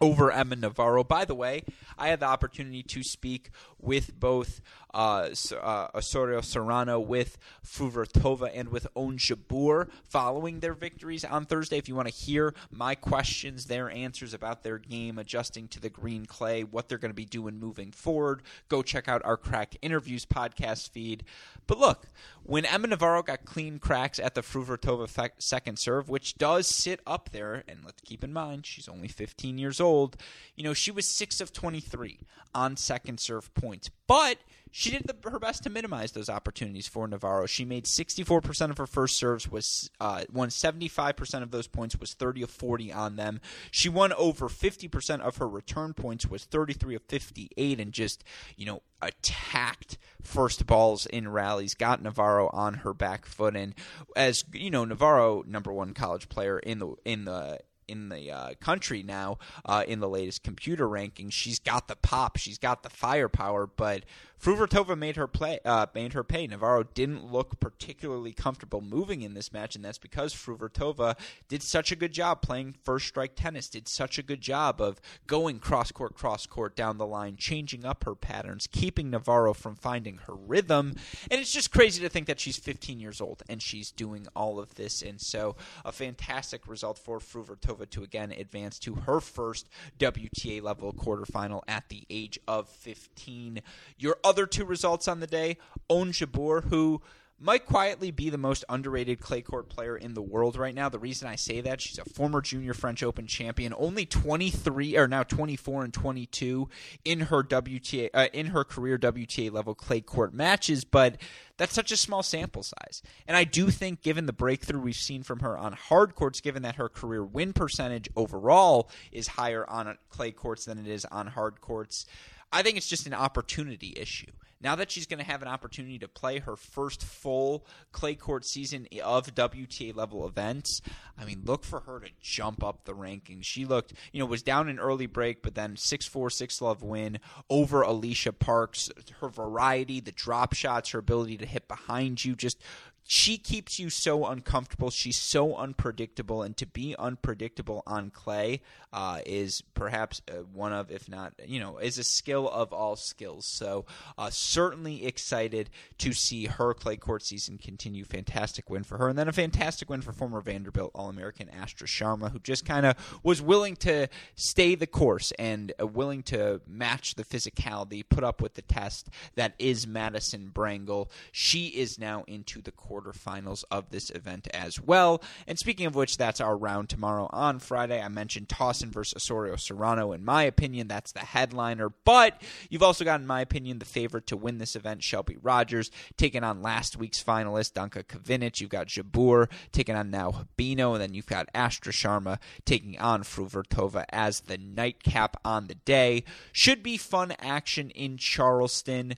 over 0.00 0.32
Emma 0.32 0.56
Navarro. 0.56 1.04
By 1.04 1.24
the 1.24 1.34
way, 1.34 1.62
I 1.98 2.08
had 2.08 2.20
the 2.20 2.26
opportunity 2.26 2.82
to 2.82 3.02
speak 3.02 3.50
with 3.84 4.18
both 4.18 4.60
uh, 4.94 5.28
uh, 5.60 5.88
Osorio 5.94 6.40
Serrano, 6.40 7.00
with 7.00 7.36
Fruhvirtova, 7.66 8.50
and 8.54 8.68
with 8.68 8.86
Ons 8.94 9.22
Jabeur 9.22 9.88
following 10.04 10.60
their 10.60 10.72
victories 10.72 11.24
on 11.24 11.44
Thursday. 11.44 11.78
If 11.78 11.88
you 11.88 11.96
want 11.96 12.08
to 12.08 12.14
hear 12.14 12.54
my 12.70 12.94
questions, 12.94 13.66
their 13.66 13.90
answers 13.90 14.32
about 14.32 14.62
their 14.62 14.78
game, 14.78 15.18
adjusting 15.18 15.66
to 15.68 15.80
the 15.80 15.90
green 15.90 16.26
clay, 16.26 16.62
what 16.62 16.88
they're 16.88 16.98
going 16.98 17.10
to 17.10 17.14
be 17.14 17.24
doing 17.24 17.58
moving 17.58 17.90
forward, 17.90 18.42
go 18.68 18.82
check 18.82 19.08
out 19.08 19.22
our 19.24 19.36
Cracked 19.36 19.76
Interviews 19.82 20.24
podcast 20.24 20.90
feed. 20.90 21.24
But 21.66 21.78
look, 21.78 22.06
when 22.44 22.64
Emma 22.64 22.86
Navarro 22.86 23.22
got 23.22 23.44
clean 23.44 23.78
cracks 23.78 24.18
at 24.18 24.34
the 24.34 24.42
Fruhvirtova 24.42 25.08
fe- 25.08 25.30
second 25.38 25.78
serve, 25.78 26.08
which 26.08 26.36
does 26.36 26.68
sit 26.68 27.00
up 27.06 27.30
there, 27.32 27.64
and 27.66 27.80
let's 27.84 28.00
keep 28.02 28.22
in 28.22 28.32
mind 28.32 28.64
she's 28.66 28.88
only 28.88 29.08
15 29.08 29.58
years 29.58 29.80
old, 29.80 30.16
you 30.54 30.62
know, 30.62 30.74
she 30.74 30.90
was 30.92 31.06
6 31.06 31.40
of 31.40 31.52
23 31.52 32.20
on 32.54 32.76
second 32.76 33.18
serve 33.18 33.52
points. 33.54 33.73
But 34.06 34.38
she 34.76 34.90
did 34.90 35.04
the, 35.04 35.30
her 35.30 35.38
best 35.38 35.62
to 35.62 35.70
minimize 35.70 36.10
those 36.10 36.28
opportunities 36.28 36.88
for 36.88 37.06
Navarro. 37.06 37.46
She 37.46 37.64
made 37.64 37.84
64% 37.84 38.70
of 38.70 38.78
her 38.78 38.88
first 38.88 39.16
serves, 39.16 39.48
was 39.48 39.88
uh, 40.00 40.24
won 40.32 40.48
75% 40.48 41.42
of 41.44 41.52
those 41.52 41.68
points, 41.68 41.96
was 41.96 42.12
30 42.14 42.42
of 42.42 42.50
40 42.50 42.92
on 42.92 43.14
them. 43.14 43.40
She 43.70 43.88
won 43.88 44.12
over 44.14 44.48
50% 44.48 45.20
of 45.20 45.36
her 45.36 45.48
return 45.48 45.94
points, 45.94 46.26
was 46.26 46.44
33 46.44 46.96
of 46.96 47.02
58, 47.02 47.78
and 47.78 47.92
just 47.92 48.24
you 48.56 48.66
know 48.66 48.82
attacked 49.00 49.96
first 50.20 50.66
balls 50.66 51.06
in 51.06 51.28
rallies, 51.28 51.74
got 51.74 52.02
Navarro 52.02 52.50
on 52.52 52.74
her 52.74 52.92
back 52.92 53.26
foot, 53.26 53.54
and 53.54 53.74
as 54.16 54.44
you 54.52 54.70
know, 54.70 54.84
Navarro, 54.84 55.44
number 55.46 55.72
one 55.72 55.94
college 55.94 56.28
player 56.28 56.58
in 56.58 56.80
the 56.80 56.94
in 57.04 57.26
the 57.26 57.60
in 57.88 58.08
the 58.08 58.30
uh, 58.30 58.54
country 58.60 59.02
now 59.02 59.38
uh, 59.64 59.84
in 59.86 60.00
the 60.00 60.08
latest 60.08 60.42
computer 60.42 60.88
rankings. 60.88 61.32
She's 61.32 61.58
got 61.58 61.88
the 61.88 61.96
pop, 61.96 62.36
she's 62.36 62.58
got 62.58 62.82
the 62.82 62.90
firepower, 62.90 63.66
but 63.66 64.04
Fruhvirtova 64.40 64.96
made 64.96 65.16
her 65.16 65.26
play, 65.26 65.58
uh, 65.64 65.86
made 65.94 66.12
her 66.12 66.22
pay. 66.22 66.46
Navarro 66.46 66.82
didn't 66.82 67.24
look 67.24 67.58
particularly 67.60 68.32
comfortable 68.32 68.82
moving 68.82 69.22
in 69.22 69.34
this 69.34 69.52
match, 69.52 69.74
and 69.74 69.84
that's 69.84 69.98
because 69.98 70.34
Fruhvirtova 70.34 71.16
did 71.48 71.62
such 71.62 71.90
a 71.90 71.96
good 71.96 72.12
job 72.12 72.42
playing 72.42 72.74
first 72.84 73.06
strike 73.06 73.36
tennis. 73.36 73.68
Did 73.68 73.88
such 73.88 74.18
a 74.18 74.22
good 74.22 74.42
job 74.42 74.80
of 74.80 75.00
going 75.26 75.60
cross 75.60 75.92
court, 75.92 76.14
cross 76.14 76.46
court 76.46 76.76
down 76.76 76.98
the 76.98 77.06
line, 77.06 77.36
changing 77.36 77.84
up 77.86 78.04
her 78.04 78.14
patterns, 78.14 78.66
keeping 78.70 79.10
Navarro 79.10 79.54
from 79.54 79.76
finding 79.76 80.18
her 80.26 80.34
rhythm. 80.34 80.94
And 81.30 81.40
it's 81.40 81.52
just 81.52 81.72
crazy 81.72 82.02
to 82.02 82.08
think 82.08 82.26
that 82.26 82.40
she's 82.40 82.58
15 82.58 83.00
years 83.00 83.20
old 83.20 83.42
and 83.48 83.62
she's 83.62 83.90
doing 83.90 84.26
all 84.36 84.58
of 84.58 84.74
this. 84.74 85.00
And 85.00 85.20
so, 85.20 85.56
a 85.84 85.92
fantastic 85.92 86.68
result 86.68 86.98
for 86.98 87.18
Fruhvirtova 87.18 87.88
to 87.90 88.02
again 88.02 88.32
advance 88.32 88.78
to 88.80 88.94
her 88.94 89.20
first 89.20 89.68
WTA 89.98 90.62
level 90.62 90.92
quarterfinal 90.92 91.62
at 91.66 91.88
the 91.88 92.04
age 92.10 92.38
of 92.46 92.68
15. 92.68 93.62
Your 93.98 94.16
other 94.24 94.46
two 94.46 94.64
results 94.64 95.06
on 95.06 95.20
the 95.20 95.26
day, 95.26 95.58
Ons 95.88 96.18
Jabeur, 96.18 96.64
who 96.64 97.02
might 97.40 97.66
quietly 97.66 98.10
be 98.10 98.30
the 98.30 98.38
most 98.38 98.64
underrated 98.68 99.20
clay 99.20 99.42
court 99.42 99.68
player 99.68 99.96
in 99.96 100.14
the 100.14 100.22
world 100.22 100.56
right 100.56 100.74
now. 100.74 100.88
The 100.88 100.98
reason 100.98 101.28
I 101.28 101.36
say 101.36 101.60
that, 101.60 101.80
she's 101.80 101.98
a 101.98 102.04
former 102.04 102.40
junior 102.40 102.74
French 102.74 103.02
Open 103.02 103.26
champion, 103.26 103.74
only 103.76 104.06
23 104.06 104.96
or 104.96 105.08
now 105.08 105.24
24 105.24 105.84
and 105.84 105.92
22 105.92 106.68
in 107.04 107.20
her 107.20 107.42
WTA 107.42 108.10
uh, 108.14 108.28
in 108.32 108.46
her 108.46 108.64
career 108.64 108.98
WTA 108.98 109.52
level 109.52 109.74
clay 109.74 110.00
court 110.00 110.32
matches, 110.32 110.84
but 110.84 111.20
that's 111.56 111.74
such 111.74 111.92
a 111.92 111.96
small 111.96 112.22
sample 112.22 112.62
size. 112.62 113.02
And 113.26 113.36
I 113.36 113.44
do 113.44 113.70
think 113.70 114.02
given 114.02 114.26
the 114.26 114.32
breakthrough 114.32 114.80
we've 114.80 114.96
seen 114.96 115.22
from 115.22 115.40
her 115.40 115.58
on 115.58 115.72
hard 115.72 116.14
courts, 116.14 116.40
given 116.40 116.62
that 116.62 116.76
her 116.76 116.88
career 116.88 117.24
win 117.24 117.52
percentage 117.52 118.08
overall 118.16 118.88
is 119.12 119.28
higher 119.28 119.68
on 119.68 119.98
clay 120.08 120.30
courts 120.30 120.64
than 120.64 120.78
it 120.78 120.86
is 120.86 121.04
on 121.06 121.26
hard 121.26 121.60
courts, 121.60 122.06
I 122.54 122.62
think 122.62 122.76
it's 122.76 122.88
just 122.88 123.08
an 123.08 123.14
opportunity 123.14 123.92
issue. 123.96 124.30
Now 124.60 124.76
that 124.76 124.90
she's 124.90 125.06
going 125.06 125.18
to 125.18 125.30
have 125.30 125.42
an 125.42 125.48
opportunity 125.48 125.98
to 125.98 126.08
play 126.08 126.38
her 126.38 126.56
first 126.56 127.02
full 127.02 127.66
clay 127.92 128.14
court 128.14 128.46
season 128.46 128.86
of 129.02 129.34
WTA 129.34 129.94
level 129.94 130.26
events, 130.26 130.80
I 131.18 131.26
mean, 131.26 131.42
look 131.44 131.64
for 131.64 131.80
her 131.80 132.00
to 132.00 132.08
jump 132.22 132.62
up 132.64 132.84
the 132.84 132.94
rankings. 132.94 133.44
She 133.44 133.66
looked, 133.66 133.92
you 134.12 134.20
know, 134.20 134.26
was 134.26 134.42
down 134.42 134.68
in 134.68 134.78
early 134.78 135.06
break, 135.06 135.42
but 135.42 135.54
then 135.54 135.76
6 135.76 136.06
4, 136.06 136.30
6 136.30 136.62
love 136.62 136.82
win 136.82 137.18
over 137.50 137.82
Alycia 137.82 138.38
Parks. 138.38 138.88
Her 139.20 139.28
variety, 139.28 140.00
the 140.00 140.12
drop 140.12 140.54
shots, 140.54 140.90
her 140.90 141.00
ability 141.00 141.36
to 141.38 141.46
hit 141.46 141.68
behind 141.68 142.24
you, 142.24 142.34
just 142.36 142.62
she 143.06 143.36
keeps 143.36 143.78
you 143.78 143.90
so 143.90 144.24
uncomfortable. 144.24 144.90
She's 144.90 145.18
so 145.18 145.56
unpredictable, 145.56 146.42
and 146.42 146.56
to 146.56 146.66
be 146.66 146.96
unpredictable 146.98 147.82
on 147.86 148.10
clay 148.10 148.62
uh, 148.94 149.20
is 149.26 149.62
perhaps 149.74 150.22
uh, 150.30 150.36
one 150.52 150.72
of, 150.72 150.90
if 150.90 151.08
not, 151.08 151.34
you 151.46 151.60
know, 151.60 151.76
is 151.76 151.98
a 151.98 152.04
skill 152.04 152.48
of 152.48 152.72
all 152.72 152.96
skills. 152.96 153.44
So 153.46 153.84
uh, 154.16 154.30
certainly 154.30 155.04
excited 155.04 155.68
to 155.98 156.14
see 156.14 156.46
her 156.46 156.72
clay 156.72 156.96
court 156.96 157.22
season 157.22 157.58
continue. 157.58 158.04
Fantastic 158.04 158.70
win 158.70 158.84
for 158.84 158.96
her, 158.96 159.08
and 159.08 159.18
then 159.18 159.28
a 159.28 159.32
fantastic 159.32 159.90
win 159.90 160.00
for 160.00 160.12
former 160.12 160.40
Vanderbilt 160.40 160.92
All-American 160.94 161.50
Astra 161.50 161.86
Sharma, 161.86 162.32
who 162.32 162.38
just 162.38 162.64
kind 162.64 162.86
of 162.86 163.20
was 163.22 163.42
willing 163.42 163.76
to 163.76 164.08
stay 164.34 164.74
the 164.74 164.86
course 164.86 165.30
and 165.38 165.72
uh, 165.78 165.86
willing 165.86 166.22
to 166.22 166.62
match 166.66 167.16
the 167.16 167.24
physicality, 167.24 168.02
put 168.08 168.24
up 168.24 168.40
with 168.40 168.54
the 168.54 168.62
test 168.62 169.10
that 169.34 169.52
is 169.58 169.86
Madison 169.86 170.50
Brengle. 170.54 171.10
She 171.32 171.66
is 171.66 171.98
now 171.98 172.24
into 172.26 172.62
the 172.62 172.72
court 172.72 172.93
quarterfinals 172.94 173.64
of 173.70 173.90
this 173.90 174.10
event 174.10 174.48
as 174.52 174.80
well. 174.80 175.22
And 175.46 175.58
speaking 175.58 175.86
of 175.86 175.94
which, 175.94 176.16
that's 176.16 176.40
our 176.40 176.56
round 176.56 176.88
tomorrow 176.88 177.28
on 177.32 177.58
Friday. 177.58 178.00
I 178.00 178.08
mentioned 178.08 178.48
Tauson 178.48 178.88
versus 178.88 179.16
Osorio 179.16 179.56
Serrano. 179.56 180.12
In 180.12 180.24
my 180.24 180.44
opinion, 180.44 180.88
that's 180.88 181.12
the 181.12 181.20
headliner. 181.20 181.90
But 182.04 182.40
you've 182.68 182.82
also 182.82 183.04
got, 183.04 183.20
in 183.20 183.26
my 183.26 183.40
opinion, 183.40 183.78
the 183.78 183.84
favorite 183.84 184.26
to 184.28 184.36
win 184.36 184.58
this 184.58 184.76
event, 184.76 185.02
Shelby 185.02 185.36
Rogers, 185.42 185.90
taking 186.16 186.44
on 186.44 186.62
last 186.62 186.96
week's 186.96 187.22
finalist, 187.22 187.72
Danka 187.72 188.04
Kovinic. 188.04 188.60
You've 188.60 188.70
got 188.70 188.88
Jabeur 188.88 189.50
taking 189.72 189.96
on 189.96 190.10
Nao 190.10 190.32
Hibino, 190.32 190.92
and 190.92 191.00
then 191.00 191.14
you've 191.14 191.26
got 191.26 191.48
Astra 191.54 191.92
Sharma 191.92 192.38
taking 192.64 192.98
on 192.98 193.22
Fruhvirtova 193.22 194.04
as 194.10 194.40
the 194.40 194.58
nightcap 194.58 195.36
on 195.44 195.66
the 195.66 195.74
day. 195.74 196.24
Should 196.52 196.82
be 196.82 196.96
fun 196.96 197.32
action 197.40 197.90
in 197.90 198.16
Charleston 198.16 199.14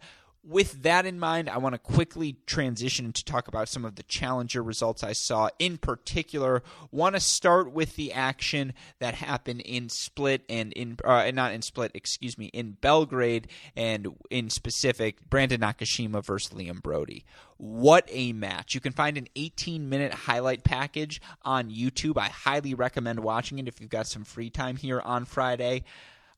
with 0.47 0.85
that 0.85 1.07
in 1.07 1.19
mind, 1.19 1.51
I 1.51 1.59
want 1.59 1.75
to 1.75 1.79
quickly 1.79 2.37
transition 2.47 3.13
to 3.13 3.25
talk 3.25 3.49
about 3.49 3.69
some 3.69 3.85
of 3.85 3.97
the 3.97 4.05
challenger 4.05 4.63
results 4.63 5.03
I 5.03 5.13
saw. 5.13 5.49
In 5.59 5.77
particular, 5.77 6.63
want 6.93 7.17
to 7.17 7.21
start 7.21 7.73
with 7.73 7.97
the 7.97 8.13
action 8.13 8.73
that 9.01 9.15
happened 9.15 9.63
in 9.63 9.89
Split 9.89 10.45
and 10.49 10.73
in 10.75 10.99
uh, 11.05 11.31
not 11.33 11.53
in 11.53 11.63
Split, 11.63 11.91
excuse 11.95 12.39
me, 12.39 12.47
in 12.47 12.73
Belgrade, 12.81 13.49
and 13.75 14.15
in 14.31 14.49
specific, 14.49 15.29
Brandon 15.29 15.61
Nakashima 15.61 16.25
versus 16.25 16.53
Liam 16.53 16.81
Broady. 16.81 17.25
What 17.57 18.05
a 18.09 18.33
match! 18.33 18.75
You 18.75 18.81
can 18.81 18.93
find 18.93 19.19
an 19.19 19.27
18 19.35 19.89
minute 19.89 20.15
highlight 20.15 20.63
package 20.63 21.21
on 21.43 21.71
YouTube. 21.71 22.19
I 22.19 22.29
highly 22.29 22.75
recommend 22.75 23.21
watching 23.21 23.59
it 23.59 23.67
if 23.67 23.81
you've 23.81 23.91
got 23.91 24.07
some 24.07 24.25
free 24.25 24.51
time 24.51 24.77
here 24.77 25.01
on 25.01 25.25
Friday. 25.25 25.83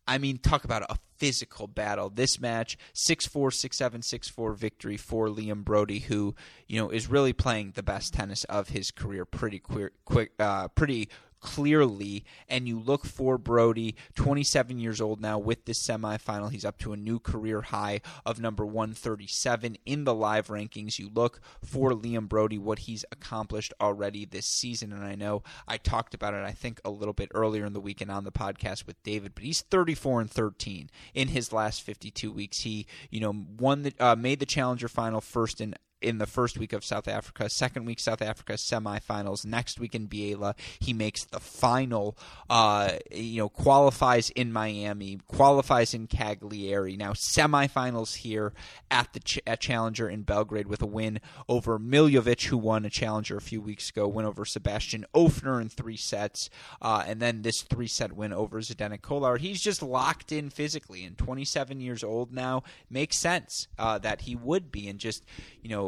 I 0.08 0.18
mean, 0.18 0.38
talk 0.38 0.64
about 0.64 0.82
a 0.88 0.96
physical 1.18 1.66
battle. 1.66 2.08
This 2.08 2.40
match, 2.40 2.78
6-4, 2.94 3.50
6-7, 3.50 3.98
6-4 4.00 4.56
victory 4.56 4.96
for 4.96 5.28
Liam 5.28 5.64
Broady, 5.64 6.00
who 6.00 6.34
you 6.66 6.80
know 6.80 6.88
is 6.88 7.08
really 7.08 7.34
playing 7.34 7.72
the 7.76 7.82
best 7.82 8.14
tennis 8.14 8.44
of 8.44 8.70
his 8.70 8.90
career. 8.90 9.24
Pretty 9.24 9.58
quick, 9.58 9.92
quick, 10.04 10.32
uh, 10.38 10.68
pretty 10.68 11.10
clearly, 11.40 12.24
and 12.48 12.68
you 12.68 12.78
look 12.78 13.04
for 13.04 13.38
Broady, 13.38 13.94
27 14.14 14.78
years 14.78 15.00
old 15.00 15.20
now, 15.20 15.38
with 15.38 15.64
this 15.64 15.82
semifinal. 15.82 16.50
He's 16.50 16.64
up 16.64 16.78
to 16.78 16.92
a 16.92 16.96
new 16.96 17.18
career 17.18 17.62
high 17.62 18.00
of 18.24 18.40
number 18.40 18.64
137 18.64 19.76
in 19.86 20.04
the 20.04 20.14
live 20.14 20.48
rankings. 20.48 20.98
You 20.98 21.10
look 21.12 21.40
for 21.64 21.90
Liam 21.92 22.28
Broady, 22.28 22.58
what 22.58 22.80
he's 22.80 23.04
accomplished 23.10 23.72
already 23.80 24.24
this 24.24 24.46
season, 24.46 24.92
and 24.92 25.04
I 25.04 25.14
know 25.14 25.42
I 25.66 25.76
talked 25.76 26.14
about 26.14 26.34
it, 26.34 26.44
I 26.44 26.52
think, 26.52 26.80
a 26.84 26.90
little 26.90 27.14
bit 27.14 27.30
earlier 27.34 27.64
in 27.64 27.72
the 27.72 27.80
weekend 27.80 28.10
on 28.10 28.24
the 28.24 28.32
podcast 28.32 28.86
with 28.86 29.02
David, 29.02 29.34
but 29.34 29.44
he's 29.44 29.62
34 29.62 30.22
and 30.22 30.30
13 30.30 30.90
in 31.14 31.28
his 31.28 31.52
last 31.52 31.82
52 31.82 32.32
weeks. 32.32 32.60
He, 32.60 32.86
you 33.10 33.20
know, 33.20 33.46
won 33.58 33.82
the 33.82 33.94
uh, 33.98 34.16
made 34.16 34.40
the 34.40 34.46
challenger 34.46 34.88
final 34.88 35.20
first 35.20 35.60
in 35.60 35.74
in 36.00 36.18
the 36.18 36.26
first 36.26 36.58
week 36.58 36.72
of 36.72 36.84
South 36.84 37.08
Africa. 37.08 37.48
Second 37.48 37.84
week, 37.84 38.00
South 38.00 38.22
Africa 38.22 38.54
semifinals. 38.54 39.44
Next 39.44 39.80
week 39.80 39.94
in 39.94 40.08
Biella, 40.08 40.54
he 40.78 40.92
makes 40.92 41.24
the 41.24 41.40
final. 41.40 42.16
Uh, 42.48 42.92
you 43.10 43.38
know, 43.38 43.48
qualifies 43.48 44.30
in 44.30 44.52
Miami, 44.52 45.18
qualifies 45.28 45.94
in 45.94 46.06
Cagliari. 46.06 46.96
Now 46.96 47.12
semifinals 47.12 48.16
here 48.16 48.52
at 48.90 49.12
the 49.12 49.20
Ch- 49.20 49.40
at 49.46 49.60
Challenger 49.60 50.08
in 50.08 50.22
Belgrade 50.22 50.66
with 50.66 50.82
a 50.82 50.86
win 50.86 51.20
over 51.48 51.78
Milojevic, 51.78 52.46
who 52.46 52.58
won 52.58 52.84
a 52.84 52.90
Challenger 52.90 53.36
a 53.36 53.42
few 53.42 53.60
weeks 53.60 53.90
ago. 53.90 54.06
Win 54.08 54.26
over 54.26 54.44
Sebastian 54.44 55.04
Ofner 55.14 55.60
in 55.60 55.68
three 55.68 55.96
sets, 55.96 56.50
uh, 56.80 57.04
and 57.06 57.20
then 57.20 57.42
this 57.42 57.62
three 57.62 57.88
set 57.88 58.12
win 58.12 58.32
over 58.32 58.60
Zdenek 58.60 59.02
Kolar. 59.02 59.38
He's 59.38 59.60
just 59.60 59.82
locked 59.82 60.32
in 60.32 60.50
physically, 60.50 61.04
and 61.04 61.16
27 61.18 61.80
years 61.80 62.04
old 62.04 62.32
now 62.32 62.62
makes 62.90 63.16
sense 63.16 63.68
uh, 63.78 63.98
that 63.98 64.22
he 64.22 64.36
would 64.36 64.70
be, 64.70 64.88
and 64.88 64.98
just 64.98 65.24
you 65.62 65.68
know 65.68 65.87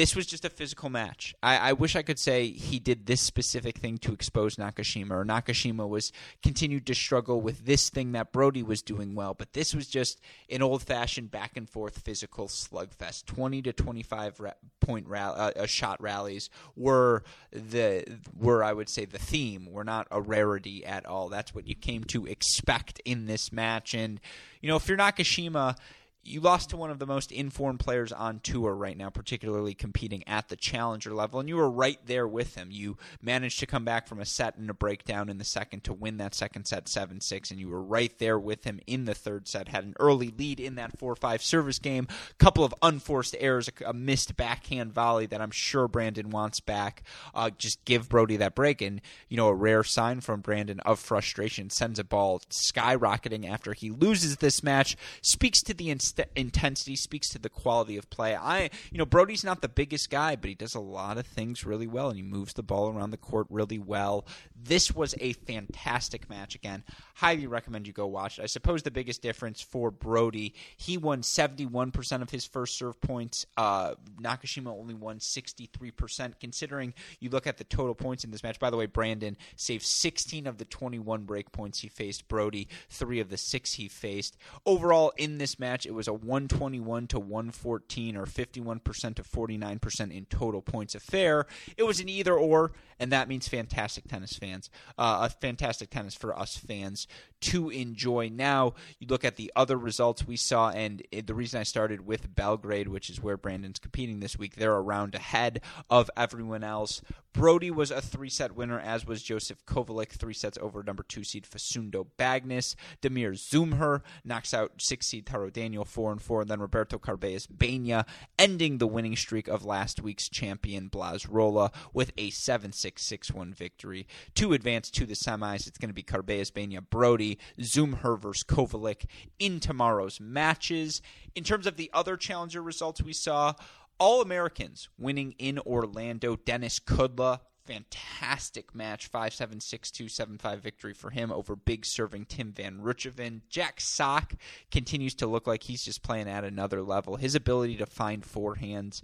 this 0.00 0.16
was 0.16 0.24
just 0.24 0.46
a 0.46 0.48
physical 0.48 0.88
match. 0.88 1.34
I, 1.42 1.58
I, 1.58 1.72
wish 1.74 1.94
I 1.94 2.00
could 2.00 2.18
say 2.18 2.48
he 2.48 2.78
did 2.78 3.04
this 3.04 3.20
specific 3.20 3.76
thing 3.76 3.98
to 3.98 4.14
expose 4.14 4.56
Nakashima, 4.56 5.10
or 5.10 5.26
Nakashima 5.26 5.86
was 5.86 6.10
continued 6.42 6.86
to 6.86 6.94
struggle 6.94 7.42
with 7.42 7.66
this 7.66 7.90
thing 7.90 8.12
that 8.12 8.32
Broady 8.32 8.62
was 8.62 8.80
doing 8.80 9.14
well. 9.14 9.34
But 9.34 9.52
this 9.52 9.74
was 9.74 9.86
just 9.86 10.18
an 10.48 10.62
old-fashioned 10.62 11.30
back 11.30 11.54
and 11.58 11.68
forth 11.68 11.98
physical 11.98 12.48
slugfest. 12.48 13.26
Twenty 13.26 13.60
to 13.60 13.74
twenty-five 13.74 14.40
ra- 14.40 14.52
point 14.80 15.06
ra- 15.06 15.32
uh, 15.32 15.52
uh, 15.54 15.66
shot 15.66 16.00
rallies 16.00 16.48
were 16.76 17.22
the 17.52 18.04
were 18.34 18.64
I 18.64 18.72
would 18.72 18.88
say 18.88 19.04
the 19.04 19.18
theme. 19.18 19.70
Were 19.70 19.84
not 19.84 20.08
a 20.10 20.22
rarity 20.22 20.82
at 20.86 21.04
all. 21.04 21.28
That's 21.28 21.54
what 21.54 21.66
you 21.66 21.74
came 21.74 22.04
to 22.04 22.24
expect 22.24 23.02
in 23.04 23.26
this 23.26 23.52
match. 23.52 23.92
And 23.92 24.18
you 24.62 24.70
know, 24.70 24.76
if 24.76 24.88
you're 24.88 24.96
Nakashima 24.96 25.76
you 26.22 26.40
lost 26.40 26.70
to 26.70 26.76
one 26.76 26.90
of 26.90 26.98
the 26.98 27.06
most 27.06 27.32
informed 27.32 27.80
players 27.80 28.12
on 28.12 28.40
tour 28.40 28.74
right 28.74 28.96
now, 28.96 29.08
particularly 29.08 29.74
competing 29.74 30.26
at 30.28 30.48
the 30.48 30.56
challenger 30.56 31.14
level, 31.14 31.40
and 31.40 31.48
you 31.48 31.56
were 31.56 31.70
right 31.70 31.98
there 32.06 32.28
with 32.28 32.56
him. 32.56 32.68
You 32.70 32.98
managed 33.22 33.58
to 33.60 33.66
come 33.66 33.84
back 33.84 34.06
from 34.06 34.20
a 34.20 34.26
set 34.26 34.56
and 34.56 34.68
a 34.68 34.74
breakdown 34.74 35.28
in 35.28 35.38
the 35.38 35.44
second 35.44 35.84
to 35.84 35.92
win 35.94 36.18
that 36.18 36.34
second 36.34 36.66
set 36.66 36.88
7 36.88 37.20
6, 37.20 37.50
and 37.50 37.58
you 37.58 37.68
were 37.68 37.82
right 37.82 38.16
there 38.18 38.38
with 38.38 38.64
him 38.64 38.80
in 38.86 39.06
the 39.06 39.14
third 39.14 39.48
set. 39.48 39.68
Had 39.68 39.84
an 39.84 39.94
early 39.98 40.32
lead 40.36 40.60
in 40.60 40.74
that 40.74 40.98
4 40.98 41.16
5 41.16 41.42
service 41.42 41.78
game, 41.78 42.06
a 42.30 42.34
couple 42.34 42.64
of 42.64 42.74
unforced 42.82 43.34
errors, 43.38 43.70
a, 43.84 43.94
missed 43.94 44.36
backhand 44.36 44.92
volley 44.92 45.26
that 45.26 45.40
I'm 45.40 45.50
sure 45.50 45.88
Brandon 45.88 46.30
wants 46.30 46.60
back. 46.60 47.02
Uh, 47.34 47.50
just 47.50 47.84
give 47.84 48.08
Broady 48.08 48.36
that 48.36 48.54
break, 48.54 48.82
and, 48.82 49.00
you 49.28 49.36
know, 49.36 49.48
a 49.48 49.54
rare 49.54 49.84
sign 49.84 50.20
from 50.20 50.40
Brandon 50.40 50.80
of 50.80 50.98
frustration 50.98 51.70
sends 51.70 51.98
a 51.98 52.04
ball 52.04 52.40
skyrocketing 52.50 53.48
after 53.48 53.72
he 53.72 53.90
loses 53.90 54.36
this 54.36 54.62
match, 54.62 54.96
speaks 55.22 55.62
to 55.62 55.74
the 55.74 55.88
intensity, 56.36 56.96
speaks 56.96 57.28
to 57.30 57.38
the 57.38 57.48
quality 57.48 57.96
of 57.96 58.10
play. 58.10 58.34
I, 58.34 58.70
you 58.90 58.98
know, 58.98 59.06
Broady's 59.06 59.44
not 59.44 59.62
the 59.62 59.68
biggest 59.68 60.10
guy, 60.10 60.36
but 60.36 60.48
he 60.48 60.54
does 60.54 60.74
a 60.74 60.80
lot 60.80 61.18
of 61.18 61.26
things 61.26 61.64
really 61.64 61.86
well, 61.86 62.08
and 62.08 62.16
he 62.16 62.22
moves 62.22 62.52
the 62.54 62.62
ball 62.62 62.88
around 62.88 63.10
the 63.10 63.16
court 63.16 63.46
really 63.50 63.78
well. 63.78 64.26
This 64.62 64.92
was 64.94 65.14
a 65.20 65.32
fantastic 65.32 66.28
match. 66.28 66.54
Again, 66.54 66.84
highly 67.14 67.46
recommend 67.46 67.86
you 67.86 67.92
go 67.92 68.06
watch 68.06 68.38
it. 68.38 68.42
I 68.42 68.46
suppose 68.46 68.82
the 68.82 68.90
biggest 68.90 69.22
difference 69.22 69.60
for 69.60 69.90
Broady, 69.90 70.54
he 70.76 70.96
won 70.96 71.22
71% 71.22 72.22
of 72.22 72.30
his 72.30 72.46
first 72.46 72.76
serve 72.76 73.00
points. 73.00 73.46
Uh, 73.56 73.94
Nakashima 74.20 74.68
only 74.68 74.94
won 74.94 75.18
63%. 75.18 76.34
Considering 76.40 76.94
you 77.20 77.30
look 77.30 77.46
at 77.46 77.58
the 77.58 77.64
total 77.64 77.94
points 77.94 78.24
in 78.24 78.30
this 78.30 78.42
match, 78.42 78.58
by 78.58 78.70
the 78.70 78.76
way, 78.76 78.86
Brandon 78.86 79.36
saved 79.56 79.84
16 79.84 80.46
of 80.46 80.58
the 80.58 80.64
21 80.64 81.24
break 81.24 81.52
points 81.52 81.80
he 81.80 81.88
faced. 81.88 82.28
Broady, 82.28 82.68
three 82.88 83.20
of 83.20 83.28
the 83.28 83.36
six 83.36 83.74
he 83.74 83.88
faced. 83.88 84.36
Overall, 84.66 85.12
in 85.16 85.38
this 85.38 85.58
match, 85.58 85.86
it 85.86 85.94
was 85.94 85.99
a 86.08 86.12
121 86.12 87.06
to 87.08 87.18
114 87.18 88.16
or 88.16 88.26
51% 88.26 89.14
to 89.14 89.22
49% 89.22 90.16
in 90.16 90.24
total 90.26 90.62
points 90.62 90.94
affair. 90.94 91.46
It 91.76 91.84
was 91.84 92.00
an 92.00 92.08
either 92.08 92.34
or, 92.34 92.72
and 92.98 93.12
that 93.12 93.28
means 93.28 93.48
fantastic 93.48 94.08
tennis 94.08 94.34
fans. 94.34 94.70
Uh, 94.98 95.20
a 95.22 95.30
fantastic 95.30 95.90
tennis 95.90 96.14
for 96.14 96.38
us 96.38 96.56
fans 96.56 97.06
to 97.40 97.70
enjoy. 97.70 98.28
Now, 98.28 98.74
you 98.98 99.06
look 99.06 99.24
at 99.24 99.36
the 99.36 99.52
other 99.56 99.76
results 99.76 100.26
we 100.26 100.36
saw, 100.36 100.70
and 100.70 101.02
the 101.10 101.34
reason 101.34 101.60
I 101.60 101.64
started 101.64 102.06
with 102.06 102.34
Belgrade, 102.34 102.88
which 102.88 103.08
is 103.08 103.22
where 103.22 103.36
Brandon's 103.36 103.78
competing 103.78 104.20
this 104.20 104.38
week, 104.38 104.56
they're 104.56 104.76
a 104.76 104.80
round 104.80 105.14
ahead 105.14 105.62
of 105.88 106.10
everyone 106.16 106.62
else. 106.62 107.00
Broady 107.32 107.70
was 107.70 107.90
a 107.90 108.00
three 108.00 108.28
set 108.28 108.56
winner, 108.56 108.80
as 108.80 109.06
was 109.06 109.22
Jozef 109.22 109.62
Kovalik, 109.64 110.10
three 110.10 110.34
sets 110.34 110.58
over 110.60 110.82
number 110.82 111.04
two 111.04 111.22
seed 111.22 111.46
Facundo 111.46 112.06
Bagnis. 112.18 112.74
Damir 113.02 113.32
Dzumhur 113.32 114.02
knocks 114.24 114.52
out 114.52 114.72
six 114.78 115.06
seed 115.06 115.26
Taro 115.26 115.48
Daniel 115.48 115.84
four 115.90 116.12
and 116.12 116.22
four, 116.22 116.42
and 116.42 116.50
then 116.50 116.60
Roberto 116.60 116.98
Carballes 116.98 117.46
Baena 117.48 118.06
ending 118.38 118.78
the 118.78 118.86
winning 118.86 119.16
streak 119.16 119.48
of 119.48 119.64
last 119.64 120.02
week's 120.02 120.28
champion 120.28 120.88
Blaz 120.88 121.26
Rola 121.28 121.70
with 121.92 122.12
a 122.16 122.30
7 122.30 122.72
6 122.72 123.02
6 123.02 123.32
1 123.32 123.52
victory. 123.52 124.06
To 124.36 124.52
advance 124.52 124.90
to 124.92 125.04
the 125.04 125.14
semis, 125.14 125.66
it's 125.66 125.78
going 125.78 125.90
to 125.90 125.94
be 125.94 126.02
Carballes 126.02 126.52
Baena 126.52 126.80
Broady 126.80 127.38
Dzumhur 127.58 128.18
versus 128.18 128.44
Kovalik 128.44 129.04
in 129.38 129.60
tomorrow's 129.60 130.20
matches. 130.20 131.02
In 131.34 131.44
terms 131.44 131.66
of 131.66 131.76
the 131.76 131.90
other 131.92 132.16
challenger 132.16 132.62
results 132.62 133.02
we 133.02 133.12
saw, 133.12 133.54
all 133.98 134.22
Americans 134.22 134.88
winning 134.98 135.34
in 135.38 135.58
Orlando. 135.58 136.36
Denis 136.36 136.80
Kudla, 136.80 137.40
fantastic 137.64 138.74
match 138.74 139.06
5 139.06 139.34
7 139.34 139.60
6 139.60 139.90
2 139.90 140.08
7 140.08 140.38
5 140.38 140.60
victory 140.60 140.92
for 140.92 141.10
him 141.10 141.30
over 141.30 141.56
big 141.56 141.84
serving 141.84 142.26
Tim 142.26 142.52
Van 142.52 142.80
Rijthoven. 142.80 143.40
Jack 143.48 143.80
Sock 143.80 144.34
continues 144.70 145.14
to 145.16 145.26
look 145.26 145.46
like 145.46 145.64
he's 145.64 145.84
just 145.84 146.02
playing 146.02 146.28
at 146.28 146.44
another 146.44 146.82
level. 146.82 147.16
His 147.16 147.34
ability 147.34 147.76
to 147.76 147.86
find 147.86 148.22
forehands. 148.22 149.02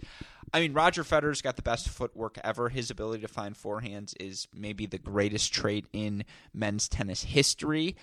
I 0.53 0.61
mean, 0.61 0.73
Roger 0.73 1.03
Federer's 1.03 1.41
got 1.41 1.57
the 1.57 1.61
best 1.61 1.89
footwork 1.89 2.37
ever. 2.43 2.69
His 2.69 2.89
ability 2.89 3.21
to 3.21 3.27
find 3.27 3.55
forehands 3.55 4.13
is 4.19 4.47
maybe 4.53 4.85
the 4.85 4.97
greatest 4.97 5.53
trait 5.53 5.87
in 5.91 6.23
men's 6.53 6.87
tennis 6.87 7.23
history. 7.23 7.95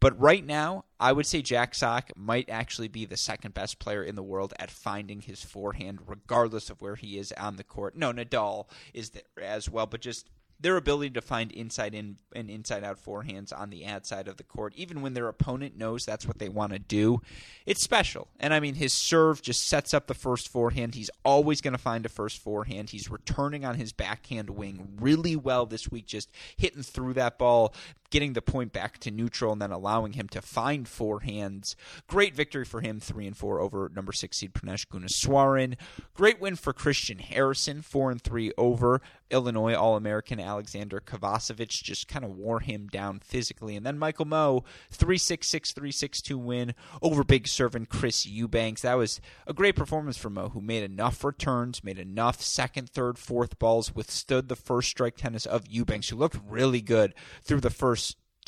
But 0.00 0.18
right 0.20 0.44
now, 0.44 0.84
I 1.00 1.12
would 1.12 1.26
say 1.26 1.42
Jack 1.42 1.74
Sock 1.74 2.10
might 2.16 2.48
actually 2.48 2.88
be 2.88 3.04
the 3.04 3.16
second 3.16 3.54
best 3.54 3.78
player 3.78 4.02
in 4.02 4.14
the 4.14 4.22
world 4.22 4.54
at 4.58 4.70
finding 4.70 5.20
his 5.20 5.42
forehand, 5.42 6.00
regardless 6.06 6.70
of 6.70 6.80
where 6.80 6.94
he 6.94 7.18
is 7.18 7.32
on 7.32 7.56
the 7.56 7.64
court. 7.64 7.96
No, 7.96 8.12
Nadal 8.12 8.66
is 8.94 9.10
there 9.10 9.22
as 9.42 9.68
well, 9.68 9.86
but 9.86 10.00
just 10.00 10.28
their 10.60 10.76
ability 10.76 11.10
to 11.10 11.20
find 11.20 11.52
inside 11.52 11.94
in 11.94 12.16
and 12.34 12.50
inside 12.50 12.82
out 12.82 13.02
forehands 13.02 13.56
on 13.56 13.70
the 13.70 13.84
ad 13.84 14.04
side 14.04 14.26
of 14.26 14.36
the 14.36 14.42
court, 14.42 14.72
even 14.76 15.02
when 15.02 15.14
their 15.14 15.28
opponent 15.28 15.76
knows 15.76 16.04
that's 16.04 16.26
what 16.26 16.38
they 16.38 16.48
want 16.48 16.72
to 16.72 16.78
do, 16.78 17.20
it's 17.64 17.82
special. 17.82 18.28
And 18.40 18.52
I 18.52 18.60
mean, 18.60 18.74
his 18.74 18.92
serve 18.92 19.40
just 19.40 19.68
sets 19.68 19.94
up 19.94 20.06
the 20.08 20.14
first 20.14 20.48
forehand. 20.48 20.94
He's 20.94 21.10
always 21.24 21.60
going 21.60 21.72
to 21.72 21.78
find 21.78 22.04
a 22.04 22.08
first 22.08 22.38
forehand. 22.38 22.90
He's 22.90 23.10
returning 23.10 23.64
on 23.64 23.76
his 23.76 23.92
backhand 23.92 24.50
wing 24.50 24.96
really 25.00 25.36
well 25.36 25.64
this 25.64 25.90
week, 25.90 26.06
just 26.06 26.30
hitting 26.56 26.82
through 26.82 27.14
that 27.14 27.38
ball, 27.38 27.72
getting 28.10 28.32
the 28.32 28.42
point 28.42 28.72
back 28.72 28.98
to 28.98 29.10
neutral, 29.10 29.52
and 29.52 29.60
then 29.60 29.70
allowing 29.70 30.12
him 30.12 30.28
to 30.28 30.40
find 30.40 30.86
forehands. 30.86 31.74
Great 32.06 32.34
victory 32.34 32.64
for 32.64 32.80
him, 32.80 33.00
three 33.00 33.26
and 33.26 33.36
four 33.36 33.60
over 33.60 33.90
number 33.94 34.12
six 34.12 34.38
seed 34.38 34.54
Prajnesh 34.54 34.86
Gunneswaran. 34.86 35.76
Great 36.14 36.40
win 36.40 36.56
for 36.56 36.72
Christian 36.72 37.18
Harrison, 37.18 37.82
four 37.82 38.10
and 38.10 38.20
three 38.20 38.52
over 38.56 39.00
Illinois 39.30 39.74
All 39.74 39.96
American 39.96 40.40
Alexander 40.40 41.00
Kovacevic. 41.00 41.68
Just 41.82 42.08
kind 42.08 42.24
of 42.24 42.36
wore 42.36 42.60
him 42.60 42.88
down 42.88 43.20
physically. 43.20 43.76
And 43.76 43.84
then 43.84 43.98
Michael 43.98 44.26
Mmoh, 44.26 44.64
3 44.90 45.18
6 45.18 45.46
6 45.46 45.72
3 45.72 45.90
6 45.90 46.22
2 46.22 46.38
win 46.38 46.74
over 47.02 47.24
big 47.24 47.46
servant 47.46 47.88
Chris 47.88 48.26
Eubanks. 48.26 48.82
That 48.82 48.94
was 48.94 49.20
a 49.46 49.52
great 49.52 49.76
performance 49.76 50.16
for 50.16 50.30
Mmoh, 50.30 50.52
who 50.52 50.60
made 50.60 50.82
enough 50.82 51.24
returns, 51.24 51.84
made 51.84 51.98
enough 51.98 52.40
second, 52.40 52.88
third, 52.90 53.18
fourth 53.18 53.58
balls, 53.58 53.94
withstood 53.94 54.48
the 54.48 54.56
first 54.56 54.88
strike 54.88 55.16
tennis 55.16 55.46
of 55.46 55.66
Eubanks, 55.68 56.08
who 56.08 56.16
looked 56.16 56.38
really 56.48 56.80
good 56.80 57.14
through 57.42 57.60
the 57.60 57.70
first 57.70 57.97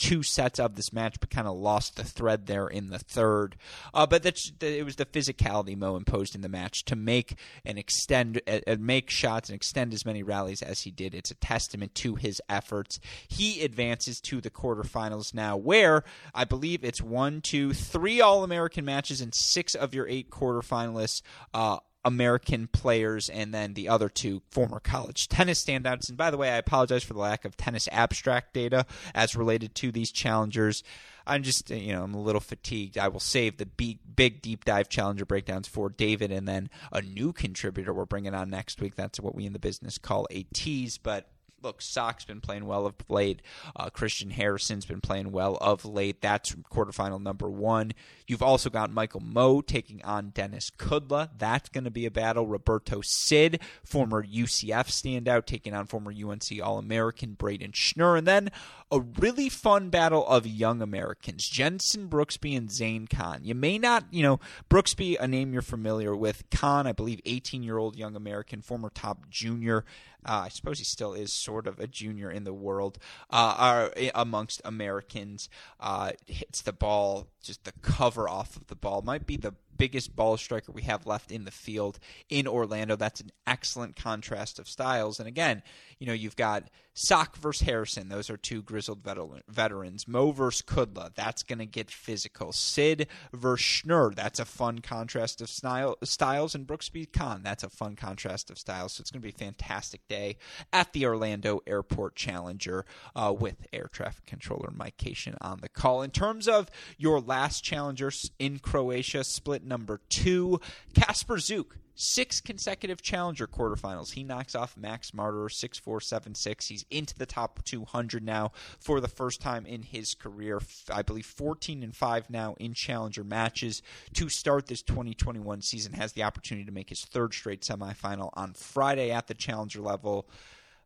two 0.00 0.22
sets 0.22 0.58
of 0.58 0.76
this 0.76 0.92
match, 0.92 1.20
but 1.20 1.28
kind 1.28 1.46
of 1.46 1.56
lost 1.56 1.96
the 1.96 2.04
thread 2.04 2.46
there 2.46 2.66
in 2.66 2.88
the 2.88 2.98
third. 2.98 3.54
Uh, 3.92 4.06
but 4.06 4.22
that's 4.22 4.50
it 4.60 4.84
was 4.84 4.96
the 4.96 5.04
physicality 5.04 5.76
Mmoh 5.76 5.96
imposed 5.96 6.34
in 6.34 6.40
the 6.40 6.48
match 6.48 6.84
to 6.86 6.96
make 6.96 7.36
and 7.66 7.78
extend, 7.78 8.40
uh, 8.48 8.60
uh, 8.66 8.76
make 8.80 9.10
shots 9.10 9.50
and 9.50 9.56
extend 9.56 9.92
as 9.92 10.06
many 10.06 10.22
rallies 10.22 10.62
as 10.62 10.80
he 10.80 10.90
did. 10.90 11.14
It's 11.14 11.30
a 11.30 11.34
testament 11.34 11.94
to 11.96 12.14
his 12.14 12.40
efforts. 12.48 12.98
He 13.28 13.62
advances 13.62 14.20
to 14.22 14.40
the 14.40 14.50
quarterfinals 14.50 15.34
now, 15.34 15.58
where 15.58 16.02
I 16.34 16.44
believe 16.44 16.82
it's 16.82 17.02
one, 17.02 17.42
two, 17.42 17.74
three 17.74 18.22
All 18.22 18.42
American 18.42 18.86
matches 18.86 19.20
and 19.20 19.34
six 19.34 19.74
of 19.74 19.94
your 19.94 20.08
eight 20.08 20.30
quarterfinalists. 20.30 21.20
Uh, 21.52 21.78
American 22.04 22.66
players 22.66 23.28
and 23.28 23.52
then 23.52 23.74
the 23.74 23.88
other 23.88 24.08
two 24.08 24.42
former 24.50 24.80
college 24.80 25.28
tennis 25.28 25.64
standouts. 25.64 26.08
And 26.08 26.16
by 26.16 26.30
the 26.30 26.36
way, 26.36 26.50
I 26.50 26.56
apologize 26.56 27.02
for 27.02 27.14
the 27.14 27.20
lack 27.20 27.44
of 27.44 27.56
tennis 27.56 27.88
abstract 27.92 28.54
data 28.54 28.86
as 29.14 29.36
related 29.36 29.74
to 29.76 29.92
these 29.92 30.10
challengers. 30.10 30.82
I'm 31.26 31.42
just, 31.42 31.70
uh, 31.70 31.74
you 31.74 31.92
know, 31.92 32.02
I'm 32.02 32.14
a 32.14 32.20
little 32.20 32.40
fatigued. 32.40 32.98
I 32.98 33.08
will 33.08 33.20
save 33.20 33.58
the 33.58 33.66
big, 33.66 33.98
big 34.16 34.42
deep 34.42 34.64
dive 34.64 34.88
challenger 34.88 35.24
breakdowns 35.24 35.68
for 35.68 35.88
David 35.88 36.32
and 36.32 36.48
then 36.48 36.70
a 36.92 37.02
new 37.02 37.32
contributor 37.32 37.92
we're 37.92 38.06
bringing 38.06 38.34
on 38.34 38.50
next 38.50 38.80
week. 38.80 38.94
That's 38.96 39.20
what 39.20 39.34
we 39.34 39.46
in 39.46 39.52
the 39.52 39.58
business 39.58 39.98
call 39.98 40.26
a 40.30 40.44
tease. 40.54 40.98
But 40.98 41.28
look, 41.62 41.82
Sock's 41.82 42.24
been 42.24 42.40
playing 42.40 42.66
well 42.66 42.86
of 42.86 42.94
late. 43.08 43.42
Uh, 43.76 43.90
Christian 43.90 44.30
Harrison's 44.30 44.86
been 44.86 45.00
playing 45.00 45.32
well 45.32 45.56
of 45.60 45.84
late. 45.84 46.20
That's 46.20 46.54
quarterfinal 46.54 47.20
number 47.20 47.48
one. 47.48 47.92
You've 48.26 48.42
also 48.42 48.70
got 48.70 48.92
Michael 48.92 49.20
Mmoh 49.20 49.66
taking 49.66 50.02
on 50.04 50.30
Denis 50.30 50.70
Kudla. 50.70 51.30
That's 51.36 51.68
going 51.68 51.84
to 51.84 51.90
be 51.90 52.06
a 52.06 52.10
battle. 52.10 52.46
Roberto 52.46 53.00
Cid, 53.00 53.60
former 53.84 54.24
UCF 54.24 54.88
standout, 54.88 55.46
taking 55.46 55.74
on 55.74 55.86
former 55.86 56.12
UNC 56.12 56.44
All 56.62 56.78
American 56.78 57.34
Braden 57.34 57.72
Schnurr. 57.72 58.18
And 58.18 58.26
then 58.26 58.50
a 58.90 59.00
really 59.00 59.48
fun 59.48 59.88
battle 59.90 60.26
of 60.26 60.46
young 60.46 60.82
Americans 60.82 61.48
Jenson 61.48 62.08
Brooksby 62.08 62.56
and 62.56 62.70
Zane 62.70 63.06
Khan. 63.06 63.40
You 63.44 63.54
may 63.54 63.78
not, 63.78 64.04
you 64.10 64.22
know, 64.22 64.40
Brooksby, 64.68 65.16
a 65.20 65.28
name 65.28 65.52
you're 65.52 65.62
familiar 65.62 66.14
with. 66.16 66.48
Khan, 66.50 66.86
I 66.86 66.92
believe, 66.92 67.20
18 67.24 67.62
year 67.62 67.78
old 67.78 67.96
young 67.96 68.16
American, 68.16 68.62
former 68.62 68.90
top 68.90 69.28
junior 69.30 69.84
uh, 70.26 70.42
I 70.44 70.48
suppose 70.48 70.78
he 70.78 70.84
still 70.84 71.14
is 71.14 71.32
sort 71.32 71.66
of 71.66 71.78
a 71.78 71.86
junior 71.86 72.30
in 72.30 72.44
the 72.44 72.52
world, 72.52 72.98
uh, 73.30 73.54
are 73.56 73.92
amongst 74.14 74.60
Americans. 74.64 75.48
Uh, 75.78 76.12
hits 76.26 76.60
the 76.62 76.72
ball, 76.72 77.28
just 77.40 77.64
the 77.64 77.72
cover 77.82 78.28
off 78.28 78.56
of 78.56 78.66
the 78.68 78.76
ball 78.76 79.02
might 79.02 79.26
be 79.26 79.36
the 79.36 79.54
biggest 79.80 80.14
ball 80.14 80.36
striker 80.36 80.70
we 80.70 80.82
have 80.82 81.06
left 81.06 81.32
in 81.32 81.46
the 81.46 81.50
field 81.50 81.98
in 82.28 82.46
Orlando. 82.46 82.96
That's 82.96 83.22
an 83.22 83.32
excellent 83.46 83.96
contrast 83.96 84.58
of 84.58 84.68
styles. 84.68 85.18
And 85.18 85.26
again, 85.26 85.62
you 85.98 86.06
know, 86.06 86.12
you've 86.12 86.36
got 86.36 86.64
Sock 86.92 87.36
versus 87.36 87.66
Harrison. 87.66 88.10
Those 88.10 88.28
are 88.28 88.36
two 88.36 88.60
grizzled 88.60 89.02
veterans. 89.02 90.04
Mmoh 90.04 90.34
versus 90.34 90.60
Kudla. 90.60 91.14
That's 91.14 91.42
going 91.42 91.60
to 91.60 91.66
get 91.66 91.90
physical. 91.90 92.52
Cid 92.52 93.06
versus 93.32 93.64
Schnurr. 93.64 94.14
That's 94.14 94.38
a 94.38 94.44
fun 94.44 94.80
contrast 94.80 95.40
of 95.40 95.48
style, 95.48 95.96
styles. 96.02 96.54
And 96.54 96.66
Brooksby 96.66 97.10
Khan. 97.10 97.42
That's 97.42 97.64
a 97.64 97.70
fun 97.70 97.96
contrast 97.96 98.50
of 98.50 98.58
styles. 98.58 98.92
So 98.92 99.00
it's 99.00 99.10
going 99.10 99.22
to 99.22 99.28
be 99.28 99.34
a 99.34 99.46
fantastic 99.46 100.06
day 100.08 100.36
at 100.74 100.92
the 100.92 101.06
Orlando 101.06 101.60
Airport 101.66 102.16
Challenger 102.16 102.84
uh, 103.16 103.34
with 103.38 103.66
air 103.72 103.88
traffic 103.90 104.26
controller 104.26 104.70
Mike 104.74 104.98
Cation 104.98 105.36
on 105.40 105.60
the 105.62 105.70
call. 105.70 106.02
In 106.02 106.10
terms 106.10 106.46
of 106.48 106.68
your 106.98 107.18
last 107.30 107.62
challengers 107.62 108.32
in 108.40 108.58
Croatia, 108.58 109.22
split 109.22 109.64
number 109.64 110.00
two, 110.08 110.60
Kacper 110.94 111.38
Zuk 111.38 111.76
six 111.94 112.40
consecutive 112.40 113.02
challenger 113.02 113.46
quarterfinals. 113.46 114.12
He 114.12 114.24
knocks 114.24 114.56
off 114.56 114.76
Max 114.76 115.12
Marterer 115.12 115.52
6 115.52 115.78
4 115.78 116.00
7 116.00 116.34
6. 116.34 116.66
He's 116.66 116.84
into 116.90 117.16
the 117.16 117.26
top 117.26 117.62
200 117.64 118.24
now 118.24 118.50
for 118.80 119.00
the 119.00 119.06
first 119.06 119.40
time 119.40 119.64
in 119.64 119.82
his 119.82 120.14
career. 120.14 120.60
I 120.92 121.02
believe 121.02 121.26
14 121.26 121.84
and 121.84 121.94
5 121.94 122.30
now 122.30 122.56
in 122.58 122.74
challenger 122.74 123.22
matches 123.22 123.80
to 124.14 124.28
start 124.28 124.66
this 124.66 124.82
2021 124.82 125.62
season. 125.62 125.92
Has 125.92 126.14
the 126.14 126.24
opportunity 126.24 126.64
to 126.64 126.72
make 126.72 126.88
his 126.88 127.04
third 127.04 127.32
straight 127.32 127.60
semifinal 127.60 128.30
on 128.34 128.54
Friday 128.54 129.12
at 129.12 129.28
the 129.28 129.34
challenger 129.34 129.80
level. 129.80 130.26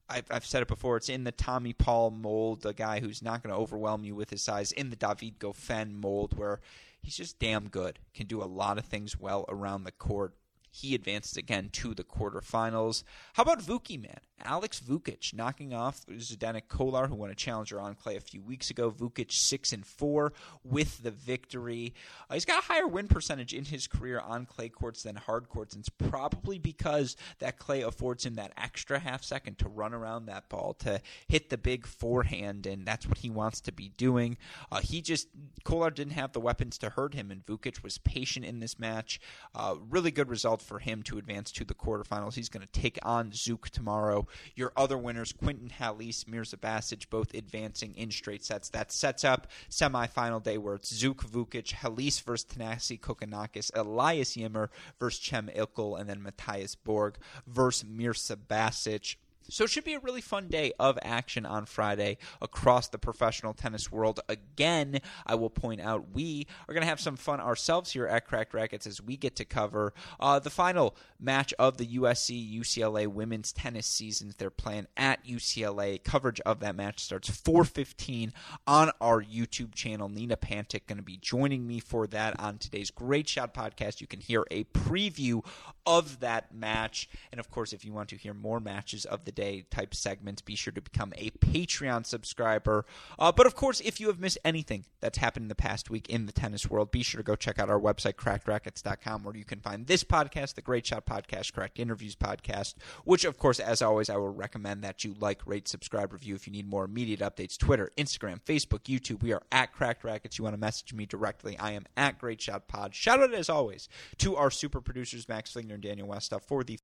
I've, 0.09 0.27
I've, 0.31 0.47
said 0.47 0.63
it 0.63 0.69
before. 0.69 0.97
It's 0.97 1.09
in 1.09 1.25
the 1.25 1.33
Tommy 1.33 1.73
Paul 1.73 2.11
mold, 2.11 2.63
the 2.63 2.75
guy 2.75 3.01
who's 3.01 3.23
not 3.23 3.43
going 3.43 3.55
to 3.55 3.61
overwhelm 3.61 4.05
you 4.05 4.15
with 4.15 4.31
his 4.31 4.43
size, 4.43 4.73
in 4.73 4.91
the 4.91 4.97
David 4.97 5.39
Goffin 5.39 5.95
mold, 5.95 6.37
where 6.37 6.61
he's 7.01 7.17
just 7.17 7.39
damn 7.39 7.69
good. 7.69 7.99
Can 8.15 8.27
do 8.27 8.43
a 8.43 8.45
lot 8.45 8.79
of 8.79 8.85
things 8.85 9.19
well 9.19 9.45
around 9.49 9.85
the 9.85 9.93
court. 9.93 10.35
He 10.77 10.97
advances 10.97 11.37
again 11.37 11.69
to 11.75 11.95
the 11.95 12.03
quarterfinals. 12.03 13.05
How 13.35 13.45
about 13.45 13.61
Vuki, 13.61 14.01
man? 14.01 14.19
Alex 14.45 14.81
Vukic 14.81 15.33
knocking 15.33 15.73
off 15.73 16.05
Zdenek 16.07 16.67
Kolar, 16.69 17.07
who 17.07 17.15
won 17.15 17.31
a 17.31 17.35
challenger 17.37 17.81
on 17.81 17.95
clay 17.95 18.17
a 18.17 18.21
few 18.21 18.43
weeks 18.43 18.71
ago. 18.71 18.91
Vukic 18.91 19.31
six 19.31 19.73
and 19.73 19.87
four 19.87 20.33
with 20.65 21.05
the 21.05 21.13
victory. 21.13 21.95
Uh, 22.29 22.35
he's 22.35 22.45
got 22.45 22.65
a 22.65 22.67
higher 22.67 22.89
win 22.89 23.07
percentage 23.07 23.55
in 23.55 23.67
his 23.67 23.87
career 23.87 24.19
on 24.19 24.47
clay 24.47 24.69
courts 24.69 25.05
than 25.05 25.15
hard 25.15 25.49
courts, 25.49 25.75
and 25.75 25.83
it's 25.83 25.89
probably 25.89 26.59
because 26.59 27.17
that 27.39 27.57
clay 27.57 27.83
affords 27.83 28.27
him 28.27 28.35
that 28.35 28.53
extra 28.57 28.99
half 28.99 29.23
second 29.23 29.59
to 29.59 29.69
run 29.69 29.95
around 29.95 30.27
that 30.27 30.49
ball 30.49 30.75
to 30.81 31.01
hit 31.29 31.51
the 31.51 31.57
big 31.57 31.87
forehand, 31.87 32.67
and 32.67 32.85
that's 32.85 33.07
what 33.07 33.19
he 33.19 33.31
wants 33.31 33.61
to 33.61 33.71
be 33.71 33.91
doing. 33.91 34.37
Uh, 34.73 34.81
he 34.81 35.01
just 35.01 35.29
Kolar 35.63 35.91
didn't 35.91 36.15
have 36.15 36.33
the 36.33 36.41
weapons 36.41 36.79
to 36.79 36.91
hurt 36.91 37.15
him, 37.15 37.31
and 37.31 37.47
Vukic 37.47 37.85
was 37.85 37.99
patient 37.99 38.45
in 38.45 38.59
this 38.59 38.77
match. 38.77 39.21
Uh, 39.55 39.77
really 39.89 40.11
good 40.11 40.29
result 40.29 40.64
for 40.65 40.79
him 40.79 41.03
to 41.05 41.19
advance 41.19 41.53
to 41.53 41.65
the 41.65 41.75
quarterfinals. 41.75 42.35
He's 42.35 42.49
going 42.49 42.67
to 42.67 42.81
take 42.81 42.99
on 43.03 43.31
Zuk 43.31 43.69
tomorrow. 43.71 44.27
Your 44.55 44.73
other 44.77 44.99
winners, 44.99 45.33
Quentin 45.33 45.71
Halys, 45.79 46.27
Mirza 46.27 46.57
Basic, 46.57 47.09
both 47.11 47.35
advancing 47.35 47.95
in 47.95 48.11
straight 48.11 48.45
sets. 48.45 48.71
That 48.71 48.91
sets 48.91 49.25
up 49.25 49.49
semifinal 49.71 50.43
day 50.43 50.59
where 50.59 50.75
it's 50.75 50.93
Zuk 50.93 51.17
Vukic, 51.17 51.73
Halys 51.73 52.23
versus 52.23 52.47
Thanasi 52.47 52.99
Kokkinakis, 52.99 53.71
Elias 53.75 54.37
Ymer 54.37 54.71
versus 54.99 55.25
Cem 55.25 55.51
İlkel, 55.55 55.99
and 56.01 56.09
then 56.09 56.23
Mathias 56.23 56.75
Bourgue 56.75 57.19
versus 57.47 57.85
Mirza 57.89 58.37
Basic. 58.37 59.17
So 59.49 59.65
it 59.65 59.71
should 59.71 59.85
be 59.85 59.95
a 59.95 60.01
really 60.01 60.21
fun 60.21 60.49
day 60.49 60.73
of 60.79 60.99
action 61.03 61.45
on 61.45 61.67
Friday 61.67 62.19
across 62.41 62.89
the 62.89 62.99
professional 62.99 63.53
tennis 63.53 63.93
world. 63.93 64.21
Again, 64.29 65.01
I 65.27 65.35
will 65.35 65.51
point 65.51 65.81
out 65.81 66.13
we 66.13 66.47
are 66.69 66.75
going 66.75 66.83
to 66.83 66.89
have 66.89 67.01
some 67.01 67.17
fun 67.17 67.41
ourselves 67.41 67.93
here 67.93 68.07
at 68.07 68.27
Cracked 68.27 68.55
Racquets 68.55 68.87
as 68.87 69.03
we 69.03 69.17
get 69.17 69.37
to 69.37 69.45
cover 69.45 69.93
uh, 70.19 70.39
the 70.39 70.51
final 70.51 70.97
match 71.21 71.53
of 71.59 71.77
the 71.77 71.87
USC 71.87 72.59
UCLA 72.59 73.07
women's 73.07 73.53
tennis 73.53 73.87
season. 73.87 74.35
They're 74.37 74.51
playing 74.51 74.87
at 74.97 75.25
UCLA. 75.27 76.03
Coverage 76.03 76.41
of 76.41 76.61
that 76.61 76.75
match 76.75 77.01
starts 77.01 77.29
4:15 77.29 78.33
on 78.67 78.91
our 79.01 79.23
YouTube 79.23 79.75
channel. 79.75 80.09
Nina 80.09 80.37
Pantic 80.37 80.87
going 80.87 80.99
to 80.99 81.03
be 81.03 81.17
joining 81.17 81.67
me 81.67 81.81
for 81.81 82.07
that 82.09 82.39
on 82.41 82.59
today's 82.59 82.91
Great 82.91 83.29
Shot 83.29 83.53
podcast. 83.53 84.01
You 84.01 84.07
can 84.07 84.21
hear 84.21 84.45
a 84.51 84.65
preview 84.65 85.45
of 85.87 86.21
that 86.21 86.55
match, 86.55 87.09
and 87.31 87.39
of 87.39 87.51
course, 87.51 87.73
if 87.73 87.85
you 87.85 87.93
want 87.93 88.09
to 88.09 88.17
hear 88.17 88.33
more 88.33 88.61
matches 88.61 89.05
of 89.05 89.25
the 89.25 89.33
day 89.35 89.67
type 89.71 89.95
segments, 89.95 90.43
be 90.43 90.55
sure 90.55 90.73
to 90.73 90.81
become 90.81 91.13
a 91.17 91.31
Patreon 91.31 92.07
subscriber. 92.07 92.85
Uh, 93.19 93.33
but 93.33 93.47
of 93.47 93.55
course, 93.55 93.81
if 93.81 94.01
you 94.01 94.07
have 94.09 94.21
missed 94.21 94.39
anything 94.45 94.85
that's 95.01 95.19
happened 95.19 95.45
in 95.45 95.49
the 95.49 95.55
past 95.55 95.91
week 95.91 96.09
in 96.09 96.27
the 96.27 96.33
tennis 96.33 96.69
world, 96.69 96.91
be 96.91 97.03
sure 97.03 97.19
to 97.19 97.25
go 97.25 97.37
check 97.37 97.59
out 97.59 97.71
our 97.71 97.81
website, 97.81 98.15
crackedracquets.com, 98.15 99.23
where 99.25 99.37
you 99.37 99.45
can 99.45 99.61
find 99.61 99.87
this 99.87 100.05
podcast, 100.05 100.55
the 100.55 100.63
Great 100.63 100.87
Shot 100.87 101.07
Podcast, 101.07 101.53
Cracked 101.53 101.79
Interviews 101.79 102.17
Podcast, 102.17 102.75
which, 103.05 103.25
of 103.25 103.39
course, 103.39 103.61
as 103.61 103.83
always, 103.83 104.09
I 104.09 104.17
will 104.17 104.33
recommend 104.33 104.83
that 104.85 105.05
you 105.05 105.15
like, 105.19 105.47
rate, 105.47 105.69
subscribe, 105.69 106.13
review 106.13 106.35
if 106.35 106.47
you 106.47 106.53
need 106.53 106.69
more 106.69 106.85
immediate 106.85 107.21
updates. 107.21 107.59
Twitter, 107.59 107.91
Instagram, 107.97 108.41
Facebook, 108.43 108.85
YouTube. 108.85 109.23
We 109.23 109.33
are 109.33 109.43
at 109.53 109.73
Cracked 109.73 110.05
Racquets. 110.05 110.39
You 110.39 110.45
want 110.45 110.55
to 110.55 110.61
message 110.61 110.93
me 110.93 111.07
directly. 111.07 111.59
I 111.59 111.73
am 111.73 111.87
at 111.97 112.19
Great 112.19 112.41
Shot 112.41 112.69
Pod. 112.69 112.95
Shout 112.95 113.23
out, 113.23 113.35
as 113.35 113.49
always, 113.49 113.89
to 114.19 114.37
our 114.37 114.51
super 114.51 114.81
producers, 114.81 115.29
Max 115.29 115.53
Flinger 115.53 115.75
and 115.75 115.83
Daniel 115.83 116.09
Westoff, 116.09 116.43
for 116.43 116.65
the 116.65 116.79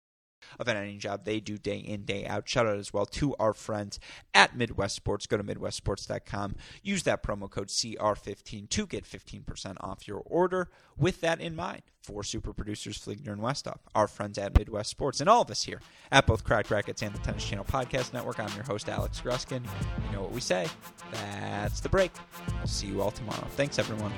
of 0.59 0.69
any 0.69 0.97
job 0.97 1.25
they 1.25 1.41
do 1.41 1.59
day 1.59 1.79
in, 1.79 2.05
day 2.05 2.27
out. 2.27 2.49
Shout 2.49 2.67
out 2.67 2.79
as 2.79 2.93
well 2.93 3.07
to 3.07 3.35
our 3.37 3.53
friends 3.53 3.99
at 4.35 4.57
Midwest 4.57 4.97
Sports. 4.97 5.27
Go 5.27 5.37
to 5.37 5.45
MidwestSports.com. 5.45 6.57
Use 6.83 7.03
that 7.05 7.23
promo 7.23 7.51
code 7.51 7.69
CR15 7.69 8.69
to 8.69 8.87
get 8.87 9.05
15% 9.05 9.77
off 9.81 10.07
your 10.07 10.23
order. 10.25 10.69
With 10.97 11.21
that 11.23 11.41
in 11.41 11.57
mind, 11.57 11.83
for 12.03 12.25
super 12.25 12.53
producers 12.53 12.99
Fligner 12.99 13.33
and 13.33 13.41
Westoff, 13.41 13.79
our 13.95 14.09
friends 14.09 14.39
at 14.39 14.57
Midwest 14.57 14.91
Sports, 14.91 15.21
and 15.21 15.29
all 15.29 15.43
of 15.43 15.51
us 15.51 15.63
here 15.63 15.81
at 16.11 16.27
both 16.27 16.45
Cracked 16.45 16.71
Racquets 16.71 17.03
and 17.03 17.15
the 17.15 17.19
Tennis 17.19 17.45
Channel 17.45 17.65
Podcast 17.65 18.13
Network, 18.13 18.41
I'm 18.41 18.53
your 18.55 18.65
host, 18.65 18.89
Alex 18.89 19.21
Gruskin. 19.21 19.65
You 20.07 20.17
know 20.17 20.23
what 20.23 20.33
we 20.33 20.41
say. 20.41 20.67
That's 21.13 21.81
the 21.81 21.89
break. 21.89 22.13
I'll 22.61 22.67
see 22.67 22.89
you 22.89 23.01
all 23.03 23.11
tomorrow. 23.11 23.47
Thanks, 23.51 23.79
everyone. 23.79 24.13